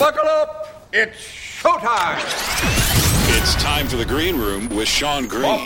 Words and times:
Buckle 0.00 0.26
up! 0.26 0.88
It's 0.94 1.20
showtime! 1.20 2.16
It's 3.36 3.54
time 3.56 3.86
for 3.86 3.98
the 3.98 4.06
green 4.06 4.38
room 4.38 4.70
with 4.70 4.88
Sean 4.88 5.28
Green. 5.28 5.44
Oh 5.44 5.62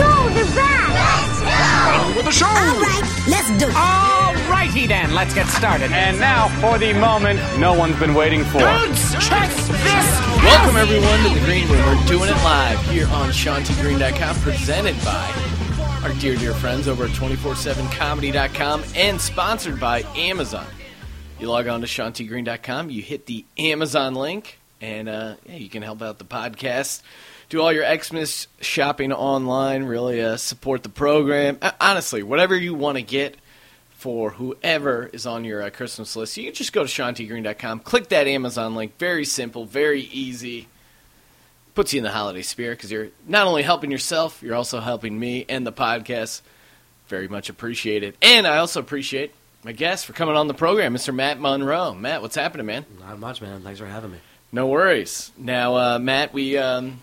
no, 0.00 0.28
the 0.38 0.44
rat! 0.54 2.06
On 2.06 2.14
with 2.14 2.26
the 2.26 2.30
show! 2.30 2.46
All 2.46 2.78
right, 2.78 3.02
let's 3.26 3.48
do 3.58 3.66
it. 3.66 3.74
Alrighty 3.74 4.86
then, 4.86 5.12
let's 5.16 5.34
get 5.34 5.48
started. 5.48 5.90
And 5.90 6.20
now 6.20 6.46
for 6.60 6.78
the 6.78 6.92
moment 6.92 7.40
no 7.58 7.74
one's 7.74 7.98
been 7.98 8.14
waiting 8.14 8.44
for. 8.44 8.60
Dudes, 8.60 9.14
check 9.14 9.50
this 9.50 10.20
Welcome 10.44 10.76
everyone 10.76 11.24
to 11.24 11.30
the 11.34 11.44
Green 11.44 11.68
Room. 11.68 11.84
We're 11.86 12.06
doing 12.06 12.30
it 12.30 12.36
live 12.44 12.80
here 12.86 13.08
on 13.08 13.30
SeanTGreen.com, 13.30 14.36
presented 14.36 14.94
by 15.04 15.28
our 16.04 16.12
dear, 16.20 16.36
dear 16.36 16.54
friends 16.54 16.86
over 16.86 17.06
at 17.06 17.10
247comedy.com 17.10 18.84
and 18.94 19.20
sponsored 19.20 19.80
by 19.80 20.02
Amazon. 20.14 20.64
You 21.40 21.48
log 21.48 21.66
on 21.66 21.80
to 21.80 21.86
SeanTGreen.com, 21.86 22.90
you 22.90 23.02
hit 23.02 23.26
the 23.26 23.44
Amazon 23.58 24.14
link, 24.14 24.58
and 24.80 25.08
uh, 25.08 25.34
yeah, 25.46 25.56
you 25.56 25.68
can 25.68 25.82
help 25.82 26.00
out 26.00 26.18
the 26.18 26.24
podcast. 26.24 27.02
Do 27.48 27.60
all 27.60 27.72
your 27.72 27.84
Xmas 27.84 28.46
shopping 28.60 29.12
online, 29.12 29.84
really 29.84 30.22
uh, 30.22 30.36
support 30.36 30.84
the 30.84 30.88
program. 30.88 31.58
Uh, 31.60 31.72
honestly, 31.80 32.22
whatever 32.22 32.56
you 32.56 32.72
want 32.72 32.96
to 32.98 33.02
get 33.02 33.36
for 33.90 34.30
whoever 34.30 35.06
is 35.12 35.26
on 35.26 35.44
your 35.44 35.60
uh, 35.60 35.70
Christmas 35.70 36.14
list, 36.14 36.36
you 36.36 36.44
can 36.44 36.54
just 36.54 36.72
go 36.72 36.84
to 36.84 36.88
SeanTGreen.com, 36.88 37.80
click 37.80 38.08
that 38.08 38.28
Amazon 38.28 38.76
link. 38.76 38.96
Very 38.98 39.24
simple, 39.24 39.64
very 39.64 40.02
easy. 40.02 40.68
Puts 41.74 41.92
you 41.92 41.98
in 41.98 42.04
the 42.04 42.12
holiday 42.12 42.42
spirit 42.42 42.78
because 42.78 42.92
you're 42.92 43.08
not 43.26 43.48
only 43.48 43.64
helping 43.64 43.90
yourself, 43.90 44.40
you're 44.40 44.54
also 44.54 44.78
helping 44.78 45.18
me 45.18 45.44
and 45.48 45.66
the 45.66 45.72
podcast. 45.72 46.42
Very 47.08 47.26
much 47.26 47.48
appreciated. 47.48 48.16
And 48.22 48.46
I 48.46 48.58
also 48.58 48.78
appreciate 48.78 49.34
my 49.64 49.72
guest 49.72 50.06
for 50.06 50.12
coming 50.12 50.36
on 50.36 50.46
the 50.48 50.54
program, 50.54 50.94
Mr. 50.94 51.14
Matt 51.14 51.40
Monroe. 51.40 51.94
Matt, 51.94 52.22
what's 52.22 52.36
happening, 52.36 52.66
man? 52.66 52.84
Not 53.00 53.18
much, 53.18 53.40
man. 53.40 53.62
Thanks 53.62 53.80
for 53.80 53.86
having 53.86 54.12
me. 54.12 54.18
No 54.52 54.66
worries. 54.68 55.32
Now, 55.36 55.76
uh, 55.76 55.98
Matt, 55.98 56.32
we 56.32 56.56
um, 56.58 57.00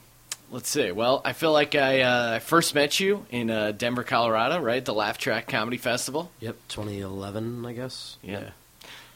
let's 0.51 0.69
see. 0.69 0.91
Well, 0.91 1.21
I 1.25 1.33
feel 1.33 1.51
like 1.51 1.75
I 1.75 2.01
uh, 2.01 2.39
first 2.39 2.73
met 2.75 2.99
you 2.99 3.25
in 3.29 3.49
uh, 3.49 3.71
Denver, 3.71 4.03
Colorado, 4.03 4.59
right? 4.59 4.83
The 4.83 4.93
Laugh 4.93 5.17
Track 5.17 5.47
Comedy 5.47 5.77
Festival. 5.77 6.31
Yep, 6.39 6.55
2011, 6.69 7.65
I 7.65 7.73
guess. 7.73 8.17
Yeah. 8.21 8.51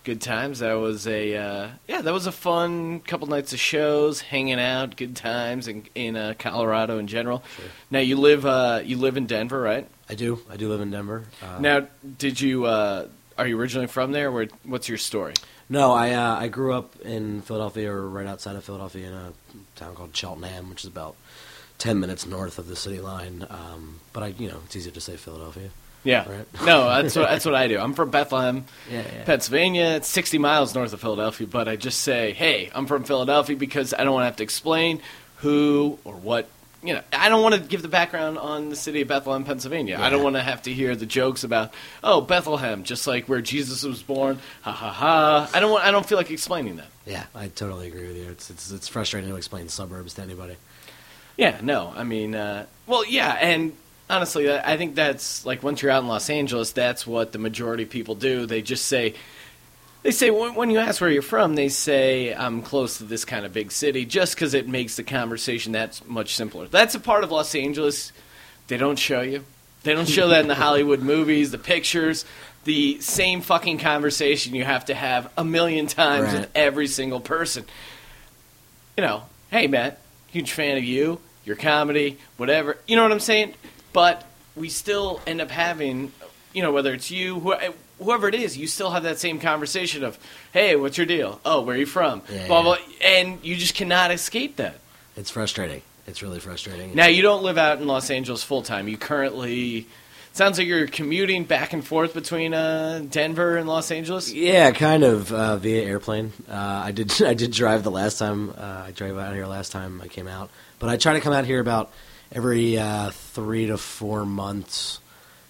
Good 0.03 0.21
times. 0.21 0.59
That 0.59 0.73
was 0.73 1.07
a 1.07 1.35
uh, 1.35 1.67
yeah. 1.87 2.02
That 2.02 2.13
was 2.13 2.27
a 2.27 2.31
fun 2.31 2.99
couple 2.99 3.25
nights 3.25 3.53
of 3.53 3.59
shows, 3.59 4.21
hanging 4.21 4.59
out, 4.59 4.95
good 4.97 5.15
times 5.15 5.67
in 5.67 5.83
in 5.95 6.15
uh, 6.15 6.35
Colorado 6.37 6.99
in 6.99 7.07
general. 7.07 7.43
Sure. 7.55 7.65
Now 7.89 7.99
you 7.99 8.15
live 8.17 8.45
uh, 8.45 8.81
you 8.85 8.97
live 8.97 9.17
in 9.17 9.25
Denver, 9.25 9.59
right? 9.59 9.87
I 10.07 10.13
do. 10.13 10.41
I 10.47 10.57
do 10.57 10.69
live 10.69 10.81
in 10.81 10.91
Denver. 10.91 11.23
Uh, 11.41 11.57
Now, 11.59 11.87
did 12.19 12.39
you 12.39 12.65
uh, 12.65 13.07
are 13.38 13.47
you 13.47 13.59
originally 13.59 13.88
from 13.88 14.11
there? 14.11 14.31
Where 14.31 14.47
what's 14.64 14.88
your 14.89 14.97
story? 14.97 15.33
no, 15.69 15.94
I 15.94 16.11
uh, 16.11 16.36
I 16.39 16.47
grew 16.47 16.73
up 16.73 17.00
in 17.02 17.42
Philadelphia, 17.42 17.92
or 17.92 18.08
right 18.08 18.27
outside 18.27 18.55
of 18.55 18.64
Philadelphia, 18.64 19.08
in 19.08 19.14
a 19.14 19.33
town 19.75 19.95
called 19.95 20.16
Cheltenham, 20.16 20.69
which 20.69 20.81
is 20.83 20.89
about 20.89 21.16
10 21.80 22.00
minutes 22.00 22.25
north 22.25 22.58
of 22.59 22.67
the 22.67 22.75
city 22.75 23.00
line. 23.00 23.45
Um, 23.50 24.00
but 24.14 24.23
I, 24.23 24.27
you 24.27 24.47
know, 24.47 24.59
it's 24.66 24.75
easier 24.75 24.94
to 24.94 25.02
say 25.02 25.17
Philadelphia. 25.17 25.69
Yeah. 26.03 26.30
Right. 26.30 26.45
No, 26.66 26.86
that's 26.88 27.16
what 27.16 27.30
that's 27.30 27.45
what 27.45 27.55
I 27.55 27.67
do. 27.67 27.80
I'm 27.80 27.94
from 27.95 28.11
Bethlehem, 28.11 28.66
Yeah, 28.92 29.02
yeah. 29.02 29.23
Pennsylvania. 29.25 29.86
It's 29.95 30.08
60 30.08 30.38
miles 30.38 30.75
north 30.75 30.94
of 30.94 31.02
Philadelphia, 31.02 31.47
but 31.47 31.67
I 31.67 31.75
just 31.77 32.02
say, 32.02 32.31
"Hey, 32.33 32.70
I'm 32.75 32.86
from 32.86 33.03
Philadelphia" 33.05 33.55
because 33.55 33.94
I 33.94 34.03
don't 34.03 34.14
want 34.14 34.22
to 34.22 34.27
have 34.27 34.36
to 34.38 34.44
explain 34.44 35.02
who 35.38 35.97
or 36.03 36.14
what. 36.14 36.47
You 36.86 36.94
know, 36.95 37.02
I 37.11 37.30
don't 37.30 37.41
want 37.41 37.55
to 37.55 37.61
give 37.61 37.81
the 37.81 37.88
background 37.88 38.38
on 38.38 38.69
the 38.69 38.75
city 38.75 39.02
of 39.02 39.08
Bethlehem, 39.08 39.44
Pennsylvania. 39.44 39.97
I 40.00 40.09
don't 40.09 40.23
want 40.23 40.36
to 40.36 40.41
have 40.44 40.61
to 40.64 40.73
hear 40.73 40.95
the 40.95 41.05
jokes 41.05 41.44
about, 41.44 41.73
"Oh, 42.03 42.22
Bethlehem, 42.22 42.83
just 42.83 43.08
like 43.08 43.27
where 43.27 43.42
Jesus 43.42 43.83
was 43.83 44.03
born." 44.03 44.39
Ha 44.61 44.72
ha 44.72 44.92
ha. 44.92 45.50
I 45.53 45.59
don't 45.59 45.72
want. 45.72 45.83
I 45.83 45.92
don't 45.92 46.05
feel 46.05 46.17
like 46.17 46.30
explaining 46.30 46.75
that. 46.77 46.88
Yeah, 47.05 47.25
I 47.33 47.47
totally 47.47 47.88
agree 47.88 48.08
with 48.08 48.17
you. 48.17 48.30
It's 48.30 48.50
it's, 48.50 48.72
it's 48.72 48.88
frustrating 48.88 49.30
to 49.30 49.36
explain 49.36 49.69
suburbs 49.69 50.14
to 50.16 50.22
anybody. 50.22 50.55
Yeah, 51.38 51.59
no, 51.61 51.92
I 51.95 52.03
mean, 52.03 52.33
uh, 52.33 52.65
well, 52.88 53.05
yeah, 53.05 53.32
and 53.33 53.73
honestly, 54.09 54.49
I 54.49 54.73
I 54.73 54.77
think 54.77 54.95
that's 54.95 55.45
like 55.45 55.64
once 55.64 55.82
you're 55.82 55.92
out 55.92 56.04
in 56.04 56.08
Los 56.08 56.30
Angeles, 56.30 56.71
that's 56.71 57.05
what 57.05 57.32
the 57.32 57.39
majority 57.39 57.83
of 57.83 57.89
people 57.89 58.15
do. 58.15 58.45
They 58.45 58.61
just 58.61 58.86
say, 58.86 59.15
they 60.05 60.11
say 60.11 60.30
when, 60.30 60.54
when 60.54 60.70
you 60.70 60.77
ask 60.77 61.02
where 61.02 61.10
you're 61.10 61.23
from, 61.23 61.55
they 61.55 61.67
say 61.67 62.32
I'm 62.32 62.61
close 62.61 62.99
to 62.99 63.05
this 63.05 63.26
kind 63.26 63.43
of 63.43 63.52
big 63.54 63.71
city, 63.71 64.05
just 64.05 64.36
because 64.36 64.54
it 64.54 64.67
makes 64.67 64.95
the 64.98 65.04
conversation 65.04 65.71
that 65.71 65.99
much 66.08 66.36
simpler. 66.36 66.67
That's 66.67 66.93
a 66.93 66.99
part 66.99 67.23
of 67.23 67.32
Los 67.32 67.55
Angeles 67.55 68.11
they 68.67 68.77
don't 68.77 68.99
show 68.99 69.21
you. 69.21 69.44
They 69.82 69.94
don't 69.94 70.08
show 70.08 70.27
that 70.30 70.42
in 70.42 70.48
the 70.48 70.54
Hollywood 70.55 70.99
movies, 71.14 71.49
the 71.49 71.58
pictures. 71.58 72.23
The 72.65 72.99
same 73.02 73.42
fucking 73.42 73.80
conversation 73.80 74.54
you 74.54 74.64
have 74.64 74.86
to 74.86 74.94
have 74.94 75.32
a 75.38 75.44
million 75.44 75.88
times 75.88 76.26
Right. 76.26 76.42
with 76.42 76.52
every 76.54 76.86
single 76.88 77.20
person 77.20 77.65
you 78.98 79.04
know, 79.04 79.23
hey 79.52 79.67
Matt, 79.67 79.99
huge 80.27 80.52
fan 80.52 80.77
of 80.77 80.83
you, 80.83 81.20
your 81.44 81.55
comedy, 81.55 82.17
whatever. 82.38 82.77
You 82.88 82.95
know 82.95 83.04
what 83.04 83.11
I'm 83.11 83.20
saying? 83.20 83.54
But 83.92 84.23
we 84.55 84.70
still 84.70 85.20
end 85.27 85.42
up 85.42 85.52
having, 85.52 86.11
you 86.54 86.61
know, 86.61 86.71
whether 86.71 86.94
it's 86.94 87.11
you, 87.11 87.39
who, 87.39 87.54
whoever 88.02 88.28
it 88.28 88.36
is, 88.36 88.58
you 88.58 88.67
still 88.67 88.92
have 88.92 89.04
that 89.04 89.20
same 89.20 89.39
conversation 89.39 90.04
of, 90.04 90.17
hey, 90.52 90.76
what's 90.76 90.98
your 90.98 91.08
deal? 91.08 91.39
Oh, 91.45 91.61
where 91.61 91.76
are 91.76 91.80
you 91.80 91.86
from? 91.86 92.22
Yeah, 92.32 92.48
blah 92.48 92.58
yeah. 92.58 92.64
blah, 92.64 92.78
and 93.04 93.44
you 93.44 93.56
just 93.56 93.76
cannot 93.76 94.11
escape 94.11 94.58
that. 94.58 94.78
It's 95.16 95.32
frustrating. 95.32 95.82
It's 96.08 96.22
really 96.22 96.39
frustrating. 96.39 96.94
Now 96.94 97.08
you 97.08 97.22
don't 97.22 97.44
live 97.44 97.58
out 97.58 97.80
in 97.80 97.88
Los 97.88 98.10
Angeles 98.10 98.44
full 98.44 98.61
time. 98.61 98.88
You 98.88 98.98
currently. 98.98 99.88
Sounds 100.33 100.58
like 100.58 100.67
you're 100.67 100.88
commuting 100.88 101.45
back 101.45 101.72
and 101.72 101.86
forth 101.86 102.14
between 102.14 102.54
uh, 102.54 103.06
Denver 103.10 103.56
and 103.56 103.70
Los 103.70 103.89
Angeles. 103.89 104.33
Yeah, 104.33 104.70
kind 104.72 105.06
of 105.06 105.32
uh, 105.32 105.56
via 105.56 105.82
airplane. 105.83 106.33
Uh, 106.50 106.54
I 106.86 106.92
did 106.92 107.22
I 107.22 107.33
did 107.33 107.52
drive 107.52 107.83
the 107.83 107.92
last 107.92 108.20
time 108.20 108.50
uh, 108.50 108.83
I 108.88 108.92
drove 108.92 109.17
out 109.17 109.33
here 109.33 109.48
last 109.48 109.72
time 109.72 110.02
I 110.02 110.08
came 110.08 110.27
out, 110.27 110.50
but 110.77 110.89
I 110.89 110.98
try 110.98 111.14
to 111.14 111.22
come 111.22 111.33
out 111.33 111.45
here 111.45 111.62
about 111.62 111.92
every 112.32 112.77
uh, 112.77 113.12
three 113.12 113.67
to 113.67 113.77
four 113.77 114.26
months, 114.26 115.00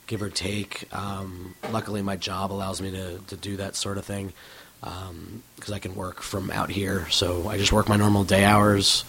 give 0.07 0.21
or 0.21 0.29
take. 0.29 0.87
Um, 0.93 1.55
luckily, 1.71 2.01
my 2.01 2.15
job 2.15 2.51
allows 2.51 2.81
me 2.81 2.91
to, 2.91 3.19
to 3.27 3.35
do 3.35 3.57
that 3.57 3.75
sort 3.75 3.97
of 3.97 4.05
thing 4.05 4.33
because 4.79 5.71
I 5.71 5.79
can 5.79 5.95
work 5.95 6.21
from 6.21 6.51
out 6.51 6.69
here. 6.69 7.09
So 7.09 7.47
I 7.47 7.57
just 7.57 7.71
work 7.71 7.89
my 7.89 7.95
normal 7.95 8.23
day 8.23 8.43
hours 8.43 9.03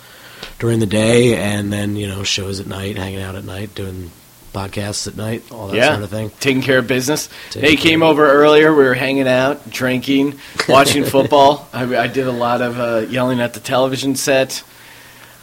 during 0.58 0.80
the 0.80 0.86
day, 0.86 1.36
and 1.36 1.72
then 1.72 1.96
you 1.96 2.06
know 2.06 2.22
shows 2.22 2.60
at 2.60 2.66
night, 2.66 2.96
hanging 2.96 3.20
out 3.20 3.34
at 3.34 3.44
night, 3.44 3.74
doing 3.74 4.10
podcasts 4.52 5.06
at 5.06 5.16
night, 5.16 5.42
all 5.52 5.68
that 5.68 5.76
yeah, 5.76 5.90
sort 5.92 6.02
of 6.04 6.10
thing. 6.10 6.30
taking 6.40 6.62
care 6.62 6.78
of 6.78 6.86
business. 6.86 7.28
Taking 7.50 7.68
They 7.68 7.76
came 7.76 8.02
over 8.02 8.26
earlier. 8.26 8.74
We 8.74 8.84
were 8.84 8.94
hanging 8.94 9.28
out, 9.28 9.68
drinking, 9.70 10.38
watching 10.68 11.04
football. 11.04 11.68
I, 11.74 11.82
I 11.96 12.06
did 12.06 12.26
a 12.26 12.32
lot 12.32 12.62
of 12.62 12.80
uh, 12.80 13.06
yelling 13.10 13.40
at 13.40 13.52
the 13.52 13.60
television 13.60 14.16
set. 14.16 14.62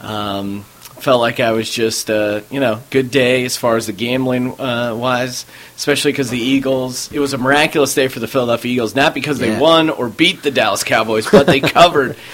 Um, 0.00 0.64
felt 1.04 1.20
like 1.20 1.38
I 1.38 1.52
was 1.52 1.70
just, 1.70 2.10
uh, 2.10 2.40
you 2.50 2.60
know, 2.60 2.80
good 2.90 3.10
day 3.10 3.44
as 3.44 3.56
far 3.58 3.76
as 3.76 3.86
the 3.86 3.92
gambling 3.92 4.58
uh, 4.58 4.94
wise, 4.96 5.44
especially 5.76 6.12
because 6.12 6.30
the 6.30 6.38
Eagles. 6.40 7.12
It 7.12 7.20
was 7.20 7.34
a 7.34 7.38
miraculous 7.38 7.92
day 7.94 8.08
for 8.08 8.20
the 8.20 8.26
Philadelphia 8.26 8.72
Eagles, 8.72 8.94
not 8.94 9.12
because 9.14 9.38
they 9.38 9.50
Yeah. 9.50 9.60
won 9.60 9.90
or 9.90 10.08
beat 10.08 10.42
the 10.42 10.50
Dallas 10.50 10.82
Cowboys, 10.82 11.30
but 11.30 11.46
they 11.46 11.60
covered. 11.60 12.16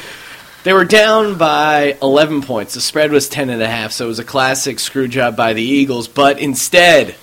They 0.62 0.74
were 0.74 0.84
down 0.84 1.38
by 1.38 1.96
11 2.02 2.42
points. 2.42 2.74
The 2.74 2.82
spread 2.82 3.12
was 3.12 3.30
10 3.30 3.48
and 3.48 3.62
a 3.62 3.66
half, 3.66 3.92
so 3.92 4.04
it 4.04 4.08
was 4.08 4.18
a 4.18 4.24
classic 4.24 4.78
screw 4.78 5.08
job 5.08 5.34
by 5.34 5.54
the 5.54 5.62
Eagles. 5.62 6.06
But 6.06 6.38
instead, 6.38 7.14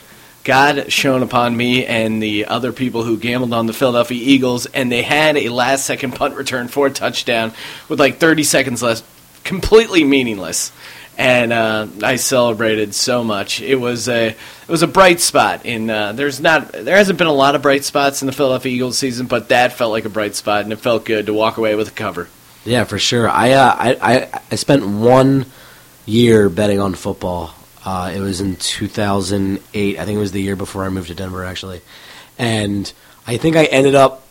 God 0.44 0.92
shone 0.92 1.22
upon 1.22 1.56
me 1.56 1.86
and 1.86 2.20
the 2.22 2.46
other 2.46 2.72
people 2.74 3.04
who 3.04 3.16
gambled 3.16 3.54
on 3.54 3.68
the 3.68 3.74
Philadelphia 3.74 4.18
Eagles, 4.20 4.66
and 4.66 4.92
they 4.92 5.04
had 5.04 5.38
a 5.38 5.50
last 5.50 5.86
second 5.86 6.16
punt 6.16 6.34
return 6.36 6.68
for 6.68 6.88
a 6.88 6.90
touchdown 6.90 7.52
with 7.88 8.00
like 8.00 8.18
30 8.18 8.42
seconds 8.44 8.82
left, 8.82 9.04
completely 9.44 10.04
meaningless. 10.04 10.72
And 11.20 11.52
uh, 11.52 11.88
I 12.04 12.18
celebrated 12.18 12.94
so 12.94 13.24
much. 13.24 13.60
It 13.60 13.76
was 13.76 14.08
a 14.08 14.28
it 14.28 14.38
was 14.68 14.84
a 14.84 14.88
bright 14.88 15.20
spot. 15.20 15.66
In 15.66 15.90
uh, 15.90 16.14
there's 16.14 16.40
not 16.40 16.72
there 16.72 16.96
hasn't 16.96 17.18
been 17.18 17.28
a 17.28 17.34
lot 17.34 17.56
of 17.56 17.64
bright 17.64 17.84
spots 17.84 18.22
in 18.22 18.28
the 18.28 18.32
Philadelphia 18.32 18.72
Eagles 18.72 19.00
season, 19.00 19.26
but 19.26 19.50
that 19.50 19.74
felt 19.74 19.92
like 19.92 20.06
a 20.06 20.10
bright 20.10 20.36
spot, 20.36 20.64
and 20.64 20.72
it 20.72 20.80
felt 20.80 21.06
good 21.06 21.26
to 21.26 21.34
walk 21.34 21.58
away 21.58 21.74
with 21.74 21.88
a 21.88 21.92
cover. 21.92 22.30
Yeah, 22.66 22.84
for 22.84 23.00
sure. 23.00 23.28
I 23.28 23.52
uh, 23.54 23.76
I, 23.78 23.98
I 24.14 24.42
I 24.52 24.56
spent 24.56 24.86
one 24.86 25.48
year 26.06 26.50
betting 26.50 26.80
on 26.80 26.94
football. 26.94 27.54
Uh, 27.84 28.12
it 28.14 28.20
was 28.20 28.42
in 28.42 28.56
2008. 28.56 30.00
I 30.00 30.06
think 30.06 30.16
it 30.16 30.20
was 30.20 30.32
the 30.32 30.42
year 30.42 30.56
before 30.56 30.84
I 30.84 30.90
moved 30.90 31.08
to 31.08 31.16
Denver, 31.16 31.46
actually. 31.46 31.82
And 32.38 32.92
I 33.26 33.38
think 33.38 33.56
I 33.56 33.64
ended 33.66 33.96
up 33.96 34.28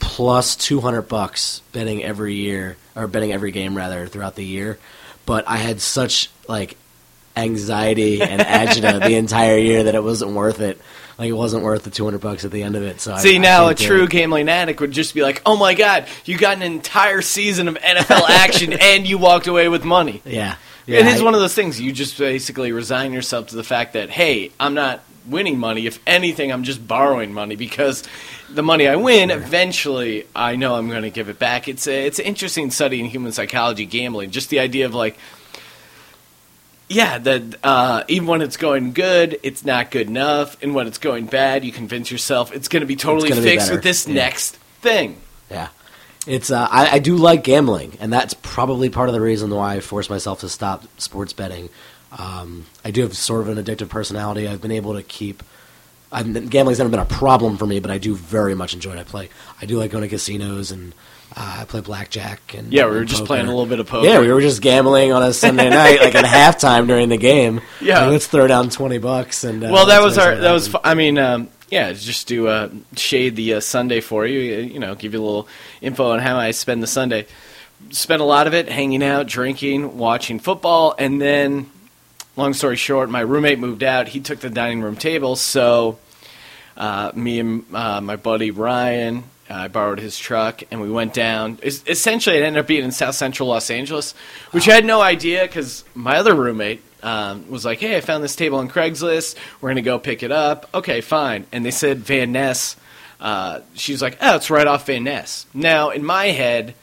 plus 0.00 0.56
200 0.56 1.02
bucks 1.02 1.62
betting 1.72 2.02
every 2.02 2.34
year, 2.34 2.76
or 2.94 3.06
betting 3.06 3.32
every 3.32 3.52
game 3.52 3.76
rather 3.76 4.06
throughout 4.06 4.34
the 4.34 4.44
year. 4.44 4.78
But 5.30 5.46
I 5.48 5.58
had 5.58 5.80
such 5.80 6.28
like 6.48 6.76
anxiety 7.36 8.20
and 8.20 8.40
agita 8.42 9.00
the 9.00 9.14
entire 9.14 9.58
year 9.58 9.84
that 9.84 9.94
it 9.94 10.02
wasn't 10.02 10.32
worth 10.32 10.60
it. 10.60 10.76
Like 11.18 11.28
it 11.28 11.34
wasn't 11.34 11.62
worth 11.62 11.84
the 11.84 11.90
200 11.90 12.20
bucks 12.20 12.44
at 12.44 12.50
the 12.50 12.64
end 12.64 12.74
of 12.74 12.82
it. 12.82 13.00
So 13.00 13.16
See, 13.18 13.36
I 13.36 13.38
now 13.38 13.68
a 13.68 13.74
true 13.76 14.04
it. 14.04 14.10
gambling 14.10 14.48
addict 14.48 14.80
would 14.80 14.90
just 14.90 15.14
be 15.14 15.22
like, 15.22 15.40
"Oh 15.46 15.56
my 15.56 15.74
god, 15.74 16.06
you 16.24 16.36
got 16.36 16.56
an 16.56 16.62
entire 16.62 17.22
season 17.22 17.68
of 17.68 17.76
NFL 17.76 18.28
action 18.28 18.72
and 18.80 19.06
you 19.06 19.18
walked 19.18 19.46
away 19.46 19.68
with 19.68 19.84
money." 19.84 20.20
Yeah. 20.24 20.56
it 20.88 21.06
is 21.06 21.20
I- 21.20 21.24
one 21.24 21.34
of 21.34 21.40
those 21.40 21.54
things. 21.54 21.80
You 21.80 21.92
just 21.92 22.18
basically 22.18 22.72
resign 22.72 23.12
yourself 23.12 23.48
to 23.48 23.54
the 23.56 23.62
fact 23.62 23.92
that, 23.92 24.10
hey, 24.10 24.50
I'm 24.58 24.74
not 24.74 25.00
winning 25.30 25.58
money. 25.58 25.86
If 25.86 25.98
anything, 26.06 26.52
I'm 26.52 26.64
just 26.64 26.86
borrowing 26.86 27.32
money 27.32 27.56
because 27.56 28.02
the 28.48 28.62
money 28.62 28.88
I 28.88 28.96
win, 28.96 29.30
eventually, 29.30 30.26
I 30.34 30.56
know 30.56 30.74
I'm 30.74 30.88
going 30.88 31.02
to 31.02 31.10
give 31.10 31.28
it 31.28 31.38
back. 31.38 31.68
It's 31.68 31.86
a, 31.86 32.06
it's 32.06 32.18
an 32.18 32.24
interesting 32.26 32.70
study 32.70 33.00
in 33.00 33.06
human 33.06 33.32
psychology, 33.32 33.86
gambling. 33.86 34.30
Just 34.30 34.50
the 34.50 34.58
idea 34.60 34.86
of 34.86 34.94
like, 34.94 35.16
yeah, 36.88 37.18
that 37.18 37.42
uh, 37.62 38.02
even 38.08 38.26
when 38.26 38.42
it's 38.42 38.56
going 38.56 38.92
good, 38.92 39.38
it's 39.44 39.64
not 39.64 39.92
good 39.92 40.08
enough, 40.08 40.60
and 40.62 40.74
when 40.74 40.88
it's 40.88 40.98
going 40.98 41.26
bad, 41.26 41.64
you 41.64 41.70
convince 41.70 42.10
yourself 42.10 42.52
it's 42.52 42.66
going 42.66 42.80
to 42.80 42.86
be 42.86 42.96
totally 42.96 43.28
gonna 43.28 43.40
be 43.40 43.46
fixed 43.48 43.70
with 43.70 43.82
this 43.84 44.08
Yeah. 44.08 44.14
next 44.14 44.56
thing. 44.82 45.20
Yeah, 45.48 45.68
it's 46.26 46.50
uh, 46.50 46.66
I, 46.68 46.96
I 46.96 46.98
do 46.98 47.14
like 47.16 47.44
gambling, 47.44 47.96
and 48.00 48.12
that's 48.12 48.34
probably 48.34 48.90
part 48.90 49.08
of 49.08 49.12
the 49.12 49.20
reason 49.20 49.50
why 49.50 49.76
I 49.76 49.80
forced 49.80 50.10
myself 50.10 50.40
to 50.40 50.48
stop 50.48 50.84
sports 50.98 51.32
betting. 51.32 51.68
Um, 52.18 52.66
I 52.84 52.90
do 52.90 53.02
have 53.02 53.16
sort 53.16 53.46
of 53.46 53.56
an 53.56 53.62
addictive 53.64 53.88
personality. 53.88 54.48
I've 54.48 54.60
been 54.60 54.72
able 54.72 54.94
to 54.94 55.02
keep. 55.02 55.42
I've, 56.12 56.26
gambling's 56.50 56.78
never 56.78 56.90
been 56.90 56.98
a 56.98 57.04
problem 57.04 57.56
for 57.56 57.66
me, 57.66 57.78
but 57.78 57.90
I 57.92 57.98
do 57.98 58.14
very 58.16 58.54
much 58.56 58.74
enjoy 58.74 58.92
it. 58.94 58.98
I 58.98 59.04
play. 59.04 59.28
I 59.62 59.66
do 59.66 59.78
like 59.78 59.92
going 59.92 60.02
to 60.02 60.08
casinos 60.08 60.72
and 60.72 60.92
uh, 61.36 61.58
I 61.60 61.64
play 61.66 61.80
blackjack 61.82 62.54
and 62.54 62.72
Yeah, 62.72 62.86
we 62.86 62.90
were 62.92 62.98
and 62.98 63.08
just 63.08 63.20
poker. 63.20 63.26
playing 63.28 63.46
a 63.46 63.50
little 63.50 63.66
bit 63.66 63.78
of 63.78 63.86
poker. 63.86 64.04
Yeah, 64.08 64.18
we 64.18 64.32
were 64.32 64.40
just 64.40 64.60
gambling 64.60 65.12
on 65.12 65.22
a 65.22 65.32
Sunday 65.32 65.70
night, 65.70 66.00
like 66.00 66.16
at 66.16 66.24
halftime 66.24 66.88
during 66.88 67.10
the 67.10 67.16
game. 67.16 67.60
Yeah. 67.80 68.00
Like, 68.02 68.10
let's 68.10 68.26
throw 68.26 68.48
down 68.48 68.70
twenty 68.70 68.98
bucks 68.98 69.44
and. 69.44 69.62
Uh, 69.62 69.68
well, 69.70 69.86
that 69.86 70.02
was 70.02 70.18
our. 70.18 70.34
That 70.34 70.50
was. 70.52 70.66
fu- 70.66 70.78
I 70.82 70.94
mean, 70.94 71.16
um, 71.16 71.48
yeah. 71.70 71.92
Just 71.92 72.26
to 72.26 72.48
uh, 72.48 72.68
shade 72.96 73.36
the 73.36 73.54
uh, 73.54 73.60
Sunday 73.60 74.00
for 74.00 74.26
you. 74.26 74.54
uh, 74.54 74.58
You 74.62 74.80
know, 74.80 74.96
give 74.96 75.14
you 75.14 75.20
a 75.20 75.24
little 75.24 75.48
info 75.80 76.10
on 76.10 76.18
how 76.18 76.38
I 76.38 76.50
spend 76.50 76.82
the 76.82 76.88
Sunday. 76.88 77.26
Spent 77.90 78.20
a 78.20 78.24
lot 78.24 78.48
of 78.48 78.52
it 78.54 78.68
hanging 78.68 79.04
out, 79.04 79.28
drinking, 79.28 79.96
watching 79.96 80.40
football, 80.40 80.94
and 80.98 81.22
then, 81.22 81.70
long 82.36 82.52
story 82.54 82.76
short, 82.76 83.10
my 83.10 83.20
roommate 83.20 83.58
moved 83.58 83.82
out. 83.82 84.08
He 84.08 84.20
took 84.20 84.40
the 84.40 84.50
dining 84.50 84.82
room 84.82 84.96
table, 84.96 85.36
so 85.36 85.98
uh, 86.76 87.12
me 87.14 87.38
and 87.40 87.64
uh, 87.74 88.00
my 88.00 88.16
buddy 88.16 88.50
Ryan. 88.50 89.24
I 89.52 89.66
borrowed 89.66 89.98
his 89.98 90.16
truck 90.16 90.62
and 90.70 90.80
we 90.80 90.88
went 90.88 91.12
down. 91.12 91.58
Es- 91.64 91.82
Essentially, 91.88 92.36
it 92.36 92.44
ended 92.44 92.60
up 92.60 92.68
being 92.68 92.84
in 92.84 92.92
South 92.92 93.16
Central 93.16 93.48
Los 93.48 93.68
Angeles, 93.68 94.12
which 94.52 94.68
I 94.68 94.74
had 94.74 94.84
no 94.84 95.00
idea 95.00 95.42
because 95.42 95.82
my 95.92 96.18
other 96.18 96.34
roommate 96.36 96.82
um, 97.02 97.50
was 97.50 97.64
like, 97.64 97.80
"Hey, 97.80 97.96
I 97.96 98.00
found 98.00 98.22
this 98.22 98.36
table 98.36 98.58
on 98.58 98.68
Craigslist. 98.68 99.34
We're 99.60 99.70
gonna 99.70 99.82
go 99.82 99.98
pick 99.98 100.22
it 100.22 100.30
up." 100.30 100.68
Okay, 100.72 101.00
fine. 101.00 101.46
And 101.50 101.66
they 101.66 101.72
said 101.72 101.98
Van 101.98 102.30
Ness. 102.30 102.76
Uh, 103.18 103.60
she's 103.74 104.00
like, 104.00 104.18
"Oh, 104.22 104.36
it's 104.36 104.50
right 104.50 104.68
off 104.68 104.86
Van 104.86 105.02
Ness." 105.02 105.46
Now, 105.52 105.90
in 105.90 106.04
my 106.04 106.26
head, 106.26 106.74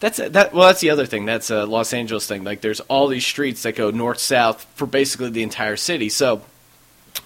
that's 0.00 0.16
that. 0.16 0.52
Well, 0.52 0.66
that's 0.66 0.80
the 0.80 0.90
other 0.90 1.06
thing. 1.06 1.26
That's 1.26 1.50
a 1.50 1.64
Los 1.66 1.92
Angeles 1.92 2.26
thing. 2.26 2.42
Like, 2.42 2.62
there's 2.62 2.80
all 2.80 3.06
these 3.06 3.26
streets 3.26 3.62
that 3.62 3.76
go 3.76 3.90
north 3.90 4.18
south 4.18 4.66
for 4.74 4.86
basically 4.86 5.30
the 5.30 5.42
entire 5.42 5.76
city. 5.76 6.08
So 6.08 6.42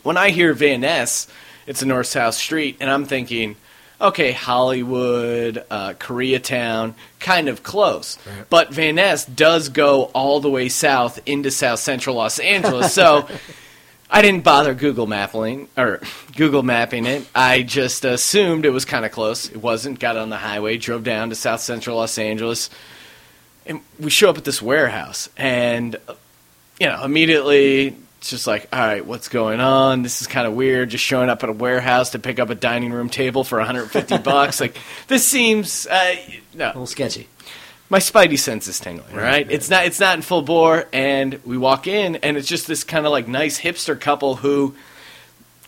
when 0.03 0.17
I 0.17 0.31
hear 0.31 0.53
Van 0.53 0.81
Ness, 0.81 1.29
it's 1.67 1.83
a 1.83 1.87
north 1.87 2.09
south 2.09 2.35
street, 2.35 2.77
and 2.81 2.91
I'm 2.91 3.05
thinking, 3.05 3.57
okay, 4.01 4.33
Hollywood, 4.33 5.65
uh, 5.71 5.95
Koreatown, 5.95 6.95
kind 7.21 7.49
of 7.49 7.63
close. 7.63 8.19
But 8.51 8.73
Van 8.73 8.97
Ness 8.97 9.25
does 9.25 9.69
go 9.69 10.05
all 10.07 10.41
the 10.41 10.51
way 10.51 10.69
south 10.69 11.21
into 11.27 11.51
south 11.51 11.79
central 11.79 12.17
Los 12.17 12.39
Angeles. 12.39 12.93
So 12.93 13.29
I 14.11 14.23
didn't 14.23 14.45
bother 14.45 14.75
Google 14.75 15.07
mapping 15.07 15.69
or 15.77 16.01
Google 16.37 16.63
mapping 16.63 17.07
it. 17.07 17.27
I 17.35 17.63
just 17.63 18.05
assumed 18.05 18.65
it 18.67 18.71
was 18.71 18.85
kind 18.85 19.05
of 19.05 19.13
close. 19.13 19.49
It 19.49 19.57
wasn't. 19.57 19.99
Got 19.99 20.17
on 20.17 20.31
the 20.31 20.37
highway, 20.37 20.77
drove 20.77 21.05
down 21.05 21.31
to 21.31 21.35
south 21.35 21.61
central 21.61 21.97
Los 21.97 22.19
Angeles, 22.19 22.71
and 23.67 23.81
we 23.99 24.11
show 24.11 24.31
up 24.31 24.39
at 24.39 24.45
this 24.45 24.61
warehouse, 24.63 25.29
and 25.37 25.97
you 26.79 26.87
know, 26.87 27.05
immediately 27.05 27.97
it's 28.25 28.31
just 28.31 28.47
like, 28.47 28.69
all 28.73 28.81
right, 28.81 29.05
what's 29.05 29.29
going 29.29 29.61
on? 29.61 30.03
This 30.03 30.23
is 30.23 30.27
kind 30.27 30.47
of 30.47 30.55
weird. 30.55 30.89
Just 30.89 31.05
showing 31.05 31.29
up 31.29 31.43
at 31.43 31.51
a 31.51 31.53
warehouse 31.53 32.11
to 32.11 32.19
pick 32.19 32.39
up 32.39 32.49
a 32.49 32.55
dining 32.55 32.91
room 32.91 33.11
table 33.11 33.45
for 33.45 33.59
150 33.59 34.17
bucks. 34.25 34.63
Like, 34.63 34.79
this 35.09 35.27
seems 35.27 35.87
uh, 35.87 36.17
a 36.17 36.41
little 36.57 36.87
sketchy. 36.87 37.29
My 37.95 38.01
spidey 38.01 38.41
sense 38.41 38.67
is 38.67 38.81
tingling. 38.81 39.15
Right? 39.15 39.49
It's 39.49 39.71
not. 39.71 39.87
It's 39.87 40.01
not 40.01 40.17
in 40.17 40.23
full 40.23 40.43
bore. 40.43 40.87
And 40.93 41.39
we 41.45 41.57
walk 41.57 41.87
in, 41.87 42.17
and 42.17 42.37
it's 42.37 42.49
just 42.49 42.67
this 42.67 42.83
kind 42.83 43.07
of 43.07 43.13
like 43.13 43.29
nice 43.29 43.61
hipster 43.61 44.01
couple 44.01 44.35
who 44.35 44.75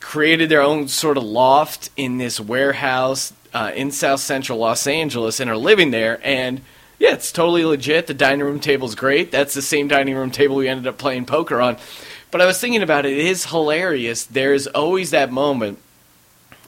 created 0.00 0.49
their 0.49 0.61
own 0.61 0.88
sort 0.88 1.19
of 1.19 1.23
loft 1.23 1.90
in 1.96 2.19
this 2.19 2.40
warehouse 2.40 3.32
uh, 3.55 3.70
in 3.76 3.93
South 3.93 4.19
Central 4.19 4.58
Los 4.58 4.88
Angeles 4.88 5.38
and 5.38 5.49
are 5.49 5.56
living 5.56 5.93
there. 5.93 6.19
And 6.25 6.62
yeah, 6.99 7.12
it's 7.12 7.31
totally 7.31 7.64
legit. 7.64 8.08
The 8.08 8.14
dining 8.14 8.44
room 8.44 8.58
table's 8.58 8.96
great. 8.96 9.31
That's 9.31 9.55
the 9.55 9.62
same 9.62 9.87
dining 9.87 10.17
room 10.17 10.32
table 10.32 10.56
we 10.56 10.67
ended 10.67 10.88
up 10.88 10.99
playing 10.99 11.26
poker 11.26 11.61
on. 11.61 11.76
But 12.32 12.40
I 12.40 12.46
was 12.46 12.61
thinking 12.61 12.82
about 12.82 13.06
it. 13.06 13.12
It 13.12 13.25
is 13.25 13.46
hilarious. 13.46 14.25
There's 14.25 14.67
always 14.67 15.12
that 15.12 15.31
moment 15.31 15.78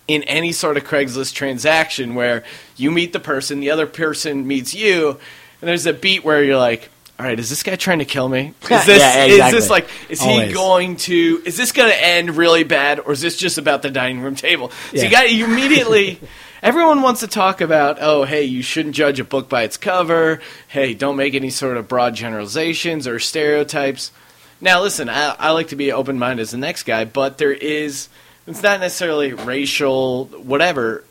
in 0.07 0.23
any 0.23 0.53
sort 0.53 0.77
of 0.77 0.85
Craigslist 0.85 1.35
transaction 1.35 2.15
where 2.15 2.45
you 2.77 2.93
meet 2.93 3.13
the 3.13 3.19
person, 3.19 3.59
the 3.59 3.73
other 3.73 3.89
person 3.89 4.47
meets 4.47 4.73
you, 4.73 5.19
and 5.61 5.69
there's 5.69 5.87
a 5.87 5.93
beat 5.93 6.25
where 6.25 6.43
you're 6.43 6.57
like, 6.59 6.89
all 7.19 7.27
right, 7.27 7.39
is 7.39 7.51
this 7.51 7.63
guy 7.65 7.75
trying 7.77 7.99
to 7.99 8.05
kill 8.05 8.29
me? 8.29 8.55
Is 8.71 8.87
this 8.87 9.01
Yeah, 9.01 9.25
is 9.25 9.53
this 9.53 9.69
like 9.71 9.89
is 10.09 10.21
he 10.23 10.53
going 10.53 10.95
to 10.97 11.43
is 11.45 11.57
this 11.57 11.73
going 11.73 11.91
to 11.91 12.05
end 12.05 12.37
really 12.37 12.63
bad 12.63 13.01
or 13.01 13.11
is 13.11 13.21
this 13.21 13.37
just 13.37 13.59
about 13.59 13.83
the 13.83 13.91
dining 13.91 14.21
room 14.21 14.37
table? 14.37 14.71
So 14.71 14.97
Yeah. 14.97 15.03
you 15.05 15.11
got 15.11 15.33
you 15.33 15.45
immediately 15.47 16.21
everyone 16.63 17.03
wants 17.03 17.21
to 17.21 17.27
talk 17.27 17.61
about, 17.61 17.99
oh, 18.01 18.23
hey, 18.25 18.45
you 18.45 18.63
shouldn't 18.63 18.95
judge 18.95 19.19
a 19.19 19.25
book 19.25 19.49
by 19.49 19.63
its 19.65 19.77
cover. 19.77 20.41
Hey, 20.69 20.95
don't 20.95 21.17
make 21.17 21.35
any 21.35 21.51
sort 21.51 21.77
of 21.77 21.89
broad 21.89 22.15
generalizations 22.15 23.09
or 23.09 23.19
stereotypes. 23.19 24.13
Now, 24.61 24.83
listen, 24.83 25.09
I, 25.09 25.35
I 25.39 25.51
like 25.51 25.69
to 25.69 25.77
be 25.77 25.91
open 25.93 26.19
minded 26.21 26.43
as 26.43 26.51
the 26.53 26.59
next 26.59 26.83
guy, 26.85 27.05
but 27.05 27.39
there 27.39 27.53
is, 27.53 28.09
it's 28.47 28.63
not 28.63 28.81
necessarily 28.81 29.33
racial, 29.33 30.27
whatever. 30.27 31.05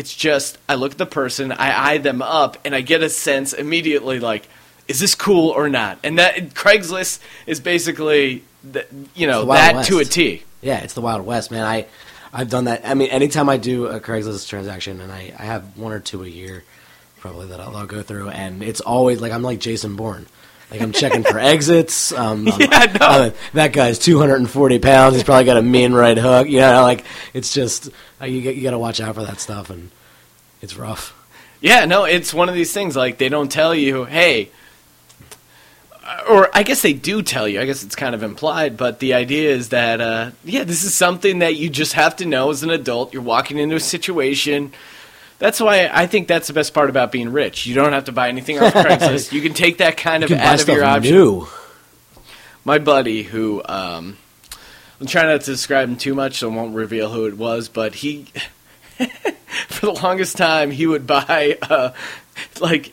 It's 0.00 0.16
just, 0.16 0.56
I 0.66 0.76
look 0.76 0.92
at 0.92 0.98
the 0.98 1.04
person, 1.04 1.52
I 1.52 1.90
eye 1.90 1.98
them 1.98 2.22
up, 2.22 2.56
and 2.64 2.74
I 2.74 2.80
get 2.80 3.02
a 3.02 3.10
sense 3.10 3.52
immediately 3.52 4.18
like, 4.18 4.48
is 4.88 4.98
this 4.98 5.14
cool 5.14 5.50
or 5.50 5.68
not? 5.68 5.98
And 6.02 6.18
that 6.18 6.54
Craigslist 6.54 7.18
is 7.46 7.60
basically, 7.60 8.42
the, 8.64 8.86
you 9.14 9.26
know, 9.26 9.44
that 9.44 9.74
West. 9.74 9.90
to 9.90 9.98
a 9.98 10.06
T. 10.06 10.42
Yeah, 10.62 10.78
it's 10.78 10.94
the 10.94 11.02
Wild 11.02 11.26
West, 11.26 11.50
man. 11.50 11.66
I 11.66 11.84
I've 12.32 12.48
done 12.48 12.64
that. 12.64 12.80
I 12.86 12.94
mean, 12.94 13.10
anytime 13.10 13.50
I 13.50 13.58
do 13.58 13.88
a 13.88 14.00
Craigslist 14.00 14.48
transaction, 14.48 15.02
and 15.02 15.12
I, 15.12 15.34
I 15.38 15.42
have 15.42 15.76
one 15.76 15.92
or 15.92 16.00
two 16.00 16.24
a 16.24 16.28
year, 16.28 16.64
probably 17.18 17.48
that 17.48 17.60
I'll, 17.60 17.76
I'll 17.76 17.86
go 17.86 18.02
through, 18.02 18.30
and 18.30 18.62
it's 18.62 18.80
always 18.80 19.20
like 19.20 19.32
I'm 19.32 19.42
like 19.42 19.60
Jason 19.60 19.96
Bourne. 19.96 20.28
Like 20.70 20.80
I'm 20.82 20.92
checking 20.92 21.24
for 21.24 21.38
exits. 21.38 22.12
Um, 22.12 22.46
I'm- 22.52 22.60
Yeah, 22.60 22.96
no. 23.00 23.06
uh, 23.06 23.30
that 23.54 23.72
guy's 23.72 23.98
240 23.98 24.78
pounds. 24.78 25.14
He's 25.16 25.24
probably 25.24 25.44
got 25.44 25.56
a 25.56 25.62
mean 25.62 25.92
right 25.92 26.16
hook. 26.16 26.48
You 26.48 26.60
know, 26.60 26.82
like 26.82 27.04
it's 27.34 27.52
just 27.52 27.90
uh, 28.20 28.26
you 28.26 28.38
you 28.40 28.62
got 28.62 28.70
to 28.70 28.78
watch 28.78 29.00
out 29.00 29.14
for 29.16 29.24
that 29.24 29.40
stuff, 29.40 29.70
and 29.70 29.90
it's 30.62 30.76
rough. 30.76 31.16
Yeah, 31.60 31.84
no, 31.86 32.04
it's 32.04 32.32
one 32.32 32.48
of 32.48 32.54
these 32.54 32.72
things 32.72 32.94
like 32.96 33.18
they 33.18 33.28
don't 33.28 33.50
tell 33.50 33.74
you, 33.74 34.04
hey, 34.04 34.50
or 36.28 36.48
I 36.54 36.62
guess 36.62 36.82
they 36.82 36.92
do 36.92 37.22
tell 37.22 37.46
you. 37.46 37.60
I 37.60 37.66
guess 37.66 37.82
it's 37.84 37.94
kind 37.94 38.14
of 38.14 38.22
implied, 38.22 38.76
but 38.76 38.98
the 38.98 39.14
idea 39.14 39.50
is 39.50 39.68
that 39.70 40.00
uh, 40.00 40.30
yeah, 40.44 40.64
this 40.64 40.84
is 40.84 40.94
something 40.94 41.40
that 41.40 41.56
you 41.56 41.68
just 41.68 41.92
have 41.94 42.16
to 42.16 42.26
know 42.26 42.50
as 42.50 42.62
an 42.62 42.70
adult. 42.70 43.12
You're 43.12 43.22
walking 43.22 43.58
into 43.58 43.76
a 43.76 43.80
situation. 43.80 44.72
That's 45.40 45.58
why 45.58 45.90
I 45.90 46.06
think 46.06 46.28
that's 46.28 46.48
the 46.48 46.52
best 46.52 46.74
part 46.74 46.90
about 46.90 47.10
being 47.10 47.32
rich. 47.32 47.64
You 47.64 47.74
don't 47.74 47.94
have 47.94 48.04
to 48.04 48.12
buy 48.12 48.28
anything 48.28 48.58
off 48.58 48.72
Craigslist. 48.74 49.32
You 49.32 49.40
can 49.40 49.54
take 49.54 49.78
that 49.78 49.96
kind 49.96 50.22
of 50.22 50.30
out 50.30 50.60
of 50.60 50.68
your 50.68 50.84
option. 50.84 51.14
new. 51.14 51.48
My 52.62 52.78
buddy, 52.78 53.22
who 53.22 53.62
um, 53.64 54.18
I'm 55.00 55.06
trying 55.06 55.28
not 55.28 55.40
to 55.40 55.50
describe 55.50 55.88
him 55.88 55.96
too 55.96 56.14
much, 56.14 56.38
so 56.38 56.52
I 56.52 56.54
won't 56.54 56.74
reveal 56.74 57.10
who 57.10 57.24
it 57.24 57.38
was, 57.38 57.70
but 57.70 57.94
he, 57.94 58.24
for 59.68 59.86
the 59.86 59.92
longest 59.92 60.36
time, 60.36 60.70
he 60.70 60.86
would 60.86 61.06
buy 61.06 61.58
uh, 61.62 61.92
like. 62.60 62.92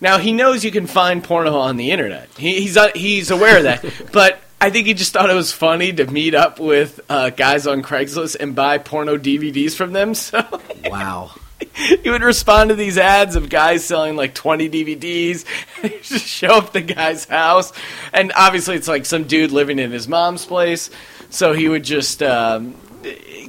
Now 0.00 0.18
he 0.18 0.32
knows 0.32 0.64
you 0.64 0.70
can 0.70 0.86
find 0.86 1.22
porno 1.22 1.56
on 1.56 1.76
the 1.76 1.90
internet. 1.90 2.28
He, 2.38 2.60
he's 2.60 2.76
uh, 2.76 2.90
he's 2.94 3.32
aware 3.32 3.56
of 3.58 3.64
that, 3.64 3.84
but 4.12 4.40
I 4.60 4.70
think 4.70 4.86
he 4.86 4.94
just 4.94 5.12
thought 5.12 5.30
it 5.30 5.34
was 5.34 5.50
funny 5.52 5.92
to 5.94 6.06
meet 6.06 6.36
up 6.36 6.60
with 6.60 7.00
uh, 7.08 7.30
guys 7.30 7.66
on 7.66 7.82
Craigslist 7.82 8.36
and 8.38 8.54
buy 8.54 8.78
porno 8.78 9.16
DVDs 9.18 9.74
from 9.74 9.92
them. 9.92 10.14
So 10.14 10.44
Wow. 10.84 11.32
he 12.02 12.10
would 12.10 12.22
respond 12.22 12.70
to 12.70 12.76
these 12.76 12.98
ads 12.98 13.36
of 13.36 13.48
guys 13.48 13.84
selling 13.84 14.16
like 14.16 14.34
20 14.34 14.68
DVDs. 14.68 15.44
Just 16.02 16.26
show 16.26 16.54
up 16.54 16.72
the 16.72 16.80
guy's 16.80 17.24
house, 17.24 17.72
and 18.12 18.32
obviously 18.36 18.76
it's 18.76 18.88
like 18.88 19.06
some 19.06 19.24
dude 19.24 19.52
living 19.52 19.78
in 19.78 19.90
his 19.90 20.08
mom's 20.08 20.46
place. 20.46 20.90
So 21.30 21.54
he 21.54 21.68
would 21.68 21.82
just, 21.82 22.22
um, 22.22 22.74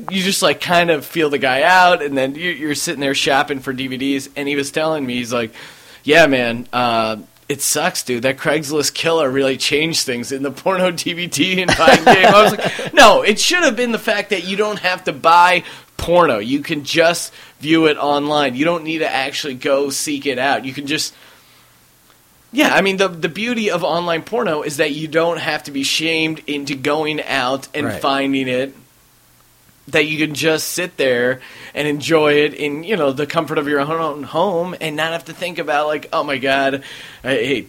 you 0.09 0.23
just 0.23 0.41
like 0.41 0.61
kind 0.61 0.89
of 0.89 1.05
feel 1.05 1.29
the 1.29 1.37
guy 1.37 1.63
out, 1.63 2.01
and 2.01 2.17
then 2.17 2.33
you're, 2.35 2.53
you're 2.53 2.75
sitting 2.75 3.01
there 3.01 3.13
shopping 3.13 3.59
for 3.59 3.73
DVDs. 3.73 4.29
And 4.37 4.47
he 4.47 4.55
was 4.55 4.71
telling 4.71 5.05
me, 5.05 5.15
he's 5.15 5.33
like, 5.33 5.53
"Yeah, 6.03 6.27
man." 6.27 6.67
Uh, 6.71 7.17
it 7.49 7.61
sucks, 7.61 8.03
dude. 8.03 8.23
That 8.23 8.37
Craigslist 8.37 8.93
killer 8.93 9.29
really 9.29 9.57
changed 9.57 10.05
things 10.05 10.31
in 10.31 10.43
the 10.43 10.51
porno 10.51 10.91
DVD 10.91 11.61
and 11.61 11.77
buying 11.77 12.03
game. 12.03 12.25
I 12.25 12.43
was 12.43 12.51
like, 12.53 12.93
no, 12.95 13.21
it 13.21 13.39
should 13.39 13.63
have 13.63 13.75
been 13.75 13.91
the 13.91 13.99
fact 13.99 14.29
that 14.29 14.45
you 14.45 14.55
don't 14.55 14.79
have 14.79 15.03
to 15.03 15.13
buy 15.13 15.63
porno. 16.05 16.39
You 16.39 16.59
can 16.61 16.83
just 16.83 17.33
view 17.59 17.85
it 17.87 17.97
online. 17.97 18.55
You 18.55 18.65
don't 18.65 18.83
need 18.83 18.99
to 18.99 19.09
actually 19.09 19.55
go 19.55 19.89
seek 19.89 20.25
it 20.25 20.37
out. 20.39 20.65
You 20.65 20.73
can 20.73 20.85
just 20.87 21.13
Yeah, 22.51 22.73
I 22.73 22.81
mean 22.81 22.97
the 22.97 23.07
the 23.07 23.29
beauty 23.29 23.71
of 23.71 23.83
online 23.83 24.21
porno 24.23 24.61
is 24.61 24.77
that 24.77 24.91
you 24.91 25.07
don't 25.07 25.37
have 25.39 25.63
to 25.63 25.71
be 25.71 25.83
shamed 25.83 26.41
into 26.47 26.75
going 26.75 27.21
out 27.23 27.67
and 27.73 27.87
Right. 27.87 28.01
finding 28.01 28.47
it. 28.47 28.75
that 29.89 30.05
you 30.05 30.17
can 30.25 30.33
just 30.33 30.69
sit 30.69 30.95
there 30.95 31.41
and 31.75 31.85
enjoy 31.89 32.31
it 32.45 32.53
in 32.53 32.85
you 32.85 32.95
know 32.95 33.11
the 33.11 33.25
comfort 33.27 33.57
of 33.57 33.67
your 33.67 33.81
own 33.81 34.23
home 34.23 34.73
and 34.79 34.95
not 34.95 35.11
have 35.11 35.25
to 35.25 35.33
think 35.33 35.59
about 35.59 35.87
like 35.87 36.07
oh 36.13 36.23
my 36.23 36.37
god 36.37 36.83
hey 37.21 37.65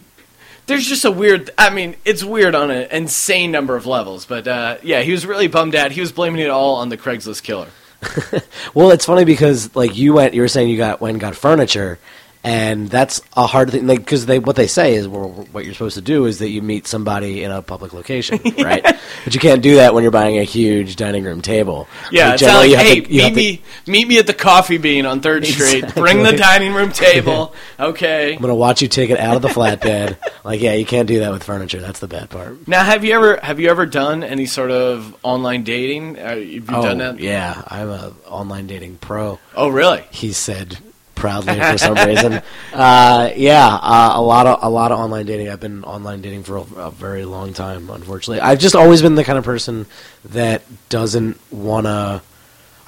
there's 0.65 0.87
just 0.87 1.03
a 1.03 1.11
weird 1.11 1.49
i 1.57 1.69
mean 1.69 1.93
it's 2.05 2.23
weird 2.23 2.55
on 2.55 2.71
an 2.71 2.87
insane 2.89 3.51
number 3.51 3.75
of 3.75 3.85
levels 3.85 4.25
but 4.25 4.47
uh, 4.47 4.77
yeah 4.81 5.01
he 5.01 5.11
was 5.11 5.25
really 5.25 5.47
bummed 5.47 5.75
out 5.75 5.91
he 5.91 5.99
was 5.99 6.13
blaming 6.13 6.39
it 6.39 6.49
all 6.49 6.75
on 6.75 6.87
the 6.87 6.95
craigslist 6.97 7.43
killer 7.43 7.67
Well, 8.73 8.91
it's 8.91 9.05
funny 9.05 9.25
because 9.25 9.75
like 9.75 9.97
you 9.97 10.13
went, 10.13 10.33
you 10.33 10.41
were 10.41 10.47
saying 10.47 10.69
you 10.69 10.77
got 10.77 11.01
went 11.01 11.13
and 11.13 11.21
got 11.21 11.35
furniture, 11.35 11.97
and 12.45 12.89
that's 12.89 13.21
a 13.35 13.47
hard 13.47 13.71
thing. 13.71 13.87
Like 13.87 13.99
because 13.99 14.25
they 14.27 14.39
what 14.39 14.55
they 14.55 14.67
say 14.67 14.93
is 14.95 15.07
well, 15.07 15.29
what 15.51 15.65
you're 15.65 15.73
supposed 15.73 15.95
to 15.95 16.01
do 16.01 16.25
is 16.25 16.39
that 16.39 16.49
you 16.49 16.61
meet 16.61 16.85
somebody 16.87 17.43
in 17.43 17.51
a 17.51 17.61
public 17.61 17.91
location, 17.93 18.39
right? 18.59 18.83
But 18.83 19.33
you 19.33 19.39
can't 19.39 19.61
do 19.63 19.75
that 19.77 19.93
when 19.93 20.03
you're 20.03 20.11
buying 20.11 20.37
a 20.37 20.43
huge 20.43 20.95
dining 20.95 21.23
room 21.23 21.41
table. 21.41 21.87
yeah 22.11 22.29
Like, 22.29 22.39
generally 22.39 22.75
like 22.75 22.85
hey 22.85 23.01
to- 23.01 23.09
meet 23.09 23.29
to- 23.29 23.35
me 23.35 23.61
meet 23.87 24.07
me 24.07 24.19
at 24.19 24.27
the 24.27 24.33
coffee 24.33 24.77
bean 24.77 25.05
on 25.05 25.21
third 25.21 25.45
street 25.45 25.93
bring 25.95 26.21
the 26.23 26.33
dining 26.33 26.73
room 26.73 26.91
table 26.91 27.53
okay 27.79 28.35
I'm 28.35 28.41
gonna 28.41 28.53
watch 28.55 28.81
you 28.81 28.87
take 28.87 29.09
it 29.09 29.19
out 29.19 29.35
of 29.35 29.41
the 29.41 29.47
flatbed. 29.47 30.17
like, 30.43 30.61
yeah, 30.61 30.73
you 30.73 30.85
can't 30.85 31.07
do 31.07 31.19
that 31.19 31.31
with 31.31 31.43
furniture. 31.43 31.81
That's 31.81 31.99
the 31.99 32.07
bad 32.07 32.29
part. 32.29 32.67
now 32.67 32.83
have 32.83 33.03
you 33.03 33.13
ever 33.15 33.39
have 33.41 33.59
you 33.59 33.69
ever 33.69 33.85
done 33.87 34.23
any 34.23 34.45
sort 34.45 34.69
of 34.71 35.15
online 35.23 35.63
dating 35.63 36.17
uh, 36.19 36.21
have 36.35 36.43
you 36.43 36.59
done 36.61 37.01
oh, 37.01 37.13
that 37.13 37.19
yeah, 37.19 37.63
I'm 37.67 37.89
a 37.89 38.13
online 38.27 38.67
dating 38.67 38.97
pro. 38.97 39.39
oh 39.55 39.69
really 39.69 40.03
He 40.11 40.31
said 40.31 40.77
proudly 41.15 41.59
for 41.59 41.77
some 41.77 41.95
reason. 41.95 42.41
Uh, 42.73 43.31
yeah, 43.37 43.65
uh, 43.67 44.11
a 44.15 44.21
lot 44.21 44.45
of 44.45 44.59
a 44.61 44.69
lot 44.69 44.91
of 44.91 44.99
online 44.99 45.25
dating. 45.25 45.47
I've 45.47 45.61
been 45.61 45.85
online 45.85 46.21
dating 46.21 46.43
for 46.43 46.57
a, 46.57 46.61
a 46.75 46.91
very 46.91 47.23
long 47.23 47.53
time. 47.53 47.89
Unfortunately, 47.89 48.41
I've 48.41 48.59
just 48.59 48.75
always 48.75 49.01
been 49.01 49.15
the 49.15 49.23
kind 49.23 49.37
of 49.37 49.45
person 49.45 49.85
that 50.25 50.63
doesn't 50.89 51.39
want 51.53 51.85
to. 51.85 52.21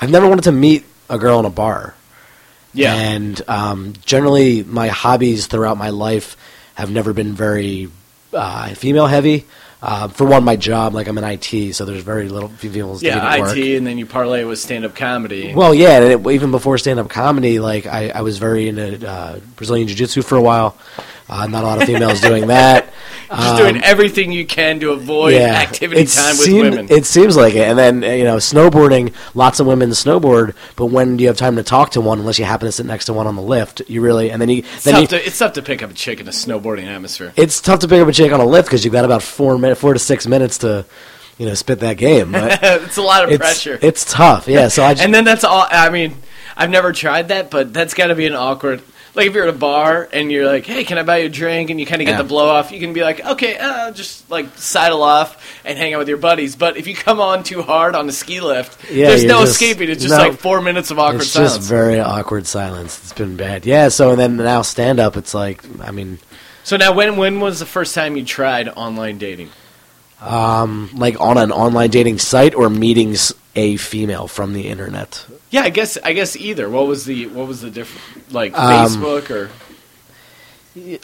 I've 0.01 0.11
never 0.11 0.27
wanted 0.27 0.43
to 0.43 0.51
meet 0.51 0.83
a 1.09 1.17
girl 1.17 1.39
in 1.39 1.45
a 1.45 1.49
bar. 1.49 1.95
yeah 2.73 2.93
And 2.95 3.41
um, 3.47 3.93
generally, 4.05 4.61
my 4.63 4.89
hobbies 4.89 5.47
throughout 5.47 5.77
my 5.77 5.89
life 5.89 6.35
have 6.75 6.91
never 6.91 7.13
been 7.13 7.31
very 7.33 7.87
uh, 8.33 8.73
female 8.75 9.07
heavy. 9.07 9.45
Uh, 9.79 10.07
for 10.07 10.25
one, 10.25 10.43
my 10.43 10.55
job, 10.55 10.95
like 10.95 11.07
I'm 11.07 11.17
in 11.19 11.23
IT, 11.23 11.75
so 11.75 11.85
there's 11.85 12.03
very 12.03 12.29
little 12.29 12.49
doing 12.59 12.99
yeah 13.01 13.39
work. 13.39 13.55
it 13.55 13.77
and 13.77 13.85
then 13.85 13.99
you 13.99 14.07
parlay 14.07 14.43
with 14.43 14.57
stand-up 14.57 14.95
comedy 14.95 15.53
Well, 15.53 15.75
yeah, 15.75 16.01
and 16.01 16.25
it, 16.25 16.31
even 16.31 16.49
before 16.49 16.79
stand-up 16.79 17.09
comedy, 17.09 17.59
like 17.59 17.85
I, 17.85 18.09
I 18.09 18.21
was 18.21 18.39
very 18.39 18.69
into 18.69 19.07
uh, 19.07 19.39
Brazilian 19.55 19.87
jiu-jitsu 19.87 20.23
for 20.23 20.35
a 20.35 20.41
while. 20.41 20.75
Uh, 21.29 21.45
not 21.47 21.63
a 21.63 21.67
lot 21.67 21.81
of 21.81 21.87
females 21.87 22.21
doing 22.21 22.47
that. 22.47 22.93
just 23.29 23.57
doing 23.57 23.83
everything 23.83 24.31
you 24.31 24.45
can 24.45 24.79
to 24.79 24.91
avoid 24.91 25.33
activity 25.33 26.01
it 26.01 26.09
time 26.09 26.37
with 26.37 26.53
women. 26.53 26.87
It 26.89 27.05
seems 27.05 27.35
like 27.35 27.55
it. 27.55 27.67
And 27.67 27.77
then 27.77 28.01
you 28.01 28.23
know, 28.23 28.37
snowboarding. 28.37 29.13
Lots 29.35 29.59
of 29.59 29.67
women 29.67 29.89
snowboard, 29.89 30.55
but 30.75 30.85
when 30.85 31.17
do 31.17 31.23
you 31.23 31.27
have 31.27 31.37
time 31.37 31.57
to 31.57 31.63
talk 31.63 31.91
to 31.91 32.01
one 32.01 32.19
unless 32.19 32.39
you 32.39 32.45
happen 32.45 32.65
to 32.67 32.71
sit 32.71 32.85
next 32.85 33.05
to 33.05 33.13
one 33.13 33.27
on 33.27 33.35
the 33.35 33.41
lift? 33.41 33.81
You 33.89 34.01
really 34.01 34.31
and 34.31 34.41
then 34.41 34.49
you 34.49 34.59
it's, 34.59 34.85
then 34.85 34.93
tough 34.93 35.01
you, 35.01 35.07
to, 35.07 35.25
it's 35.25 35.37
tough 35.37 35.53
to 35.53 35.61
pick 35.61 35.83
up 35.83 35.91
a 35.91 35.93
chick 35.93 36.21
in 36.21 36.27
a 36.27 36.31
snowboarding 36.31 36.85
atmosphere. 36.85 37.33
it's 37.35 37.59
tough 37.59 37.79
to 37.79 37.87
pick 37.87 38.01
up 38.01 38.07
a 38.07 38.13
chick 38.13 38.31
on 38.31 38.39
a 38.39 38.45
lift 38.45 38.67
because 38.67 38.85
you've 38.85 38.93
got 38.93 39.03
about 39.03 39.21
four 39.21 39.57
minutes, 39.57 39.81
four 39.81 39.93
to 39.93 39.99
six 39.99 40.25
minutes 40.27 40.59
to 40.59 40.85
you 41.37 41.45
know 41.45 41.53
spit 41.53 41.79
that 41.81 41.97
game. 41.97 42.31
But 42.31 42.59
it's 42.63 42.97
a 42.97 43.01
lot 43.01 43.25
of 43.25 43.31
it's 43.31 43.39
pressure. 43.39 43.77
it's 43.81 44.05
tough. 44.05 44.47
Yeah. 44.47 44.69
So 44.69 44.83
I 44.83 44.93
just, 44.93 45.03
and 45.03 45.13
then 45.13 45.25
that's 45.25 45.43
all. 45.43 45.65
I 45.69 45.89
mean, 45.89 46.15
I've 46.55 46.69
never 46.69 46.93
tried 46.93 47.29
that, 47.29 47.51
but 47.51 47.73
that's 47.73 47.93
got 47.93 48.07
to 48.07 48.15
be 48.15 48.25
an 48.25 48.33
awkward. 48.33 48.81
Like 49.17 49.27
if 49.27 49.33
you're 49.33 49.43
at 49.47 49.49
a 49.49 49.57
bar 49.57 50.07
and 50.13 50.31
you're 50.31 50.45
like, 50.45 50.65
"Hey, 50.65 50.83
can 50.83 50.97
I 50.99 51.03
buy 51.03 51.17
you 51.17 51.25
a 51.25 51.29
drink?" 51.29 51.69
and 51.71 51.79
you 51.79 51.85
kind 51.87 52.01
of 52.01 52.05
get 52.05 52.11
Yeah. 52.13 52.17
the 52.19 52.23
blow 52.23 52.47
off, 52.47 52.71
you 52.71 52.79
can 52.79 52.93
be 52.93 53.01
like, 53.01 53.25
"Okay, 53.25 53.57
uh, 53.57 53.89
just 53.91 54.29
like 54.29 54.55
sidle 54.57 55.01
off 55.01 55.59
and 55.65 55.75
hang 55.77 55.93
out 55.95 55.97
with 55.97 56.07
your 56.07 56.19
buddies." 56.19 56.55
But 56.55 56.77
if 56.77 56.85
you 56.87 56.93
come 56.95 57.19
on 57.19 57.43
too 57.43 57.63
hard 57.63 57.95
on 57.95 58.05
the 58.05 58.13
ski 58.13 58.39
lift, 58.41 58.91
Yeah, 58.91 59.07
there's 59.09 59.23
no 59.25 59.39
just- 59.41 59.53
escaping. 59.59 59.89
It's 59.89 60.03
just 60.03 60.15
no. 60.15 60.19
like 60.21 60.39
four 60.39 60.61
minutes 60.61 60.91
of 60.91 60.99
awkward 60.99 61.23
silence. 61.23 61.25
it's 61.25 61.33
silence. 61.33 61.55
just 61.57 61.67
very 61.69 61.99
awkward 61.99 62.45
silence. 62.47 62.99
It's 63.03 63.13
been 63.13 63.35
bad. 63.35 63.65
Yeah. 63.65 63.89
So 63.89 64.11
and 64.11 64.19
then 64.19 64.37
now 64.37 64.61
stand 64.61 64.99
up. 64.99 65.17
It's 65.17 65.33
like 65.33 65.63
I 65.83 65.89
mean, 65.91 66.19
so 66.63 66.77
now, 66.77 66.93
when 66.93 67.17
when 67.17 67.39
was 67.39 67.57
the 67.59 67.65
first 67.65 67.95
time 67.95 68.17
you 68.17 68.23
tried 68.23 68.69
online 68.69 69.17
dating? 69.17 69.49
Um, 70.21 70.89
like 70.95 71.19
on 71.19 71.37
an 71.37 71.51
online 71.51 71.89
dating 71.89 72.19
site 72.19 72.55
or 72.55 72.69
meetings 72.69 73.33
a 73.57 73.75
female 73.75 74.27
from 74.29 74.53
the 74.53 74.67
internet. 74.67 75.25
Yeah, 75.49 75.63
I 75.63 75.69
guess 75.69 75.97
I 76.03 76.13
guess 76.13 76.35
either. 76.37 76.69
What 76.69 76.87
was 76.87 77.03
the 77.05 77.25
what 77.27 77.47
was 77.47 77.59
the 77.61 77.69
difference? 77.71 78.31
Like 78.33 78.57
Um, 78.57 78.87
Facebook 78.87 79.29
or 79.29 79.49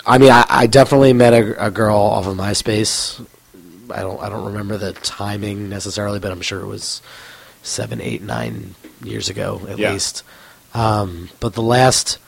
I 0.05 0.17
mean, 0.19 0.31
I, 0.31 0.45
I 0.47 0.67
definitely 0.67 1.13
met 1.13 1.33
a, 1.33 1.65
a 1.67 1.71
girl 1.71 1.97
off 1.97 2.27
of 2.27 2.37
MySpace. 2.37 3.25
I 3.89 4.01
don't 4.01 4.21
I 4.21 4.29
don't 4.29 4.45
remember 4.45 4.77
the 4.77 4.93
timing 4.93 5.67
necessarily, 5.69 6.19
but 6.19 6.31
I'm 6.31 6.41
sure 6.41 6.61
it 6.61 6.67
was 6.67 7.01
seven, 7.63 7.99
eight, 8.01 8.21
nine 8.21 8.75
years 9.03 9.29
ago 9.29 9.61
at 9.67 9.77
Yeah. 9.79 9.91
least. 9.93 10.23
Um, 10.75 11.29
but 11.39 11.53
the 11.53 11.61
last 11.61 12.19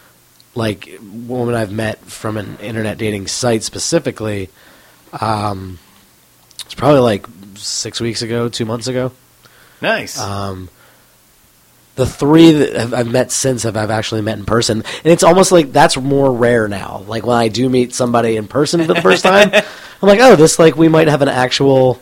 like 0.56 0.90
woman 1.02 1.54
I've 1.56 1.72
met 1.72 2.00
from 2.00 2.38
an 2.38 2.58
internet 2.62 2.98
dating 2.98 3.28
site 3.28 3.62
specifically, 3.64 4.50
um, 5.20 5.78
it's 6.66 6.74
probably 6.74 7.02
like 7.02 7.28
six 7.56 8.00
weeks 8.02 8.22
ago, 8.24 8.50
two 8.50 8.66
months 8.66 8.88
ago. 8.88 9.12
Nice. 9.82 10.20
Um, 10.20 10.70
the 11.96 12.06
three 12.06 12.52
that 12.52 12.94
I've- 12.94 13.10
met 13.10 13.32
since 13.32 13.64
have 13.64 13.78
I've 13.78 13.90
actually 13.92 14.22
met 14.22 14.38
in 14.38 14.46
person, 14.46 14.78
and 15.04 15.12
it's 15.14 15.24
almost 15.24 15.52
like 15.52 15.72
that's 15.72 15.96
more 15.98 16.32
rare 16.32 16.68
now. 16.68 17.04
Like 17.08 17.26
when 17.26 17.38
I 17.38 17.48
do 17.48 17.70
meet 17.70 17.94
somebody 17.94 18.36
in 18.36 18.48
person 18.48 18.82
for 18.86 18.94
the 18.94 19.02
first 19.02 19.24
time, 19.24 19.50
I'm 19.54 20.08
like, 20.10 20.20
oh, 20.20 20.36
this 20.36 20.60
like 20.60 20.76
we 20.76 20.88
might 20.90 21.08
have 21.08 21.22
an 21.22 21.30
actual 21.30 22.00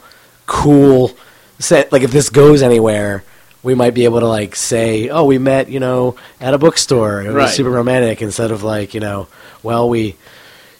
cool 0.47 1.11
set. 1.59 1.91
Like 1.91 2.01
if 2.01 2.11
this 2.11 2.29
goes 2.29 2.63
anywhere, 2.63 3.23
we 3.61 3.75
might 3.75 3.93
be 3.93 4.05
able 4.05 4.19
to 4.21 4.27
like 4.27 4.55
say, 4.55 5.09
oh, 5.09 5.25
we 5.25 5.37
met, 5.37 5.69
you 5.69 5.79
know, 5.79 6.15
at 6.41 6.53
a 6.55 6.57
bookstore. 6.57 7.21
It 7.21 7.27
was 7.27 7.35
Right. 7.35 7.49
super 7.49 7.69
romantic 7.69 8.21
instead 8.23 8.49
of 8.51 8.63
like, 8.63 8.93
you 8.95 8.99
know, 8.99 9.27
well, 9.61 9.87
we. 9.89 10.15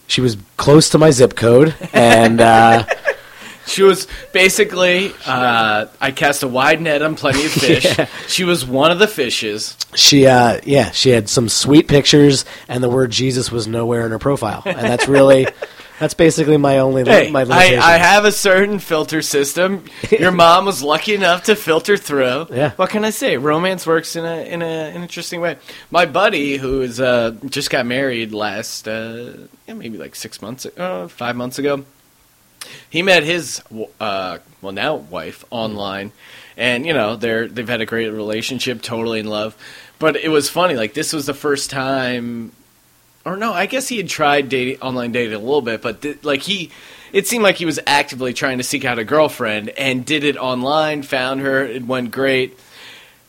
She 0.06 0.20
was 0.22 0.36
close 0.58 0.90
to 0.90 0.98
my 0.98 1.12
zip 1.12 1.34
code, 1.36 1.74
and 1.94 2.42
uh, 2.42 2.86
She 3.65 3.84
was 3.84 4.08
basically, 4.32 5.13
uh, 5.25 5.88
I 6.00 6.12
cast 6.12 6.43
a 6.43 6.48
wide 6.48 6.82
net 6.82 7.01
on 7.01 7.15
plenty 7.15 7.46
of 7.46 7.51
fish. 7.53 7.86
She 8.27 8.43
was 8.43 8.65
one 8.65 8.91
of 8.91 9.00
the 9.00 9.08
fishes. 9.08 9.77
She, 9.96 10.27
uh, 10.27 10.60
yeah, 10.63 10.91
she 10.91 11.10
had 11.10 11.29
some 11.29 11.50
sweet 11.50 11.88
pictures, 11.88 12.46
and 12.67 12.84
the 12.84 12.89
word 12.89 13.12
Jesus 13.12 13.51
was 13.51 13.67
nowhere 13.67 14.05
in 14.05 14.12
her 14.12 14.20
profile, 14.20 14.63
and 14.65 14.79
that's 14.79 15.08
really, 15.08 15.48
that's 16.00 16.13
basically 16.13 16.58
my 16.58 16.79
only, 16.79 17.03
Hey, 17.05 17.32
my 17.32 17.43
I. 17.43 17.77
I 17.77 17.98
have 17.98 18.25
a 18.25 18.32
certain 18.32 18.79
filter 18.79 19.22
system. 19.22 19.86
Your 20.12 20.32
mom 20.43 20.65
was 20.65 20.82
lucky 20.84 21.13
enough 21.15 21.43
to 21.46 21.55
filter 21.55 21.96
through. 21.96 22.48
Yeah. 22.51 22.72
What 22.72 22.89
can 22.89 23.05
I 23.05 23.12
say? 23.12 23.38
Romance 23.38 23.88
works 23.88 24.15
in 24.15 24.25
a 24.25 24.43
in 24.43 24.62
a 24.62 24.65
an 24.65 25.01
interesting 25.01 25.39
way. 25.41 25.58
My 25.91 26.05
buddy, 26.05 26.58
who 26.58 26.82
is 26.82 27.00
uh, 27.00 27.36
just 27.46 27.70
got 27.70 27.86
married 27.86 28.34
last, 28.34 28.88
uh, 28.88 29.34
yeah, 29.67 29.74
maybe 29.75 29.98
like 29.98 30.15
six 30.15 30.41
months, 30.41 30.65
uh, 30.65 31.08
five 31.08 31.36
months 31.36 31.60
ago. 31.60 31.86
He 32.89 33.01
met 33.01 33.24
his 33.24 33.62
uh, 34.00 34.39
well 34.62 34.72
now 34.72 34.96
wife 34.96 35.46
online, 35.50 36.12
and 36.58 36.86
you 36.86 36.93
know 36.93 37.15
they're 37.15 37.48
they've 37.48 37.67
had 37.67 37.82
a 37.82 37.86
great 37.86 38.10
relationship, 38.10 38.82
totally 38.82 39.20
in 39.20 39.27
love. 39.27 39.55
But 40.00 40.15
it 40.17 40.29
was 40.29 40.50
funny, 40.50 40.75
like 40.75 40.93
this 40.93 41.13
was 41.13 41.25
the 41.25 41.34
first 41.34 41.70
time 41.70 42.51
or 43.25 43.38
no, 43.38 43.53
I 43.53 43.65
guess 43.65 43.88
he 43.88 43.98
had 43.98 44.10
tried 44.10 44.50
dating 44.50 44.82
online 44.82 45.12
dating 45.12 45.34
a 45.34 45.39
little 45.39 45.62
bit, 45.62 45.82
but 45.82 46.01
th- 46.01 46.24
like 46.24 46.41
he, 46.41 46.72
it 47.13 47.27
seemed 47.27 47.43
like 47.43 47.55
he 47.55 47.65
was 47.65 47.79
actively 47.88 48.34
trying 48.34 48.58
to 48.58 48.63
seek 48.63 48.84
out 48.86 49.00
a 49.00 49.05
girlfriend 49.05 49.70
and 49.70 50.05
did 50.05 50.24
it 50.24 50.38
online, 50.38 51.03
found 51.03 51.41
her, 51.41 51.63
it 51.63 51.86
went 51.86 52.12
great. 52.12 52.58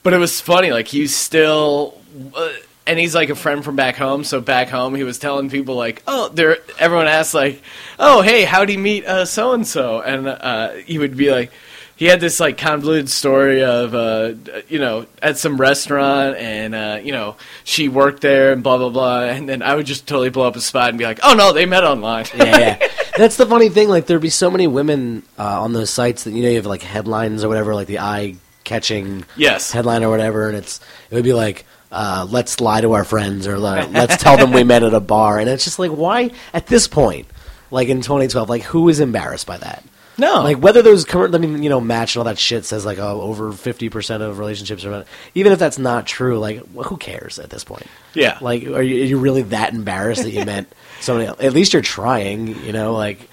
But 0.02 0.12
it 0.12 0.18
was 0.18 0.40
funny, 0.40 0.72
like 0.72 0.88
he's 0.88 1.14
still, 1.14 2.00
uh, 2.34 2.50
and 2.86 2.98
he's 2.98 3.14
like 3.14 3.30
a 3.30 3.34
friend 3.34 3.64
from 3.64 3.76
back 3.76 3.96
home. 3.96 4.24
So 4.24 4.40
back 4.40 4.68
home, 4.68 4.94
he 4.94 5.04
was 5.04 5.18
telling 5.18 5.50
people 5.50 5.74
like, 5.74 6.02
oh, 6.06 6.28
there. 6.28 6.58
Everyone 6.78 7.06
asked 7.06 7.34
like, 7.34 7.62
oh, 7.98 8.22
hey, 8.22 8.44
how'd 8.44 8.68
he 8.68 8.76
meet 8.76 9.04
so 9.26 9.52
and 9.52 9.66
so? 9.66 10.00
And 10.00 10.28
uh, 10.28 10.72
he 10.72 10.98
would 10.98 11.16
be 11.16 11.30
like. 11.30 11.50
He 11.96 12.06
had 12.06 12.18
this 12.18 12.40
like 12.40 12.58
convoluted 12.58 13.08
story 13.08 13.62
of 13.62 13.94
uh, 13.94 14.32
you 14.66 14.80
know 14.80 15.06
at 15.22 15.38
some 15.38 15.56
restaurant 15.58 16.36
and 16.36 16.74
uh, 16.74 16.98
you 17.00 17.12
know 17.12 17.36
she 17.62 17.88
worked 17.88 18.20
there 18.20 18.50
and 18.52 18.64
blah 18.64 18.78
blah 18.78 18.88
blah 18.88 19.20
and 19.20 19.48
then 19.48 19.62
I 19.62 19.76
would 19.76 19.86
just 19.86 20.04
totally 20.08 20.28
blow 20.28 20.48
up 20.48 20.54
his 20.54 20.64
spot 20.64 20.88
and 20.88 20.98
be 20.98 21.04
like 21.04 21.20
oh 21.22 21.34
no 21.34 21.52
they 21.52 21.66
met 21.66 21.84
online 21.84 22.24
yeah, 22.34 22.58
yeah. 22.80 22.88
That's 23.16 23.36
the 23.36 23.46
funny 23.46 23.68
thing. 23.68 23.88
Like, 23.88 24.06
there'd 24.06 24.20
be 24.20 24.28
so 24.28 24.50
many 24.50 24.66
women 24.66 25.22
uh, 25.38 25.62
on 25.62 25.72
those 25.72 25.88
sites 25.88 26.24
that 26.24 26.32
you 26.32 26.42
know 26.42 26.48
you 26.48 26.56
have 26.56 26.66
like 26.66 26.82
headlines 26.82 27.44
or 27.44 27.48
whatever, 27.48 27.72
like 27.76 27.86
the 27.86 28.00
eye 28.00 28.34
catching 28.64 29.24
Yes. 29.36 29.70
headline 29.70 30.02
or 30.02 30.10
whatever, 30.10 30.48
and 30.48 30.56
it's 30.56 30.80
it 31.10 31.14
would 31.14 31.22
be 31.24 31.32
like. 31.32 31.64
Uh, 31.94 32.26
let's 32.28 32.60
lie 32.60 32.80
to 32.80 32.92
our 32.92 33.04
friends, 33.04 33.46
or 33.46 33.58
like, 33.58 33.90
let's 33.92 34.16
tell 34.22 34.36
them 34.36 34.52
we 34.52 34.64
met 34.64 34.82
at 34.82 34.92
a 34.94 35.00
bar, 35.00 35.38
and 35.38 35.48
it's 35.48 35.64
just 35.64 35.78
like, 35.78 35.92
why 35.92 36.30
at 36.52 36.66
this 36.66 36.88
point, 36.88 37.26
like 37.70 37.88
in 37.88 38.00
2012, 38.00 38.48
like 38.48 38.62
who 38.62 38.88
is 38.88 38.98
embarrassed 39.00 39.46
by 39.46 39.56
that? 39.58 39.84
no 40.16 40.42
Like 40.42 40.58
whether 40.58 40.80
those 40.82 41.04
current, 41.04 41.34
I 41.34 41.38
mean, 41.38 41.62
you 41.62 41.68
know, 41.68 41.80
match 41.80 42.14
and 42.14 42.20
all 42.20 42.24
that 42.24 42.38
shit 42.38 42.64
says 42.64 42.84
like 42.84 42.98
oh, 42.98 43.20
over 43.20 43.50
fifty 43.52 43.88
percent 43.88 44.22
of 44.22 44.38
relationships 44.38 44.84
are, 44.84 44.90
not- 44.90 45.06
even 45.34 45.52
if 45.52 45.58
that's 45.58 45.78
not 45.78 46.06
true, 46.06 46.38
like 46.38 46.58
wh- 46.74 46.86
who 46.86 46.96
cares 46.96 47.38
at 47.40 47.50
this 47.50 47.64
point? 47.64 47.86
Yeah. 48.14 48.38
Like, 48.40 48.62
are 48.64 48.82
you, 48.82 49.02
are 49.02 49.06
you 49.06 49.18
really 49.18 49.42
that 49.42 49.72
embarrassed 49.72 50.22
that 50.22 50.30
you 50.30 50.44
met 50.54 50.66
somebody 51.00 51.26
else? 51.28 51.40
At 51.40 51.52
least 51.52 51.72
you're 51.72 51.82
trying, 51.82 52.46
you 52.64 52.72
know. 52.72 52.92
Like, 52.94 53.28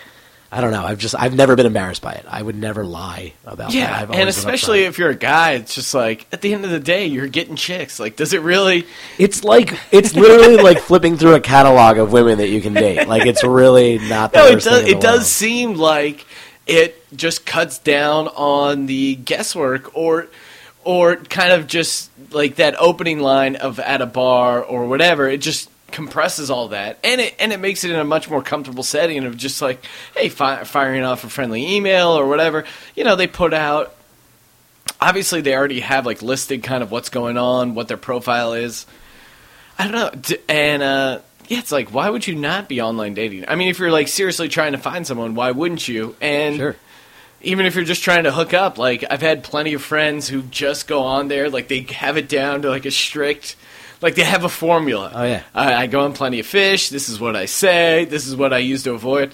I 0.54 0.60
don't 0.60 0.72
know. 0.72 0.84
I've 0.84 0.98
just 0.98 1.16
I've 1.16 1.34
never 1.34 1.56
been 1.56 1.66
embarrassed 1.66 2.02
by 2.02 2.12
it. 2.12 2.26
I 2.28 2.42
would 2.42 2.58
never 2.58 2.84
lie 2.84 3.34
about 3.46 3.70
that. 3.70 3.74
Yeah, 3.74 4.02
I've 4.02 4.12
and 4.12 4.28
especially 4.28 4.84
if 4.84 4.98
you're 4.98 5.10
a 5.10 5.16
guy, 5.16 5.54
it's 5.54 5.74
just 5.74 5.94
like 5.94 6.28
at 6.34 6.42
the 6.42 6.54
end 6.54 6.66
of 6.66 6.72
the 6.72 6.80
day, 6.80 7.06
you're 7.06 7.28
getting 7.28 7.56
chicks. 7.56 8.02
Like, 8.02 8.18
does 8.18 8.34
it 8.34 8.42
really? 8.42 8.86
it's 9.18 9.46
like 9.46 9.80
it's 9.92 10.14
literally 10.14 10.58
like 10.58 10.80
flipping 10.82 11.16
through 11.16 11.36
a 11.36 11.40
catalog 11.40 11.98
of 11.98 12.12
women 12.12 12.40
that 12.40 12.50
you 12.50 12.60
can 12.60 12.74
date. 12.74 13.08
Like 13.08 13.26
it's 13.26 13.46
really 13.46 13.98
not. 14.00 14.34
No, 14.34 14.48
it 14.48 14.62
does. 14.62 14.84
It 14.84 14.96
the 14.96 15.00
does 15.00 15.32
seem 15.32 15.76
like 15.76 16.26
it 16.68 17.02
just 17.16 17.46
cuts 17.46 17.80
down 17.80 18.28
on 18.28 18.88
the 18.88 19.16
guesswork, 19.16 19.96
or, 19.96 20.28
or 20.84 21.16
kind 21.16 21.54
of 21.54 21.68
just 21.68 22.12
like 22.32 22.56
that 22.56 22.76
opening 22.78 23.20
line 23.20 23.56
of 23.56 23.80
at 23.80 24.02
a 24.02 24.06
bar 24.06 24.62
or 24.62 24.86
whatever. 24.88 25.30
It 25.30 25.40
just 25.40 25.70
compresses 25.92 26.50
all 26.50 26.70
that, 26.70 26.98
and 27.04 27.20
it 27.22 27.36
and 27.40 27.52
it 27.54 27.60
makes 27.60 27.84
it 27.84 27.92
in 27.92 28.00
a 28.00 28.04
much 28.04 28.30
more 28.30 28.42
comfortable 28.42 28.84
setting 28.84 29.24
of 29.26 29.38
just 29.38 29.62
like, 29.62 29.84
hey, 30.16 30.30
fi- 30.30 30.64
firing 30.64 31.04
off 31.04 31.24
a 31.24 31.30
friendly 31.30 31.76
email 31.76 32.10
or 32.10 32.28
whatever. 32.28 32.66
You 32.96 33.04
know, 33.04 33.16
they 33.16 33.28
put 33.28 33.54
out. 33.54 33.96
Obviously, 35.00 35.42
they 35.42 35.56
already 35.56 35.80
have 35.80 36.06
like 36.06 36.22
listed 36.22 36.64
kind 36.64 36.84
of 36.84 36.92
what's 36.92 37.10
going 37.10 37.38
on, 37.38 37.76
what 37.76 37.88
their 37.88 37.98
profile 37.98 38.54
is. 38.54 38.86
I 39.80 39.88
don't 39.88 39.94
know. 39.94 40.38
And 40.48 40.84
uh, 40.84 41.20
yeah, 41.48 41.60
it's 41.60 41.72
like, 41.72 41.94
why 41.94 42.10
would 42.10 42.28
you 42.28 42.36
not 42.36 42.70
be 42.70 42.82
online 42.82 43.14
dating? 43.16 43.46
I 43.48 43.56
mean, 43.56 43.70
if 43.70 43.80
you're 43.80 43.92
like 43.92 44.08
seriously 44.08 44.48
trying 44.48 44.74
to 44.74 44.78
find 44.78 45.06
someone, 45.08 45.34
why 45.36 45.52
wouldn't 45.52 45.88
you? 45.88 46.16
And 46.22 46.56
Sure. 46.58 46.76
even 47.42 47.66
if 47.66 47.74
you're 47.76 47.84
just 47.84 48.04
trying 48.04 48.26
to 48.26 48.32
hook 48.32 48.54
up, 48.54 48.78
like 48.78 49.04
I've 49.10 49.22
had 49.22 49.44
plenty 49.44 49.74
of 49.74 49.82
friends 49.82 50.28
who 50.28 50.44
just 50.44 50.88
go 50.88 51.02
on 51.02 51.30
there, 51.30 51.50
like 51.50 51.68
they 51.68 51.82
have 51.82 52.18
it 52.18 52.30
down 52.30 52.62
to 52.62 52.70
like 52.70 52.86
a 52.86 52.92
strict, 52.92 53.56
like 54.02 54.16
they 54.16 54.24
have 54.24 54.44
a 54.44 54.50
formula. 54.50 55.12
Oh, 55.14 55.24
yeah. 55.24 55.44
I, 55.54 55.74
I 55.84 55.88
go 55.88 56.02
on 56.02 56.14
plenty 56.14 56.40
of 56.40 56.46
fish. 56.46 56.90
This 56.90 57.08
is 57.10 57.20
what 57.20 57.36
I 57.36 57.46
say. 57.46 58.06
This 58.06 58.28
is 58.28 58.36
what 58.36 58.52
I 58.54 58.58
use 58.60 58.84
to 58.84 58.94
avoid. 58.94 59.34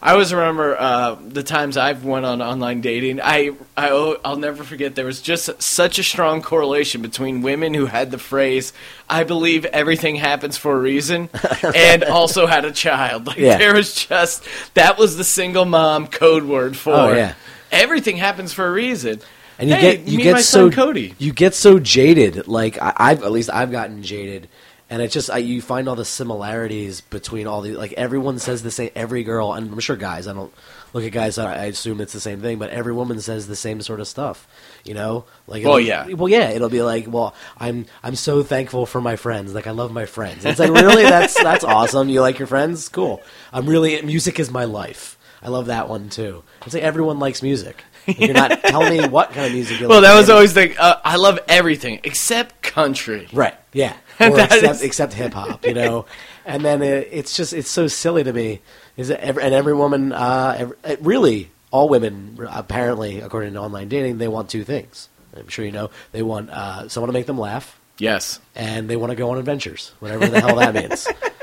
I 0.00 0.12
always 0.12 0.32
remember 0.32 0.76
uh, 0.78 1.16
the 1.26 1.42
times 1.42 1.76
I've 1.76 2.04
went 2.04 2.24
on 2.24 2.40
online 2.40 2.80
dating. 2.82 3.20
I, 3.20 3.50
I 3.76 3.90
oh, 3.90 4.18
I'll 4.24 4.36
never 4.36 4.62
forget. 4.62 4.94
There 4.94 5.04
was 5.06 5.20
just 5.20 5.60
such 5.60 5.98
a 5.98 6.04
strong 6.04 6.40
correlation 6.40 7.02
between 7.02 7.42
women 7.42 7.74
who 7.74 7.86
had 7.86 8.12
the 8.12 8.18
phrase 8.18 8.72
"I 9.10 9.24
believe 9.24 9.64
everything 9.64 10.14
happens 10.14 10.56
for 10.56 10.72
a 10.76 10.78
reason" 10.78 11.28
and 11.74 12.04
also 12.04 12.46
had 12.46 12.64
a 12.64 12.70
child. 12.70 13.26
Like 13.26 13.38
Yeah. 13.38 13.58
there 13.58 13.74
was 13.74 13.92
just 13.92 14.44
that 14.74 14.98
was 14.98 15.16
the 15.16 15.24
single 15.24 15.64
mom 15.64 16.06
code 16.06 16.44
word 16.44 16.76
for 16.76 16.92
Oh, 16.94 17.12
yeah. 17.12 17.34
everything 17.72 18.18
happens 18.18 18.52
for 18.52 18.68
a 18.68 18.70
reason. 18.70 19.20
And 19.58 19.68
you 19.68 19.74
Hey, 19.76 19.96
get 19.96 20.08
you 20.08 20.18
meet 20.18 20.24
get 20.24 20.32
my 20.34 20.40
so 20.40 20.70
son 20.70 20.72
Cody. 20.72 21.14
you 21.18 21.32
get 21.32 21.54
so 21.54 21.78
jaded. 21.78 22.46
Like 22.48 22.80
I, 22.80 22.92
I've 22.96 23.22
at 23.22 23.32
least 23.32 23.50
I've 23.52 23.70
gotten 23.70 24.02
jaded, 24.02 24.48
and 24.90 25.02
it's 25.02 25.12
just 25.14 25.30
I, 25.30 25.38
you 25.38 25.60
find 25.60 25.88
all 25.88 25.96
the 25.96 26.04
similarities 26.04 27.00
between 27.00 27.46
all 27.46 27.60
the 27.62 27.72
like 27.72 27.92
everyone 27.94 28.38
says 28.38 28.62
the 28.62 28.70
same. 28.70 28.90
Every 28.94 29.22
girl, 29.24 29.52
and 29.52 29.72
I'm 29.72 29.80
sure 29.80 29.96
guys. 29.96 30.26
I 30.28 30.32
don't 30.32 30.52
look 30.94 31.04
at 31.04 31.12
guys. 31.12 31.36
I, 31.38 31.52
I 31.52 31.64
assume 31.66 32.00
it's 32.00 32.12
the 32.14 32.20
same 32.20 32.40
thing, 32.40 32.58
but 32.58 32.70
every 32.70 32.92
woman 32.92 33.20
says 33.20 33.46
the 33.46 33.56
same 33.56 33.80
sort 33.82 34.00
of 34.00 34.08
stuff. 34.08 34.46
You 34.84 34.94
know, 34.94 35.24
like 35.46 35.64
Well, 35.64 35.80
yeah. 35.80 36.06
well, 36.14 36.28
yeah. 36.28 36.50
It'll 36.50 36.68
be 36.70 36.82
like, 36.82 37.06
well, 37.08 37.34
I'm 37.58 37.86
I'm 38.02 38.14
so 38.14 38.42
thankful 38.42 38.86
for 38.86 39.00
my 39.00 39.16
friends. 39.16 39.54
Like 39.54 39.66
I 39.66 39.72
love 39.72 39.92
my 39.92 40.06
friends. 40.06 40.44
It's 40.44 40.58
like 40.60 40.70
really 40.72 41.02
that's 41.02 41.34
that's 41.42 41.64
awesome. 41.64 42.08
You 42.08 42.20
like 42.20 42.38
your 42.38 42.46
friends? 42.48 42.88
Cool. 42.88 43.20
I'm 43.52 43.66
really 43.68 44.00
music 44.02 44.38
is 44.40 44.50
my 44.50 44.64
life. 44.64 45.16
I 45.42 45.48
love 45.50 45.66
that 45.66 45.88
one 45.88 46.08
too. 46.08 46.42
It's 46.64 46.74
like 46.74 46.82
everyone 46.82 47.18
likes 47.18 47.42
music. 47.42 47.84
Like, 48.08 48.18
You're 48.20 48.32
not 48.34 48.62
telling 48.64 49.00
me 49.00 49.06
what 49.08 49.30
kind 49.32 49.46
of 49.46 49.52
music 49.52 49.78
you 49.80 49.86
like. 49.86 49.90
Well, 49.90 50.00
like. 50.00 50.10
that 50.10 50.18
was 50.18 50.30
always 50.30 50.54
the 50.54 50.76
uh, 50.76 51.00
I 51.04 51.16
love 51.16 51.38
everything 51.48 52.00
except 52.04 52.62
country. 52.62 53.28
Right. 53.32 53.54
Yeah. 53.72 53.94
Or 54.20 54.30
That 54.30 54.52
except, 54.52 54.74
is- 54.76 54.82
except 54.82 55.12
hip 55.12 55.32
hop, 55.32 55.64
you 55.64 55.74
know. 55.74 56.06
and 56.44 56.64
then 56.64 56.82
it, 56.82 57.08
it's 57.12 57.36
just 57.36 57.52
it's 57.52 57.70
so 57.70 57.86
silly 57.86 58.24
to 58.24 58.32
me. 58.32 58.60
Is 58.96 59.08
that 59.08 59.20
every, 59.20 59.44
and 59.44 59.54
every 59.54 59.74
woman, 59.74 60.12
uh, 60.12 60.70
uh, 60.82 60.96
really, 61.00 61.50
all 61.70 61.88
women 61.88 62.36
apparently, 62.50 63.20
according 63.20 63.52
to 63.52 63.60
online 63.60 63.88
dating, 63.88 64.18
they 64.18 64.26
want 64.26 64.50
two 64.50 64.64
things. 64.64 65.08
I'm 65.36 65.46
sure 65.46 65.64
you 65.64 65.70
know. 65.70 65.90
They 66.10 66.22
want 66.22 66.50
uh, 66.50 66.88
someone 66.88 67.06
to 67.08 67.12
make 67.12 67.26
them 67.26 67.38
laugh, 67.38 67.78
Yes, 67.98 68.40
and 68.56 68.90
they 68.90 68.96
want 68.96 69.10
to 69.10 69.16
go 69.16 69.30
on 69.30 69.38
adventures, 69.38 69.92
whatever 70.00 70.26
the 70.26 70.40
hell 70.40 70.56
that 70.56 70.74
means. 70.74 71.06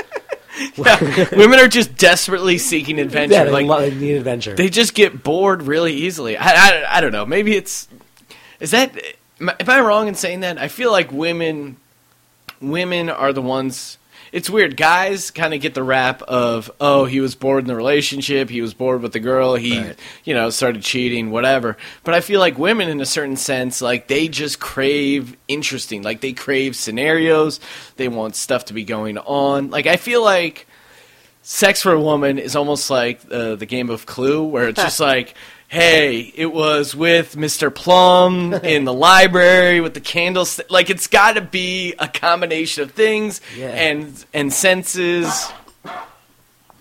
women 1.32 1.60
are 1.60 1.68
just 1.68 1.96
desperately 1.98 2.58
seeking 2.58 3.00
adventure. 3.00 3.34
yeah, 3.36 3.44
they, 3.46 3.66
like 3.66 3.68
they 3.92 3.96
need 3.96 4.16
adventure. 4.16 4.56
they 4.56 4.70
just 4.70 4.94
get 4.94 5.24
bored 5.24 5.64
really 5.64 5.94
easily. 5.94 6.38
I, 6.38 6.50
I, 6.50 6.98
I 6.98 7.02
don't 7.02 7.12
know. 7.12 7.26
Maybe 7.26 7.56
it's 7.56 7.88
is 8.60 8.72
that 8.72 8.96
am 9.40 9.50
I- 9.50 9.56
am 9.60 9.70
I 9.70 9.80
wrong 9.82 10.08
in 10.08 10.16
saying 10.16 10.42
that? 10.42 10.58
I 10.58 10.68
feel 10.68 10.92
like 10.92 11.12
women 11.12 11.78
women 12.62 13.10
are 13.10 13.34
the 13.34 13.42
ones. 13.42 13.98
It's 14.32 14.50
weird. 14.50 14.76
Guys 14.76 15.32
kind 15.32 15.54
of 15.54 15.62
get 15.62 15.74
the 15.74 15.84
rap 15.84 16.22
of 16.24 16.70
oh 16.82 17.06
he 17.06 17.20
was 17.20 17.36
bored 17.36 17.64
in 17.64 17.68
the 17.68 17.76
relationship, 17.76 18.50
he 18.50 18.62
was 18.62 18.74
bored 18.74 19.02
with 19.02 19.14
the 19.14 19.20
girl, 19.20 19.56
he 19.56 19.78
Right. 19.80 20.00
you 20.24 20.34
know 20.34 20.50
started 20.50 20.82
cheating, 20.82 21.32
whatever. 21.32 21.78
But 22.04 22.16
I 22.16 22.22
feel 22.22 22.40
like 22.40 22.58
women, 22.58 22.90
in 22.90 23.00
a 23.02 23.06
certain 23.06 23.38
sense, 23.38 23.82
like 23.82 24.08
they 24.08 24.28
just 24.28 24.60
crave 24.60 25.38
interesting. 25.48 26.02
Like 26.04 26.22
they 26.22 26.34
crave 26.34 26.76
scenarios. 26.76 27.60
They 27.98 28.08
want 28.08 28.36
stuff 28.36 28.66
to 28.66 28.74
be 28.74 28.84
going 28.84 29.18
on. 29.18 29.70
Like 29.70 29.88
I 29.88 29.96
feel 29.98 30.24
like 30.24 30.68
sex 31.42 31.82
for 31.82 31.94
a 31.94 32.02
woman 32.02 32.40
is 32.40 32.56
almost 32.56 32.90
like 32.90 33.22
uh, 33.32 33.56
the 33.56 33.66
game 33.68 33.90
of 33.90 34.06
Clue, 34.06 34.44
where 34.44 34.68
it's 34.70 34.82
just 34.82 35.00
like, 35.00 35.36
hey, 35.76 36.32
it 36.36 36.52
was 36.54 36.96
with 36.96 37.36
Mr. 37.36 37.74
Plum 37.74 38.54
in 38.64 38.86
the 38.86 38.94
library 38.94 39.82
with 39.82 39.94
the 39.94 40.02
candles. 40.02 40.60
Like 40.70 40.90
it's 40.90 41.08
got 41.08 41.34
to 41.34 41.42
be 41.42 41.94
a 42.00 42.08
combination 42.08 42.84
of 42.84 42.92
things 42.92 43.42
Yeah. 43.58 43.68
and 43.70 44.26
and 44.34 44.52
senses. 44.54 45.52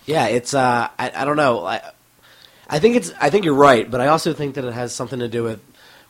Yeah, 0.07 0.27
it's 0.27 0.55
uh, 0.55 0.89
I, 0.99 1.13
I 1.15 1.25
don't 1.25 1.37
know. 1.37 1.65
I, 1.65 1.81
I 2.69 2.79
think 2.79 2.97
it's 2.97 3.13
I 3.21 3.31
think 3.31 3.45
you're 3.45 3.55
right, 3.55 3.91
but 3.91 4.01
I 4.01 4.09
also 4.09 4.33
think 4.33 4.55
that 4.57 4.65
it 4.65 4.75
has 4.75 4.95
something 4.95 5.19
to 5.19 5.29
do 5.29 5.43
with 5.45 5.61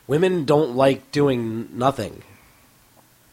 women 0.07 0.45
don't 0.45 0.75
like 0.75 1.11
doing 1.11 1.69
nothing, 1.77 2.23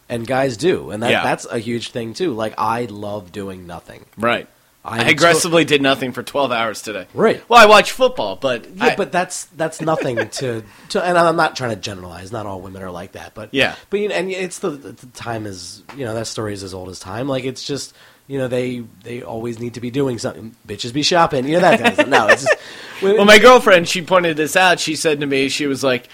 and 0.09 0.27
guys 0.27 0.57
do, 0.57 0.91
and 0.91 1.03
that 1.03 1.11
Yeah. 1.11 1.23
that's 1.25 1.45
a 1.47 1.59
huge 1.59 1.91
thing 1.91 2.15
too. 2.15 2.33
Like 2.33 2.55
I 2.59 2.85
love 2.85 3.33
doing 3.33 3.67
nothing. 3.67 4.05
Right. 4.17 4.49
I 4.85 5.09
aggressively 5.11 5.65
did 5.65 5.81
nothing 5.81 6.11
for 6.13 6.23
12 6.25 6.51
hours 6.51 6.83
today. 6.83 7.07
Right. 7.15 7.41
Well, 7.49 7.61
I 7.61 7.67
watch 7.67 7.93
football, 7.93 8.35
but 8.37 8.69
Yeah, 8.75 8.85
I- 8.87 8.97
but 8.97 9.13
that's 9.13 9.45
that's 9.57 9.81
nothing 9.81 10.17
to, 10.31 10.65
to. 10.91 11.05
And 11.05 11.17
I'm 11.17 11.37
not 11.37 11.55
trying 11.55 11.71
to 11.71 11.81
generalize. 11.81 12.33
Not 12.33 12.47
all 12.47 12.61
women 12.61 12.83
are 12.83 12.91
like 12.91 13.13
that, 13.13 13.33
but 13.35 13.51
Yeah. 13.53 13.77
But 13.91 14.01
you 14.01 14.09
know, 14.09 14.15
and 14.17 14.31
it's 14.31 14.59
the, 14.59 14.71
the 14.71 15.07
time 15.09 15.47
is 15.47 15.83
you 15.97 16.05
know 16.05 16.15
that 16.15 16.27
story 16.27 16.53
is 16.53 16.63
as 16.65 16.75
old 16.75 16.89
as 16.89 16.99
time. 16.99 17.29
Like 17.29 17.45
it's 17.45 17.63
just 17.65 17.95
you 18.27 18.39
know 18.39 18.49
they 18.49 18.81
they 19.05 19.23
always 19.23 19.61
need 19.61 19.75
to 19.75 19.81
be 19.81 19.91
doing 19.93 20.19
something. 20.19 20.57
Bitches 20.67 20.93
be 20.93 21.03
shopping. 21.05 21.45
You 21.47 21.53
know 21.55 21.61
that 21.61 21.79
kind 21.79 21.89
of 21.89 21.95
stuff. 21.95 22.09
No, 22.09 22.27
it's 22.29 22.43
just. 22.45 22.57
Well, 23.03 23.25
my 23.25 23.41
girlfriend, 23.41 23.89
she 23.89 24.01
pointed 24.03 24.37
this 24.37 24.55
out. 24.55 24.79
She 24.79 24.95
said 24.95 25.19
to 25.21 25.27
me, 25.27 25.49
she 25.49 25.67
was 25.67 25.83
like, 25.83 26.09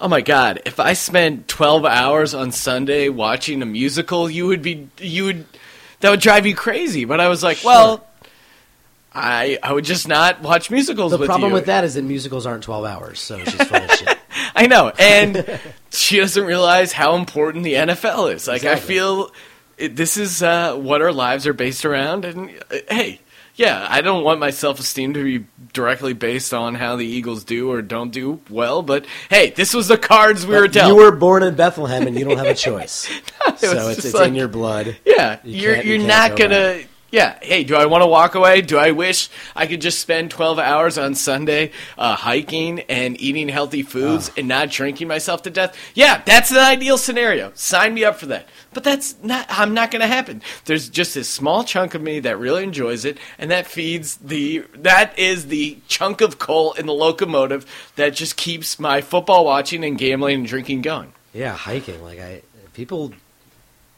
"Oh 0.00 0.08
my 0.08 0.22
god, 0.22 0.60
if 0.66 0.80
I 0.80 0.94
spent 0.94 1.46
12 1.46 1.84
hours 1.84 2.34
on 2.34 2.50
Sunday 2.50 3.08
watching 3.10 3.62
a 3.62 3.66
musical, 3.66 4.28
you 4.28 4.48
would 4.48 4.60
be 4.60 4.88
you 4.98 5.24
would 5.24 5.44
that 6.00 6.10
would 6.10 6.18
drive 6.20 6.44
you 6.46 6.56
crazy." 6.56 7.04
But 7.04 7.20
I 7.20 7.28
was 7.28 7.44
like, 7.44 7.58
"Well, 7.64 8.04
I 9.14 9.58
I 9.62 9.72
would 9.72 9.84
just 9.84 10.08
not 10.08 10.40
watch 10.42 10.70
musicals 10.70 11.12
The 11.12 11.18
with 11.18 11.26
problem 11.26 11.50
you." 11.50 11.54
with 11.54 11.66
that 11.66 11.84
is 11.84 11.94
that 11.94 12.02
musicals 12.02 12.46
aren't 12.46 12.62
12 12.64 12.84
hours, 12.84 13.20
so 13.20 13.38
she's 13.44 13.54
full 13.62 13.76
of 13.82 13.90
shit. 13.92 14.18
I 14.54 14.66
know, 14.66 14.90
and 14.98 15.60
she 15.90 16.18
doesn't 16.18 16.44
realize 16.44 16.92
how 16.92 17.14
important 17.16 17.64
the 17.64 17.74
NFL 17.74 18.32
is. 18.34 18.46
Like, 18.48 18.64
I 18.64 18.76
feel 18.76 19.30
it, 19.78 19.96
this 19.96 20.16
is 20.16 20.42
uh, 20.42 20.76
what 20.76 21.02
our 21.02 21.12
lives 21.12 21.46
are 21.46 21.52
based 21.52 21.84
around. 21.84 22.24
And 22.24 22.50
uh, 22.70 22.76
hey, 22.90 23.20
yeah, 23.54 23.86
I 23.88 24.00
don't 24.02 24.24
want 24.24 24.40
my 24.40 24.50
self 24.50 24.78
esteem 24.80 25.14
to 25.14 25.22
be 25.24 25.46
directly 25.72 26.12
based 26.12 26.52
on 26.54 26.74
how 26.74 26.96
the 26.96 27.06
Eagles 27.06 27.44
do 27.44 27.70
or 27.70 27.82
don't 27.82 28.10
do 28.10 28.40
well. 28.50 28.82
But 28.82 29.06
hey, 29.30 29.50
this 29.50 29.74
was 29.74 29.88
the 29.88 29.98
cards 29.98 30.46
we 30.46 30.54
were 30.54 30.62
But 30.62 30.72
dealt. 30.72 30.88
you 30.88 30.96
were 30.96 31.12
born 31.12 31.42
in 31.42 31.54
Bethlehem 31.54 32.06
and 32.06 32.18
you 32.18 32.24
don't 32.24 32.38
have 32.38 32.46
a 32.46 32.54
choice. 32.70 33.08
was 33.46 33.60
so 33.60 33.88
it's, 33.88 34.04
it's 34.06 34.14
like- 34.14 34.28
in 34.28 34.34
your 34.34 34.48
blood. 34.48 34.96
Yeah, 35.04 35.38
You 35.44 35.70
are 35.70 35.74
can't- 35.74 35.86
you 35.86 35.94
you're 35.96 36.08
can't 36.08 36.38
gonna. 36.38 36.80
Yeah, 37.12 37.38
hey, 37.42 37.62
do 37.62 37.76
I 37.76 37.84
want 37.84 38.00
to 38.00 38.06
walk 38.06 38.34
away? 38.34 38.62
Do 38.62 38.78
I 38.78 38.92
wish 38.92 39.28
I 39.54 39.66
could 39.66 39.82
just 39.82 40.00
spend 40.00 40.30
12 40.30 40.58
hours 40.58 40.96
on 40.96 41.14
Sunday 41.14 41.72
uh, 41.98 42.16
hiking 42.16 42.80
and 42.88 43.20
eating 43.20 43.50
healthy 43.50 43.82
foods 43.82 44.30
Ah. 44.30 44.34
and 44.38 44.48
not 44.48 44.70
drinking 44.70 45.08
myself 45.08 45.42
to 45.42 45.50
death? 45.50 45.76
Yeah, 45.94 46.22
that's 46.24 46.50
an 46.50 46.56
ideal 46.56 46.96
scenario. 46.96 47.52
Sign 47.54 47.92
me 47.92 48.02
up 48.02 48.16
for 48.16 48.24
that. 48.26 48.48
But 48.72 48.82
that's 48.84 49.14
not. 49.22 49.44
I'm 49.50 49.74
not 49.74 49.90
going 49.90 50.00
to 50.00 50.06
happen. 50.06 50.40
There's 50.64 50.88
just 50.88 51.12
this 51.12 51.28
small 51.28 51.64
chunk 51.64 51.92
of 51.94 52.00
me 52.00 52.18
that 52.20 52.38
really 52.38 52.64
enjoys 52.64 53.04
it, 53.04 53.18
and 53.38 53.50
that 53.50 53.66
feeds 53.66 54.16
the. 54.16 54.64
That 54.74 55.18
is 55.18 55.48
the 55.48 55.76
chunk 55.88 56.22
of 56.22 56.38
coal 56.38 56.72
in 56.72 56.86
the 56.86 56.94
locomotive 56.94 57.66
that 57.96 58.14
just 58.14 58.38
keeps 58.38 58.78
my 58.78 59.02
football 59.02 59.44
watching 59.44 59.84
and 59.84 59.98
gambling 59.98 60.36
and 60.38 60.46
drinking 60.46 60.80
going. 60.80 61.12
Yeah, 61.34 61.52
hiking. 61.54 62.02
Like 62.02 62.18
I, 62.20 62.40
people, 62.72 63.12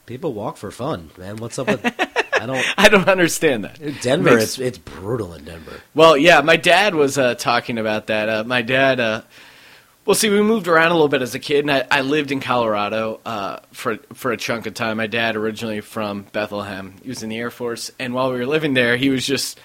people 0.07 0.33
walk 0.33 0.57
for 0.57 0.73
fun, 0.73 1.11
man. 1.17 1.37
What's 1.37 1.61
up 1.61 1.69
with? 1.69 2.11
I 2.45 2.47
don't. 2.47 2.67
I 2.77 2.89
don't 2.91 3.09
understand 3.09 3.65
that. 3.65 4.03
Denver, 4.03 4.37
Makes- 4.37 4.43
it's 4.43 4.59
it's 4.59 4.79
brutal 4.79 5.33
in 5.35 5.45
Denver. 5.45 5.81
Well, 5.95 6.17
yeah, 6.17 6.43
my 6.43 6.57
dad 6.57 6.95
was 6.95 7.17
uh, 7.17 7.35
talking 7.35 7.79
about 7.79 8.09
that. 8.09 8.29
Uh, 8.29 8.45
my 8.45 8.61
dad, 8.61 9.01
uh, 9.01 9.23
well, 10.05 10.15
see, 10.15 10.29
we 10.29 10.43
moved 10.43 10.69
around 10.69 10.91
a 10.91 10.95
little 10.95 11.09
bit 11.09 11.23
as 11.23 11.35
a 11.35 11.39
kid, 11.39 11.61
and 11.61 11.71
I, 11.73 11.87
I 11.91 12.01
lived 12.03 12.31
in 12.33 12.41
Colorado 12.41 13.21
uh, 13.25 13.61
for 13.73 13.97
for 14.13 14.31
a 14.33 14.37
chunk 14.37 14.67
of 14.67 14.75
time. 14.75 14.99
My 14.99 15.07
dad 15.07 15.37
originally 15.37 15.81
from 15.81 16.27
Bethlehem. 16.33 16.97
He 17.03 17.09
was 17.09 17.23
in 17.23 17.31
the 17.31 17.39
Air 17.39 17.51
Force, 17.51 17.91
and 17.99 18.13
while 18.13 18.31
we 18.31 18.39
were 18.39 18.47
living 18.47 18.75
there, 18.75 18.97
he 18.97 19.09
was 19.11 19.27
just. 19.27 19.59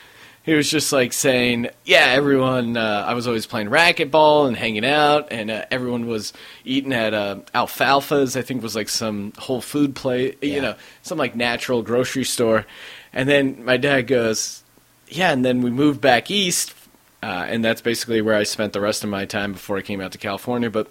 He 0.49 0.55
was 0.55 0.69
just 0.69 0.91
like 0.91 1.13
saying, 1.13 1.69
"Yeah, 1.85 2.07
everyone. 2.07 2.75
Uh, 2.75 3.05
I 3.07 3.13
was 3.13 3.27
always 3.27 3.45
playing 3.45 3.69
racquetball 3.69 4.47
and 4.47 4.57
hanging 4.57 4.83
out, 4.83 5.27
and 5.29 5.51
uh, 5.51 5.65
everyone 5.69 6.07
was 6.07 6.33
eating 6.65 6.91
at 6.91 7.13
uh, 7.13 7.41
Alfalfa's. 7.53 8.35
I 8.35 8.41
think 8.41 8.63
was 8.63 8.75
like 8.75 8.89
some 8.89 9.31
Whole 9.37 9.61
Food 9.61 9.95
play, 9.95 10.35
you 10.41 10.59
know, 10.59 10.73
some 11.03 11.19
like 11.19 11.35
natural 11.35 11.83
grocery 11.83 12.23
store." 12.23 12.65
And 13.13 13.29
then 13.29 13.63
my 13.63 13.77
dad 13.77 14.07
goes, 14.07 14.63
"Yeah," 15.07 15.31
and 15.31 15.45
then 15.45 15.61
we 15.61 15.69
moved 15.69 16.01
back 16.01 16.31
east, 16.31 16.73
uh, 17.21 17.45
and 17.47 17.63
that's 17.63 17.81
basically 17.81 18.21
where 18.21 18.35
I 18.35 18.41
spent 18.41 18.73
the 18.73 18.81
rest 18.81 19.03
of 19.03 19.09
my 19.11 19.25
time 19.25 19.53
before 19.53 19.77
I 19.77 19.81
came 19.83 20.01
out 20.01 20.13
to 20.13 20.17
California. 20.17 20.71
But 20.71 20.87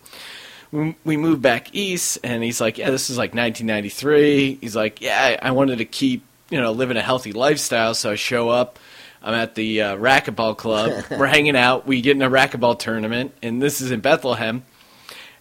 we 0.71 0.95
we 1.05 1.17
moved 1.17 1.43
back 1.43 1.75
east, 1.75 2.19
and 2.23 2.45
he's 2.45 2.61
like, 2.61 2.79
"Yeah, 2.79 2.91
this 2.91 3.11
is 3.11 3.19
like 3.19 3.35
1993." 3.35 4.59
He's 4.61 4.77
like, 4.77 5.01
"Yeah, 5.01 5.37
I, 5.43 5.49
I 5.49 5.51
wanted 5.51 5.79
to 5.79 5.85
keep 5.85 6.23
you 6.49 6.61
know 6.61 6.71
living 6.71 6.97
a 6.97 7.03
healthy 7.03 7.33
lifestyle, 7.33 7.95
so 7.95 8.13
I 8.13 8.15
show 8.15 8.51
up." 8.51 8.79
I'm 9.29 9.35
at 9.35 9.55
the 9.55 9.83
uh, 9.83 9.97
racquetball 9.99 10.57
club. 10.57 11.05
We're 11.11 11.27
hanging 11.27 11.55
out. 11.55 11.87
We 11.87 12.01
get 12.01 12.17
in 12.17 12.23
a 12.23 12.31
racquetball 12.31 12.79
tournament, 12.79 13.35
and 13.43 13.61
this 13.61 13.83
is 13.83 13.91
in 13.91 14.01
Bethlehem. 14.01 14.65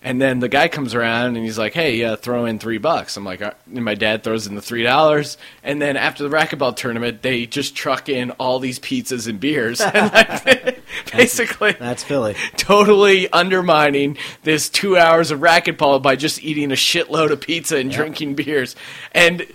And 0.04 0.22
then 0.22 0.40
the 0.42 0.50
guy 0.50 0.68
comes 0.68 0.94
around 0.94 1.38
and 1.38 1.46
he's 1.46 1.58
like, 1.58 1.74
"Hey, 1.74 2.04
uh, 2.04 2.18
throw 2.18 2.44
in 2.44 2.60
three 2.60 2.80
bucks." 2.80 3.16
I'm 3.16 3.24
like, 3.24 3.42
uh, 3.42 3.52
and 3.74 3.86
my 3.86 3.96
dad 3.96 4.24
throws 4.24 4.46
in 4.46 4.56
the 4.56 4.62
three 4.62 4.84
dollars. 4.84 5.38
And 5.64 5.82
then 5.82 5.96
after 5.96 6.28
the 6.28 6.30
racquetball 6.30 6.76
tournament, 6.76 7.22
they 7.22 7.46
just 7.46 7.78
truck 7.78 8.10
in 8.10 8.32
all 8.32 8.60
these 8.60 8.78
pizzas 8.78 9.26
and 9.26 9.40
beers, 9.40 9.80
and 9.94 10.14
like, 10.14 10.82
basically 11.14 11.72
That's 11.72 12.04
Philly. 12.04 12.36
totally 12.58 13.32
undermining 13.32 14.18
this 14.44 14.68
two 14.70 14.98
hours 14.98 15.32
of 15.32 15.40
racquetball 15.40 16.02
by 16.02 16.18
just 16.18 16.44
eating 16.44 16.74
a 16.74 16.76
shitload 16.76 17.32
of 17.32 17.40
pizza 17.40 17.78
and 17.78 17.90
drinking 17.90 18.36
beers. 18.36 18.76
And 19.14 19.48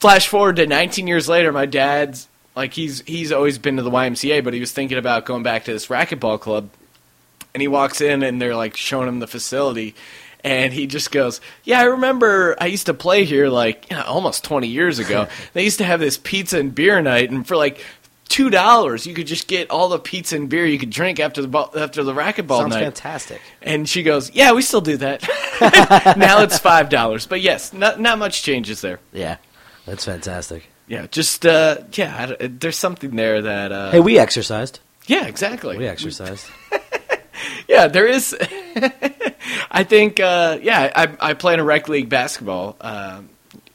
flash 0.00 0.26
forward 0.26 0.56
to 0.56 0.66
19 0.66 1.06
years 1.06 1.28
later, 1.28 1.52
my 1.52 1.66
dad's 1.66 2.26
like 2.56 2.72
he's 2.72 3.02
he's 3.02 3.30
always 3.30 3.58
been 3.58 3.76
to 3.76 3.82
the 3.82 3.90
YMCA, 3.90 4.42
but 4.42 4.54
he 4.54 4.60
was 4.60 4.72
thinking 4.72 4.98
about 4.98 5.26
going 5.26 5.42
back 5.42 5.64
to 5.64 5.72
this 5.72 5.86
racquetball 5.86 6.40
club. 6.40 6.70
And 7.54 7.60
he 7.60 7.68
walks 7.68 8.00
in 8.00 8.22
and 8.22 8.40
they're 8.40 8.56
like 8.56 8.76
showing 8.76 9.08
him 9.08 9.20
the 9.20 9.26
facility. 9.26 9.94
And 10.42 10.72
he 10.72 10.86
just 10.86 11.10
goes, 11.10 11.40
"Yeah, 11.64 11.80
I 11.80 11.84
remember. 11.84 12.56
I 12.60 12.66
used 12.66 12.86
to 12.86 12.94
play 12.94 13.24
here 13.24 13.48
like 13.48 13.90
you 13.90 13.96
know, 13.96 14.02
almost 14.04 14.44
20 14.44 14.68
years 14.68 14.98
ago. 14.98 15.28
they 15.52 15.64
used 15.64 15.78
to 15.78 15.84
have 15.84 16.00
this 16.00 16.18
pizza 16.18 16.58
and 16.58 16.74
beer 16.74 17.00
night, 17.02 17.30
and 17.30 17.46
for 17.46 17.56
like 17.56 17.84
two 18.28 18.48
dollars, 18.50 19.06
you 19.06 19.14
could 19.14 19.26
just 19.26 19.48
get 19.48 19.70
all 19.70 19.88
the 19.88 19.98
pizza 19.98 20.36
and 20.36 20.48
beer 20.48 20.66
you 20.66 20.78
could 20.78 20.90
drink 20.90 21.18
after 21.18 21.42
the 21.42 21.48
ball, 21.48 21.72
after 21.76 22.04
the 22.04 22.12
racquetball 22.12 22.60
Sounds 22.60 22.74
night." 22.74 22.84
fantastic. 22.84 23.40
And 23.60 23.88
she 23.88 24.02
goes, 24.02 24.30
"Yeah, 24.34 24.52
we 24.52 24.62
still 24.62 24.80
do 24.80 24.96
that. 24.98 25.22
now 26.16 26.42
it's 26.42 26.58
five 26.58 26.90
dollars, 26.90 27.26
but 27.26 27.40
yes, 27.40 27.72
not 27.72 27.98
not 28.00 28.18
much 28.18 28.42
changes 28.42 28.82
there. 28.82 29.00
Yeah, 29.12 29.38
that's 29.84 30.04
fantastic. 30.04 30.68
Yeah, 30.88 31.06
just 31.10 31.44
uh, 31.44 31.78
yeah, 31.92 32.36
I 32.40 32.46
there's 32.46 32.76
something 32.76 33.16
there 33.16 33.42
that 33.42 33.72
uh, 33.72 33.90
Hey, 33.92 34.00
we 34.00 34.18
exercised. 34.18 34.80
yeah, 35.06 35.26
exactly. 35.26 35.76
We 35.78 35.86
exercised. 35.86 36.46
Yeah, 37.68 37.88
there 37.88 38.06
is. 38.06 38.34
I 39.70 39.84
think 39.84 40.20
uh, 40.20 40.58
yeah, 40.62 40.90
I 40.94 41.30
I 41.30 41.34
play 41.34 41.54
in 41.54 41.60
a 41.60 41.64
rec 41.64 41.88
league 41.88 42.08
basketball. 42.08 42.76
Uh, 42.80 43.22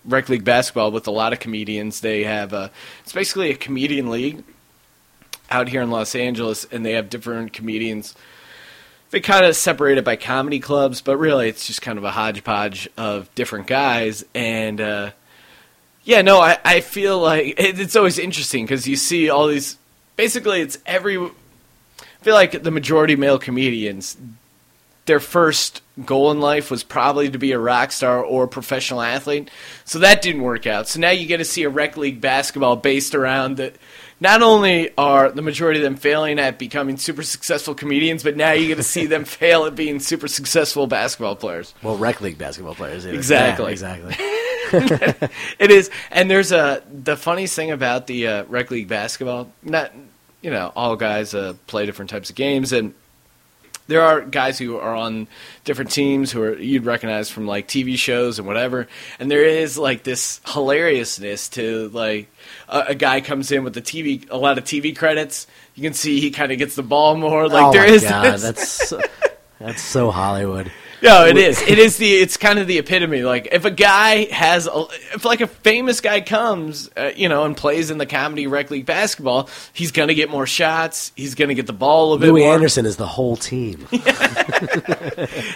rec 0.05 0.29
league 0.29 0.43
basketball 0.45 0.91
with 0.91 1.07
a 1.07 1.11
lot 1.11 1.33
of 1.33 1.39
comedians. 1.39 1.99
They 2.01 2.23
have 2.23 2.53
a 2.53 2.71
it's 3.03 3.13
basically 3.13 3.51
a 3.51 3.55
comedian 3.55 4.09
league 4.09 4.43
out 5.49 5.67
here 5.67 5.81
in 5.81 5.91
Los 5.91 6.15
Angeles, 6.15 6.65
and 6.71 6.85
they 6.85 6.93
have 6.93 7.09
different 7.09 7.53
comedians. 7.53 8.15
They 9.11 9.19
kind 9.19 9.45
of 9.45 9.55
separate 9.57 9.97
it 9.97 10.05
by 10.05 10.15
comedy 10.15 10.59
clubs, 10.59 11.01
but 11.01 11.17
really 11.17 11.49
it's 11.49 11.67
just 11.67 11.81
kind 11.81 11.97
of 11.97 12.03
a 12.05 12.11
hodgepodge 12.11 12.89
of 12.97 13.33
different 13.35 13.67
guys. 13.67 14.23
And 14.33 14.79
uh, 14.79 15.11
yeah, 16.03 16.21
no, 16.21 16.39
I, 16.39 16.57
I 16.63 16.81
feel 16.81 17.19
like 17.19 17.45
it, 17.59 17.79
it's 17.79 17.95
always 17.95 18.19
interesting 18.19 18.65
because 18.65 18.87
you 18.87 18.95
see 18.95 19.29
all 19.29 19.47
these. 19.47 19.77
Basically, 20.15 20.61
it's 20.61 20.77
every. 20.85 21.17
I 21.17 22.23
feel 22.23 22.35
like 22.35 22.63
the 22.63 22.71
majority 22.71 23.15
male 23.15 23.39
comedians, 23.39 24.15
their 25.05 25.19
first 25.19 25.81
goal 26.05 26.31
in 26.31 26.39
life 26.39 26.69
was 26.69 26.83
probably 26.83 27.29
to 27.29 27.39
be 27.39 27.51
a 27.51 27.59
rock 27.59 27.91
star 27.91 28.23
or 28.23 28.43
a 28.43 28.47
professional 28.47 29.01
athlete. 29.01 29.49
So 29.85 29.99
that 29.99 30.21
didn't 30.21 30.43
work 30.43 30.67
out. 30.67 30.87
So 30.87 30.99
now 30.99 31.09
you 31.09 31.25
get 31.25 31.37
to 31.37 31.45
see 31.45 31.63
a 31.63 31.69
rec 31.69 31.97
league 31.97 32.21
basketball 32.21 32.75
based 32.75 33.15
around 33.15 33.57
that. 33.57 33.75
Not 34.19 34.43
only 34.43 34.95
are 34.99 35.31
the 35.31 35.41
majority 35.41 35.79
of 35.79 35.83
them 35.83 35.95
failing 35.95 36.37
at 36.37 36.59
becoming 36.59 36.97
super 36.97 37.23
successful 37.23 37.73
comedians, 37.73 38.21
but 38.21 38.37
now 38.37 38.51
you 38.51 38.67
get 38.67 38.75
to 38.75 38.83
see 38.83 39.07
them 39.07 39.25
fail 39.25 39.65
at 39.65 39.73
being 39.75 39.99
super 39.99 40.27
successful 40.27 40.85
basketball 40.85 41.35
players. 41.35 41.73
Well, 41.81 41.97
rec 41.97 42.21
league 42.21 42.37
basketball 42.37 42.75
players. 42.75 43.03
yeah. 43.03 43.13
Exactly. 43.13 43.65
Yeah, 43.65 43.71
exactly. 43.71 44.13
It 45.59 45.71
is, 45.71 45.89
and 46.09 46.29
there's 46.29 46.51
a 46.51 46.81
the 46.91 47.17
funniest 47.17 47.55
thing 47.55 47.71
about 47.71 48.07
the 48.07 48.27
uh, 48.27 48.43
rec 48.45 48.71
league 48.71 48.87
basketball. 48.87 49.51
Not, 49.63 49.91
you 50.41 50.49
know, 50.49 50.71
all 50.75 50.95
guys 50.95 51.33
uh, 51.33 51.53
play 51.67 51.85
different 51.85 52.09
types 52.09 52.29
of 52.29 52.35
games, 52.35 52.73
and 52.73 52.93
there 53.87 54.01
are 54.01 54.21
guys 54.21 54.57
who 54.57 54.77
are 54.77 54.95
on 54.95 55.27
different 55.65 55.91
teams 55.91 56.31
who 56.31 56.41
are 56.41 56.57
you'd 56.57 56.85
recognize 56.85 57.29
from 57.29 57.45
like 57.45 57.67
TV 57.67 57.97
shows 57.97 58.39
and 58.39 58.47
whatever. 58.47 58.87
And 59.19 59.29
there 59.29 59.43
is 59.43 59.77
like 59.77 60.03
this 60.03 60.39
hilariousness 60.47 61.49
to 61.49 61.89
like 61.89 62.29
a, 62.69 62.79
a 62.89 62.95
guy 62.95 63.21
comes 63.21 63.51
in 63.51 63.63
with 63.63 63.73
the 63.73 63.81
TV, 63.81 64.27
a 64.29 64.37
lot 64.37 64.57
of 64.57 64.63
TV 64.63 64.95
credits. 64.95 65.45
You 65.75 65.83
can 65.83 65.93
see 65.93 66.21
he 66.21 66.31
kind 66.31 66.51
of 66.51 66.57
gets 66.57 66.75
the 66.75 66.83
ball 66.83 67.15
more. 67.15 67.47
Like 67.47 67.65
oh 67.65 67.71
there 67.73 67.85
is 67.85 68.03
God, 68.03 68.23
this. 68.23 68.41
that's 68.41 68.69
so, 68.89 69.01
that's 69.59 69.81
so 69.81 70.09
Hollywood. 70.09 70.71
No, 71.03 71.25
it 71.25 71.37
is. 71.37 71.61
It 71.61 71.79
is 71.79 71.97
the. 71.97 72.13
It's 72.13 72.37
kind 72.37 72.59
of 72.59 72.67
the 72.67 72.77
epitome. 72.77 73.23
Like 73.23 73.47
if 73.51 73.65
a 73.65 73.71
guy 73.71 74.25
has, 74.31 74.67
a, 74.67 74.85
if 75.13 75.25
like 75.25 75.41
a 75.41 75.47
famous 75.47 75.99
guy 75.99 76.21
comes, 76.21 76.89
uh, 76.95 77.11
you 77.15 77.27
know, 77.27 77.43
and 77.43 77.57
plays 77.57 77.89
in 77.89 77.97
the 77.97 78.05
comedy 78.05 78.45
rec 78.47 78.69
league 78.69 78.85
basketball, 78.85 79.49
he's 79.73 79.91
gonna 79.91 80.13
get 80.13 80.29
more 80.29 80.45
shots. 80.45 81.11
He's 81.15 81.33
gonna 81.35 81.55
get 81.55 81.65
the 81.67 81.73
ball 81.73 82.03
a 82.03 82.05
little 82.13 82.17
bit 82.19 82.27
Louie 82.31 82.43
more. 82.45 82.53
Anderson 82.53 82.85
is 82.85 82.97
the 82.97 83.07
whole 83.07 83.35
team. 83.35 83.87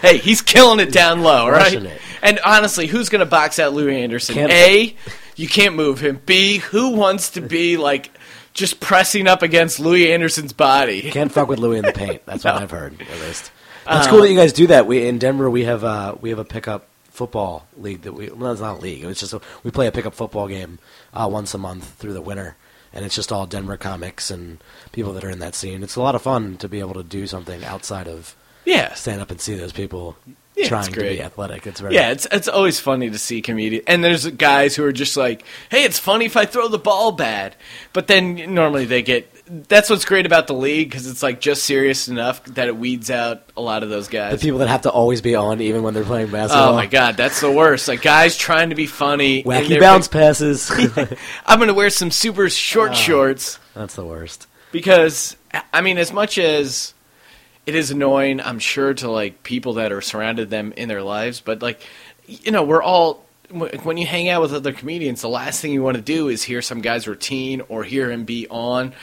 Hey, 0.01 0.17
he's 0.17 0.41
killing 0.41 0.79
it 0.79 0.91
down 0.91 1.21
low, 1.21 1.49
right? 1.49 1.99
And 2.21 2.39
honestly, 2.45 2.88
who's 2.88 3.10
gonna 3.10 3.25
box 3.25 3.60
out 3.60 3.73
Louie 3.73 4.01
Anderson? 4.01 4.36
Can't- 4.36 4.51
A, 4.51 4.95
you 5.36 5.47
can't 5.47 5.75
move 5.75 5.99
him. 5.99 6.21
B, 6.25 6.58
who 6.58 6.89
wants 6.91 7.31
to 7.31 7.41
be 7.41 7.77
like 7.77 8.12
just 8.53 8.79
pressing 8.79 9.27
up 9.27 9.41
against 9.41 9.79
Louie 9.79 10.12
Anderson's 10.12 10.53
body? 10.53 10.97
You 11.01 11.12
can't 11.12 11.31
fuck 11.31 11.47
with 11.47 11.60
Louie 11.60 11.77
in 11.77 11.86
the 11.86 11.91
paint. 11.93 12.25
That's 12.25 12.43
what 12.43 12.55
I've 12.55 12.71
heard 12.71 12.99
at 13.01 13.21
least. 13.21 13.51
That's 13.86 14.08
cool 14.08 14.21
that 14.21 14.30
you 14.30 14.36
guys 14.38 14.54
do 14.54 14.67
that. 14.67 14.88
We 14.88 15.08
in 15.08 15.17
Denver 15.19 15.50
we 15.50 15.63
have 15.65 15.84
uh, 15.84 16.15
we 16.19 16.30
have 16.30 16.39
a 16.39 16.45
pickup 16.45 16.88
football 17.10 17.65
league 17.78 18.02
that 18.02 18.13
we 18.13 18.30
well 18.30 18.52
it's 18.52 18.62
not 18.62 18.78
a 18.80 18.82
league. 18.82 19.04
It's 19.04 19.19
just 19.19 19.34
a, 19.34 19.41
we 19.63 19.71
play 19.71 19.88
a 19.88 19.91
pickup 19.91 20.13
football 20.15 20.48
game 20.48 20.80
uh, 21.13 21.28
once 21.32 21.54
a 21.54 21.58
month 21.58 21.93
through 21.93 22.13
the 22.13 22.21
winter, 22.21 22.56
and 22.93 23.06
it's 23.06 23.15
just 23.15 23.32
all 23.32 23.45
Denver 23.45 23.78
comics 23.78 24.30
and 24.32 24.58
people 24.91 25.13
that 25.13 25.24
are 25.24 25.30
in 25.30 25.39
that 25.39 25.56
scene. 25.56 25.84
It's 25.84 25.95
a 25.95 26.02
lot 26.02 26.15
of 26.15 26.21
fun 26.21 26.58
to 26.58 26.67
be 26.67 26.80
able 26.80 26.95
to 26.95 27.04
do 27.04 27.28
something 27.28 27.63
outside 27.63 28.08
of 28.08 28.36
Yeah, 28.65 28.93
stand 28.95 29.21
up 29.21 29.32
and 29.32 29.39
see 29.39 29.56
those 29.56 29.74
people 29.74 30.17
Yeah, 30.55 30.67
trying 30.69 30.91
to 30.93 30.99
be 31.01 31.21
athletic. 31.21 31.67
It's 31.67 31.79
very 31.81 31.93
Yeah, 31.95 32.11
it's 32.11 32.27
it's 32.31 32.47
always 32.47 32.79
funny 32.79 33.09
to 33.09 33.19
see 33.19 33.41
comedians, 33.41 33.83
and 33.87 34.03
there's 34.03 34.25
guys 34.27 34.75
who 34.75 34.83
are 34.85 34.91
just 34.93 35.17
like, 35.17 35.43
"Hey, 35.69 35.83
it's 35.83 35.99
funny 35.99 36.25
if 36.25 36.37
I 36.37 36.45
throw 36.45 36.67
the 36.69 36.77
ball 36.79 37.11
bad," 37.11 37.55
but 37.93 38.07
then 38.07 38.53
normally 38.53 38.85
they 38.85 39.01
get. 39.01 39.29
That's 39.67 39.91
what's 39.91 40.05
great 40.05 40.25
about 40.25 40.47
the 40.47 40.55
league 40.55 40.89
because 40.89 41.05
it's 41.05 41.21
like 41.21 41.39
just 41.39 41.65
serious 41.65 42.07
enough 42.07 42.43
that 42.45 42.67
it 42.67 42.75
weeds 42.77 43.11
out 43.11 43.43
a 43.55 43.61
lot 43.61 43.83
of 43.83 43.89
those 43.89 44.07
guys. 44.07 44.31
the 44.31 44.39
people 44.39 44.57
that 44.57 44.69
have 44.69 44.81
to 44.81 44.89
always 44.89 45.21
be 45.21 45.35
on 45.35 45.61
even 45.61 45.83
when 45.83 45.93
they're 45.93 46.03
playing 46.03 46.29
oh, 46.29 46.31
basketball. 46.31 46.69
Oh 46.69 46.75
my 46.75 46.87
god, 46.87 47.15
that's 47.15 47.41
the 47.41 47.51
worst! 47.51 47.87
Like 47.87 48.01
guys 48.01 48.35
trying 48.37 48.69
to 48.69 48.75
be 48.75 48.87
funny, 48.87 49.43
Wacky 49.43 49.79
bounce 49.79 50.07
passes. 50.07 50.71
I'm 51.45 51.59
gonna 51.59 51.75
wear 51.75 51.91
some 51.91 52.09
super 52.09 52.49
short 52.49 52.91
Oh. 52.91 52.95
shorts 52.95 53.59
That's 53.75 53.93
the 53.93 54.05
worst. 54.05 54.47
because 54.71 55.35
I 55.71 55.81
mean, 55.81 55.99
as 55.99 56.11
much 56.11 56.39
as 56.39 56.94
it 57.65 57.75
is 57.75 57.91
annoying, 57.91 58.39
I'm 58.41 58.60
sure 58.60 58.93
to 58.95 59.10
like 59.10 59.43
people 59.43 59.73
that 59.75 59.91
are 59.91 60.01
surrounded 60.01 60.49
them 60.49 60.73
in 60.78 60.88
their 60.88 61.04
lives, 61.04 61.39
but 61.41 61.62
like 61.62 61.82
you 62.28 62.51
know, 62.51 62.63
we're 62.63 62.82
all 62.84 63.23
when 63.84 63.97
you 63.97 64.08
hang 64.08 64.28
out 64.30 64.41
with 64.41 64.54
other 64.54 64.73
comedians, 64.73 65.21
the 65.21 65.30
last 65.30 65.62
thing 65.62 65.71
you 65.71 65.84
want 65.84 65.95
to 65.97 66.01
do 66.04 66.28
is 66.30 66.41
hear 66.43 66.62
some 66.62 66.82
guy's 66.82 67.08
routine 67.08 67.62
or 67.69 67.84
hear 67.84 68.10
him 68.12 68.25
be 68.25 68.47
on. 68.49 68.93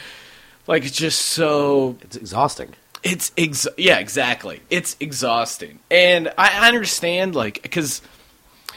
Like 0.66 0.84
it's 0.84 0.96
just 0.96 1.20
so 1.22 1.96
It's 2.02 2.16
exhausting. 2.16 2.74
it's 3.02 3.32
ex- 3.36 3.68
yeah, 3.76 3.98
exactly. 3.98 4.60
It's 4.70 4.96
exhausting, 5.00 5.78
and 5.90 6.28
I 6.38 6.64
I 6.64 6.68
understand 6.68 7.34
like 7.34 7.62
because 7.62 8.02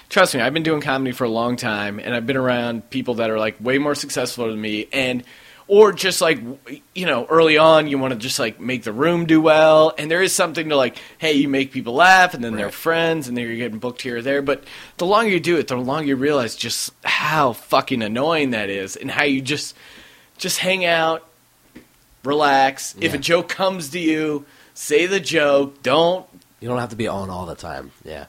trust 0.10 0.36
me, 0.36 0.42
I've 0.42 0.54
been 0.54 0.64
doing 0.64 0.82
comedy 0.82 1.12
for 1.12 1.24
a 1.26 1.30
long 1.30 1.56
time, 1.58 2.00
and 2.00 2.14
I've 2.16 2.26
been 2.28 2.38
around 2.38 2.90
people 2.90 3.16
that 3.16 3.30
are 3.30 3.40
like 3.40 3.56
way 3.60 3.78
more 3.80 3.96
successful 3.96 4.48
than 4.48 4.60
me, 4.62 4.88
and 4.94 5.24
or 5.68 5.92
just 5.92 6.22
like 6.22 6.40
you 6.94 7.06
know 7.06 7.26
early 7.26 7.58
on 7.58 7.88
you 7.88 7.98
want 7.98 8.14
to 8.14 8.20
just 8.20 8.40
like 8.40 8.60
make 8.60 8.84
the 8.84 8.94
room 8.94 9.26
do 9.26 9.42
well, 9.42 9.94
and 9.98 10.10
there 10.10 10.22
is 10.22 10.34
something 10.34 10.70
to 10.70 10.76
like 10.76 10.98
hey 11.18 11.34
you 11.34 11.48
make 11.48 11.72
people 11.72 11.94
laugh, 11.94 12.34
and 12.34 12.44
then 12.44 12.56
they're 12.56 12.72
friends, 12.72 13.28
and 13.28 13.38
then 13.38 13.46
you're 13.46 13.56
getting 13.56 13.80
booked 13.80 14.02
here 14.02 14.18
or 14.18 14.22
there, 14.22 14.42
but 14.42 14.64
the 14.98 15.06
longer 15.06 15.30
you 15.30 15.40
do 15.40 15.58
it, 15.58 15.68
the 15.68 15.76
longer 15.76 16.08
you 16.08 16.16
realize 16.16 16.56
just 16.56 16.92
how 17.04 17.54
fucking 17.54 18.02
annoying 18.02 18.52
that 18.52 18.70
is, 18.70 18.96
and 18.96 19.10
how 19.10 19.24
you 19.24 19.42
just 19.42 19.76
just 20.38 20.60
hang 20.60 20.86
out 20.86 21.28
relax. 22.26 22.96
If 23.00 23.14
a 23.14 23.18
joke 23.18 23.50
comes 23.50 23.90
to 23.90 24.00
you, 24.00 24.46
say 24.74 25.06
the 25.06 25.20
joke. 25.20 25.82
Don't. 25.84 26.28
You 26.60 26.68
don't 26.68 26.80
have 26.80 26.90
to 26.90 26.96
be 26.96 27.08
on 27.08 27.30
all 27.30 27.46
the 27.46 27.56
time. 27.56 27.92
Yeah. 28.04 28.26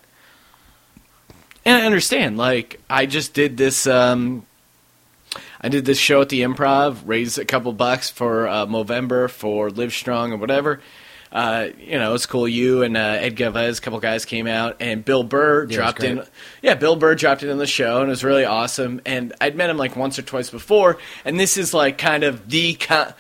And 1.65 1.83
I 1.83 1.87
understand. 1.87 2.37
Like 2.37 2.81
I 2.89 3.07
just 3.07 3.35
did 3.35 3.57
this. 3.57 3.87
Um, 3.87 4.46
I 5.61 5.69
did 5.69 5.85
this 5.85 5.99
show 5.99 6.21
at 6.21 6.29
the 6.29 6.43
Improv, 6.43 6.99
raised 7.07 7.39
a 7.39 7.45
couple 7.45 7.73
bucks 7.73 8.11
for 8.11 8.47
uh, 8.49 8.67
Movember 8.67 9.31
for 9.31 9.71
Live 9.71 9.93
Strong 9.93 10.33
or 10.33 10.37
whatever. 10.37 10.81
Uh, 11.33 11.69
you 11.79 11.99
know, 11.99 12.15
it's 12.15 12.25
cool. 12.25 12.47
You 12.49 12.83
and 12.83 12.97
uh, 12.97 13.01
Ed 13.01 13.37
Galvez, 13.37 13.79
a 13.79 13.83
couple 13.83 13.99
guys 14.01 14.25
came 14.25 14.47
out, 14.47 14.77
and 14.81 15.05
Bill 15.05 15.25
Burr 15.25 15.67
was 15.67 15.75
dropped 15.75 16.03
in. 16.03 16.23
Yeah, 16.63 16.75
Bill 16.77 16.97
Burr 16.97 17.15
dropped 17.15 17.43
in 17.43 17.51
on 17.51 17.59
the 17.59 17.67
show, 17.67 17.99
and 17.99 18.07
it 18.07 18.11
was 18.11 18.23
really 18.25 18.45
awesome. 18.45 19.01
And 19.05 19.35
I'd 19.41 19.57
met 19.57 19.69
him 19.69 19.77
like 19.77 19.97
once 19.97 20.19
or 20.19 20.23
twice 20.23 20.51
before, 20.51 20.99
and 21.25 21.39
this 21.39 21.57
is 21.57 21.75
like 21.75 21.99
kind 21.99 22.23
of 22.23 22.49
the, 22.49 22.75
co- 22.75 23.13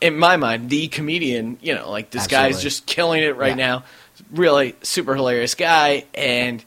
in 0.00 0.16
my 0.18 0.36
mind, 0.36 0.68
the 0.70 0.88
comedian. 0.88 1.58
You 1.62 1.74
know, 1.74 1.90
like 1.90 2.10
this 2.10 2.26
guy's 2.26 2.62
just 2.62 2.86
killing 2.86 3.22
it 3.22 3.36
right 3.36 3.56
Yeah. 3.56 3.66
now. 3.80 3.84
Really 4.30 4.76
super 4.82 5.14
hilarious 5.16 5.54
guy, 5.54 6.04
and 6.14 6.62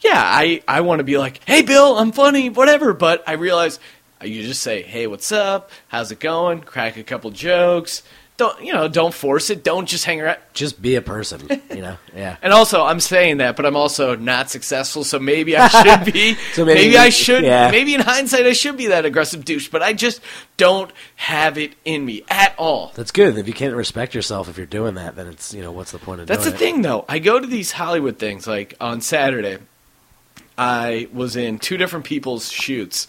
yeah, 0.00 0.12
I, 0.22 0.62
I 0.68 0.82
want 0.82 1.00
to 1.00 1.04
be 1.04 1.18
like, 1.18 1.40
hey, 1.44 1.62
Bill, 1.62 1.96
I'm 1.98 2.12
funny, 2.12 2.50
whatever. 2.50 2.92
But 2.92 3.24
I 3.26 3.32
realize 3.32 3.80
Uh, 4.22 4.26
you 4.26 4.42
just 4.42 4.62
say, 4.62 4.82
hey, 4.82 5.06
what's 5.06 5.30
up? 5.32 5.70
How's 5.88 6.10
it 6.10 6.20
going? 6.20 6.60
Crack 6.62 6.96
a 6.96 7.02
couple 7.02 7.30
jokes. 7.30 8.02
Don't 8.38 8.62
you 8.62 8.74
know? 8.74 8.86
Don't 8.86 9.14
force 9.14 9.48
it. 9.48 9.64
Don't 9.64 9.86
just 9.86 10.04
hang 10.04 10.20
around. 10.20 10.36
Just 10.52 10.82
be 10.82 10.94
a 10.96 11.00
person, 11.00 11.40
you 11.70 11.80
know. 11.80 11.96
Yeah. 12.14 12.36
And 12.42 12.52
also, 12.52 12.82
I'm 12.84 13.00
saying 13.00 13.38
that, 13.38 13.56
but 13.56 13.64
I'm 13.64 13.76
also 13.76 14.14
not 14.16 14.50
successful. 14.50 15.04
So 15.04 15.18
maybe 15.18 15.56
I 15.56 15.68
should 15.68 16.12
be. 16.12 16.34
So 16.52 16.64
maybe, 16.66 16.80
maybe- 16.80 16.98
I 16.98 17.08
should. 17.08 17.44
yeah. 17.44 17.70
Maybe 17.70 17.94
in 17.94 18.00
hindsight, 18.02 18.44
I 18.46 18.52
should 18.52 18.76
be 18.76 18.88
that 18.88 19.04
aggressive 19.06 19.44
douche. 19.44 19.68
But 19.68 19.82
I 19.82 19.94
just 19.94 20.20
don't 20.58 20.90
have 21.16 21.56
it 21.56 21.72
in 21.86 22.04
me 22.04 22.24
at 22.28 22.54
all. 22.58 22.92
That's 22.94 23.10
good. 23.10 23.38
If 23.38 23.46
you 23.48 23.54
can't 23.54 23.74
respect 23.74 24.14
yourself 24.14 24.48
if 24.50 24.56
you're 24.58 24.66
doing 24.66 24.94
that, 24.96 25.16
then 25.16 25.28
it's 25.28 25.54
you 25.54 25.62
know 25.62 25.72
what's 25.72 25.92
the 25.92 25.98
point 25.98 26.20
of 26.20 26.26
That's 26.26 26.44
the 26.44 26.50
doing 26.50 26.58
thing, 26.74 26.82
though. 26.82 27.06
I 27.08 27.18
go 27.20 27.38
to 27.40 27.46
these 27.46 27.72
Hollywood 27.72 28.18
things. 28.18 28.46
Like 28.46 28.74
on 28.82 29.00
Saturday, 29.00 29.58
I 30.58 31.08
was 31.12 31.36
in 31.36 31.58
two 31.58 31.76
different 31.76 32.04
people's 32.04 32.50
shoots, 32.50 33.06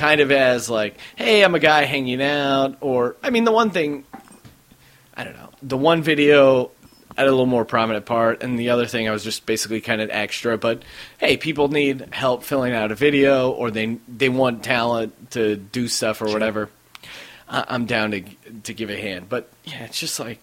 kind 0.00 0.22
of 0.22 0.32
as 0.32 0.70
like, 0.70 0.96
"Hey, 1.14 1.44
I'm 1.44 1.54
a 1.54 1.58
guy 1.58 1.84
hanging 1.84 2.22
out," 2.22 2.78
or 2.80 3.16
I 3.22 3.28
mean, 3.28 3.44
the 3.44 3.52
one 3.52 3.70
thing, 3.70 4.04
I 5.14 5.24
don't 5.24 5.36
know, 5.36 5.50
the 5.62 5.76
one 5.76 6.02
video 6.02 6.70
had 7.18 7.26
a 7.26 7.30
little 7.30 7.44
more 7.44 7.66
prominent 7.66 8.06
part, 8.06 8.42
and 8.42 8.58
the 8.58 8.70
other 8.70 8.86
thing 8.86 9.06
I 9.06 9.10
was 9.10 9.22
just 9.22 9.44
basically 9.44 9.82
kind 9.82 10.00
of 10.00 10.08
extra. 10.08 10.56
But 10.56 10.82
hey, 11.18 11.36
people 11.36 11.68
need 11.68 12.08
help 12.12 12.44
filling 12.44 12.72
out 12.72 12.90
a 12.90 12.94
video, 12.94 13.50
or 13.50 13.70
they 13.70 13.98
they 14.08 14.30
want 14.30 14.64
talent 14.64 15.32
to 15.32 15.56
do 15.56 15.86
stuff 15.86 16.22
or 16.22 16.26
whatever. 16.26 16.70
I, 17.46 17.66
I'm 17.68 17.84
down 17.84 18.12
to 18.12 18.22
to 18.62 18.72
give 18.72 18.88
a 18.88 18.98
hand, 18.98 19.28
but 19.28 19.50
yeah, 19.64 19.84
it's 19.84 20.00
just 20.00 20.18
like 20.18 20.40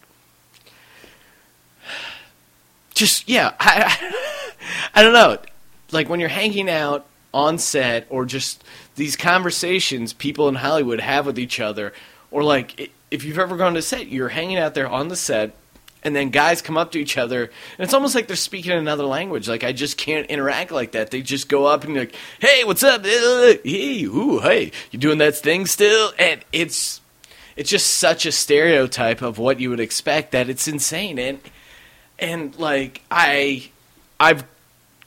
just 2.93 3.27
yeah 3.27 3.53
I, 3.59 4.13
I 4.93 5.01
don't 5.01 5.13
know 5.13 5.37
like 5.91 6.09
when 6.09 6.19
you're 6.19 6.29
hanging 6.29 6.69
out 6.69 7.05
on 7.33 7.57
set 7.57 8.07
or 8.09 8.25
just 8.25 8.63
these 8.97 9.15
conversations 9.15 10.11
people 10.11 10.49
in 10.49 10.55
hollywood 10.55 10.99
have 10.99 11.25
with 11.25 11.39
each 11.39 11.59
other 11.59 11.93
or 12.29 12.43
like 12.43 12.91
if 13.09 13.23
you've 13.23 13.39
ever 13.39 13.55
gone 13.55 13.73
to 13.73 13.81
set 13.81 14.07
you're 14.07 14.29
hanging 14.29 14.57
out 14.57 14.73
there 14.73 14.87
on 14.87 15.07
the 15.07 15.15
set 15.15 15.55
and 16.03 16.15
then 16.15 16.29
guys 16.29 16.61
come 16.61 16.77
up 16.77 16.91
to 16.91 16.99
each 16.99 17.17
other 17.17 17.43
and 17.43 17.79
it's 17.79 17.93
almost 17.93 18.15
like 18.15 18.27
they're 18.27 18.35
speaking 18.35 18.71
another 18.71 19.03
language. 19.03 19.49
Like 19.49 19.63
i 19.63 19.71
just 19.71 19.97
can't 19.97 20.25
interact 20.27 20.71
like 20.71 20.93
that. 20.93 21.11
They 21.11 21.21
just 21.21 21.49
go 21.49 21.65
up 21.65 21.83
and 21.83 21.95
like 21.95 22.15
hey 22.39 22.63
what's 22.63 22.83
up? 22.83 23.05
Hey 23.05 24.03
ooh 24.03 24.39
hey 24.39 24.71
you 24.91 24.99
doing 24.99 25.17
that 25.17 25.35
thing 25.35 25.65
still? 25.65 26.13
And 26.17 26.43
it's 26.53 27.01
it's 27.55 27.69
just 27.69 27.95
such 27.95 28.25
a 28.25 28.31
stereotype 28.31 29.21
of 29.21 29.37
what 29.37 29.59
you 29.59 29.69
would 29.69 29.79
expect 29.79 30.31
that 30.31 30.49
it's 30.49 30.67
insane. 30.67 31.19
And 31.19 31.39
and 32.19 32.57
like 32.57 33.01
I 33.11 33.69
I've 34.19 34.45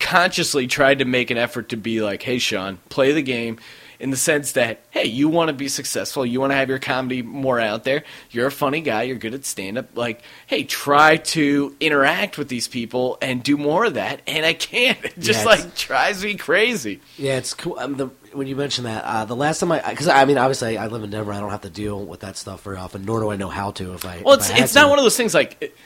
consciously 0.01 0.67
tried 0.67 0.99
to 0.99 1.05
make 1.05 1.31
an 1.31 1.39
effort 1.39 1.71
to 1.71 1.77
be 1.77 2.01
like, 2.03 2.23
"Hey 2.23 2.39
Sean, 2.39 2.79
play 2.89 3.13
the 3.13 3.23
game." 3.23 3.59
In 4.01 4.11
the 4.11 4.17
sense 4.17 4.53
that, 4.53 4.81
hey, 4.91 5.05
you 5.05 5.29
want 5.29 5.49
to 5.49 5.53
be 5.53 5.69
successful, 5.69 6.25
you 6.25 6.41
want 6.41 6.53
to 6.53 6.57
have 6.57 6.71
your 6.71 6.79
comedy 6.79 7.21
more 7.21 7.61
out 7.61 7.85
there. 7.85 8.03
You're 8.31 8.47
a 8.47 8.51
funny 8.51 8.81
guy, 8.81 9.03
you're 9.03 9.19
good 9.19 9.35
at 9.35 9.45
stand 9.45 9.77
up. 9.77 9.95
Like, 9.95 10.23
hey, 10.47 10.65
try 10.65 11.19
to 11.19 11.77
interact 11.81 12.39
with 12.39 12.49
these 12.49 12.67
people 12.67 13.19
and 13.21 13.43
do 13.43 13.59
more 13.59 13.85
of 13.85 13.95
that. 13.95 14.23
And 14.27 14.47
I 14.47 14.55
can't. 14.55 14.99
It 15.05 15.19
just 15.19 15.41
Yeah, 15.41 15.45
like 15.51 15.77
drives 15.77 16.25
me 16.25 16.37
crazy. 16.37 17.01
Yeah, 17.19 17.37
it's 17.37 17.53
cool. 17.53 17.79
Um, 17.79 17.97
the, 17.97 18.07
when 18.33 18.47
you 18.47 18.57
mentioned 18.57 18.87
that, 18.87 19.05
uh, 19.05 19.25
the 19.27 19.37
last 19.37 19.59
time 19.61 19.71
I, 19.73 19.81
because 19.91 20.09
I 20.09 20.25
mean, 20.25 20.39
obviously, 20.39 20.79
I 20.79 20.87
live 20.87 21.03
in 21.03 21.11
Denver. 21.11 21.33
I 21.33 21.41
don't 21.41 21.51
have 21.51 21.61
to 21.63 21.71
deal 21.71 22.03
with 22.03 22.21
that 22.21 22.39
stuff 22.39 22.63
very 22.63 22.79
often, 22.79 23.05
nor 23.05 23.21
do 23.21 23.31
I 23.31 23.37
know 23.37 23.49
how 23.51 23.71
to. 23.73 23.93
If 23.93 24.07
I 24.07 24.23
Well, 24.25 24.35
if 24.35 24.41
it's 24.41 24.51
I 24.51 24.59
it's 24.65 24.75
not 24.75 24.89
one 24.89 24.99
of 24.99 25.05
those 25.05 25.17
things 25.17 25.35
like. 25.35 25.57
it- 25.61 25.77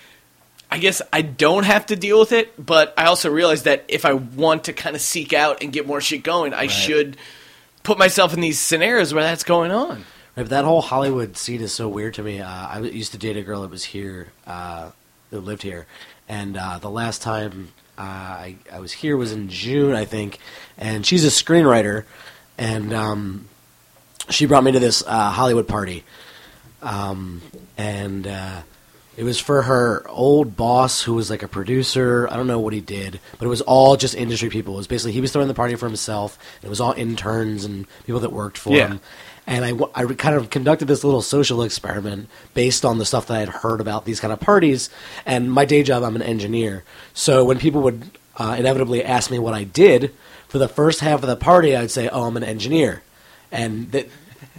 I 0.71 0.79
guess 0.79 1.01
I 1.13 1.23
don't 1.23 1.65
have 1.65 1.87
to 1.87 1.95
deal 1.97 2.19
with 2.19 2.33
it, 2.33 2.53
but 2.65 2.95
I 2.97 3.05
also 3.05 3.31
realize 3.31 3.63
that 3.63 3.85
if 3.87 4.05
I 4.05 4.15
want 4.15 4.65
to 4.65 4.73
kind 4.73 4.97
of 4.97 5.03
seek 5.03 5.33
out 5.33 5.63
and 5.63 5.73
get 5.73 5.87
more 5.87 6.01
shit 6.01 6.25
going, 6.25 6.53
I 6.53 6.67
should 6.67 7.17
put 7.85 7.99
myself 7.99 8.35
in 8.35 8.41
these 8.41 8.59
scenarios 8.59 9.15
where 9.15 9.23
that's 9.23 9.45
going 9.45 9.71
on. 9.71 9.99
Right, 10.37 10.43
but 10.43 10.49
that 10.49 10.65
whole 10.65 10.83
Hollywood 10.83 11.37
scene 11.37 11.61
is 11.61 11.73
so 11.73 11.89
weird 11.89 12.15
to 12.15 12.23
me. 12.25 12.41
Uh, 12.41 12.49
I 12.49 12.81
used 12.81 13.13
to 13.13 13.19
date 13.19 13.37
a 13.37 13.43
girl 13.43 13.63
that 13.63 13.71
was 13.71 13.85
here, 13.85 14.33
uh, 14.49 14.91
that 15.31 15.41
lived 15.41 15.63
here, 15.63 15.87
and 16.29 16.57
uh, 16.57 16.79
the 16.79 16.91
last 16.91 17.23
time 17.23 17.73
uh, 17.97 18.01
I, 18.03 18.57
I 18.73 18.81
was 18.81 18.91
here 18.91 19.17
was 19.17 19.31
in 19.31 19.49
June, 19.49 19.95
I 19.95 20.05
think, 20.05 20.41
and 20.77 21.07
she's 21.07 21.25
a 21.25 21.29
screenwriter, 21.29 22.05
and 22.59 22.93
um, 22.93 23.49
she 24.29 24.47
brought 24.47 24.65
me 24.65 24.73
to 24.73 24.81
this 24.81 25.05
uh, 25.07 25.31
Hollywood 25.31 25.69
party, 25.69 26.03
um, 26.83 27.41
and 27.77 28.27
uh, 28.27 28.63
it 29.17 29.23
was 29.25 29.39
for 29.39 29.63
her 29.63 30.05
old 30.09 30.57
boss 30.57 31.03
who 31.03 31.15
was 31.15 31.31
like 31.31 31.43
a 31.43 31.49
producer. 31.49 32.29
I 32.31 32.37
don't 32.37 32.47
know 32.47 32.59
what 32.59 32.73
he 32.73 32.81
did, 32.81 33.21
but 33.39 33.47
it 33.47 33.49
was 33.49 33.61
all 33.63 33.97
just 33.97 34.15
industry 34.15 34.49
people. 34.51 34.75
It 34.75 34.79
was 34.79 34.87
basically 34.87 35.13
he 35.13 35.21
was 35.21 35.33
throwing 35.33 35.49
the 35.49 35.55
party 35.55 35.75
for 35.77 35.87
himself. 35.87 36.39
It 36.63 36.69
was 36.69 36.81
all 36.81 36.93
interns 36.93 37.65
and 37.65 37.87
people 38.07 38.21
that 38.21 38.33
worked 38.33 38.59
for 38.59 38.77
Yeah. 38.77 38.89
him. 38.89 39.01
And 39.47 39.63
I, 39.65 39.73
I 39.95 40.07
kind 40.15 40.37
of 40.37 40.49
conducted 40.49 40.89
this 40.89 41.05
little 41.05 41.21
social 41.21 41.63
experiment 41.63 42.29
based 42.55 42.83
on 42.85 42.99
the 42.99 43.05
stuff 43.05 43.27
that 43.27 43.37
I 43.37 43.41
had 43.41 43.51
heard 43.51 43.81
about 43.81 44.07
these 44.07 44.19
kind 44.19 44.33
of 44.33 44.41
parties. 44.41 44.89
And 45.27 45.53
my 45.53 45.67
day 45.67 45.83
job, 45.83 46.03
I'm 46.03 46.17
an 46.17 46.23
engineer. 46.23 46.83
So 47.13 47.45
when 47.45 47.59
people 47.59 47.83
would 47.83 48.11
uh, 48.39 48.57
inevitably 48.59 49.05
ask 49.05 49.31
me 49.31 49.39
what 49.39 49.53
I 49.53 49.65
did 49.65 50.15
for 50.49 50.59
the 50.59 50.67
first 50.69 51.01
half 51.01 51.23
of 51.23 51.29
the 51.29 51.37
party, 51.37 51.77
I'd 51.77 51.91
say, 51.91 52.09
"Oh, 52.09 52.23
I'm 52.25 52.37
an 52.39 52.43
engineer," 52.45 53.03
and 53.53 53.93
that 53.93 54.09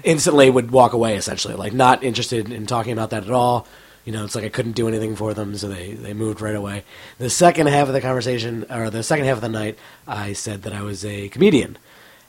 instantly 0.04 0.50
would 0.50 0.70
walk 0.72 0.94
away. 0.94 1.15
Essentially, 1.15 1.56
like 1.56 1.74
not 1.74 2.04
interested 2.04 2.52
in 2.52 2.65
talking 2.68 2.94
about 2.94 3.10
that 3.10 3.24
at 3.24 3.32
all. 3.32 3.68
You 4.06 4.12
know, 4.12 4.24
it's 4.24 4.36
like 4.36 4.46
I 4.46 4.50
couldn't 4.50 4.74
do 4.74 4.88
anything 4.88 5.15
for 5.15 5.34
them, 5.34 5.58
so 5.58 5.68
they, 5.68 5.94
they 5.94 6.13
moved 6.13 6.39
right 6.39 6.56
away. 6.56 6.84
The 7.18 7.30
second 7.30 7.68
half 7.68 7.88
of 7.88 7.94
the 7.94 8.02
conversation, 8.02 8.65
or 8.70 8.89
the 8.91 9.02
second 9.04 9.26
half 9.26 9.38
of 9.38 9.41
the 9.41 9.50
night, 9.50 9.78
I 10.08 10.34
said 10.34 10.62
that 10.63 10.74
I 10.74 10.84
was 10.84 11.04
a 11.04 11.28
comedian. 11.30 11.78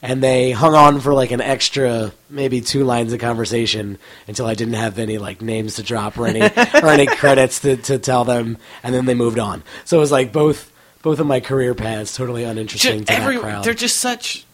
And 0.02 0.22
they 0.22 0.52
hung 0.52 0.74
on 0.74 1.00
for 1.00 1.12
like 1.14 1.30
an 1.32 1.40
extra, 1.40 2.12
maybe 2.30 2.60
two 2.60 2.84
lines 2.84 3.12
of 3.12 3.18
conversation 3.20 3.98
until 4.28 4.46
I 4.46 4.54
didn't 4.54 4.74
have 4.74 4.98
any 4.98 5.18
like 5.18 5.40
names 5.42 5.76
to 5.76 5.82
drop 5.82 6.18
or 6.18 6.26
any 6.26 6.40
or 6.42 6.86
any 6.88 7.06
credits 7.16 7.60
to, 7.60 7.76
to 7.78 7.98
tell 7.98 8.24
them, 8.24 8.58
and 8.82 8.94
then 8.94 9.04
they 9.06 9.14
moved 9.14 9.38
on. 9.38 9.62
So 9.84 9.96
it 9.96 10.00
was 10.00 10.12
like 10.12 10.32
both 10.32 10.70
both 11.02 11.18
of 11.18 11.26
my 11.26 11.40
career 11.40 11.74
paths 11.74 12.14
totally 12.16 12.44
uninteresting 12.44 12.98
Just 13.04 13.08
to 13.08 13.14
every, 13.14 13.36
that 13.36 13.42
crowd. 13.42 13.64
they're 13.64 13.74
just 13.74 13.96
such. 13.98 14.44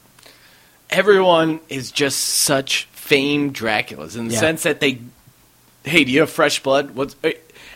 Everyone 0.91 1.61
is 1.69 1.91
just 1.91 2.19
such 2.21 2.85
famed 2.93 3.55
Draculas 3.55 4.17
in 4.17 4.29
the 4.29 4.35
Yeah. 4.35 4.41
sense 4.41 4.63
that 4.65 4.81
they. 4.81 4.99
Hey, 5.85 6.05
do 6.05 6.13
you 6.13 6.21
have 6.21 6.31
fresh 6.31 6.63
blood? 6.63 6.93
What's 6.93 7.17
eh, 7.25 7.33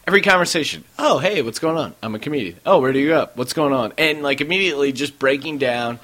every 0.07 0.23
conversation? 0.23 0.85
Oh, 0.99 1.19
hey, 1.19 1.43
what's 1.43 1.59
going 1.59 1.77
on? 1.77 1.95
I'm 2.03 2.15
a 2.15 2.19
comedian. 2.19 2.59
Oh, 2.65 2.81
where 2.81 2.93
do 2.93 2.99
you 2.99 3.09
go 3.09 3.21
up? 3.21 3.37
What's 3.37 3.53
going 3.53 3.73
on? 3.73 3.93
And 3.99 4.23
like 4.23 4.41
immediately 4.41 4.93
just 4.93 5.19
breaking 5.19 5.59
down. 5.59 5.99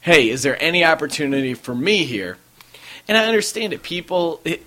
Hey, 0.00 0.30
is 0.30 0.42
there 0.42 0.60
any 0.62 0.84
opportunity 0.84 1.54
for 1.54 1.74
me 1.74 2.04
here? 2.04 2.38
And 3.08 3.16
I 3.16 3.26
understand 3.26 3.72
it. 3.72 3.82
People, 3.82 4.40
it, 4.44 4.64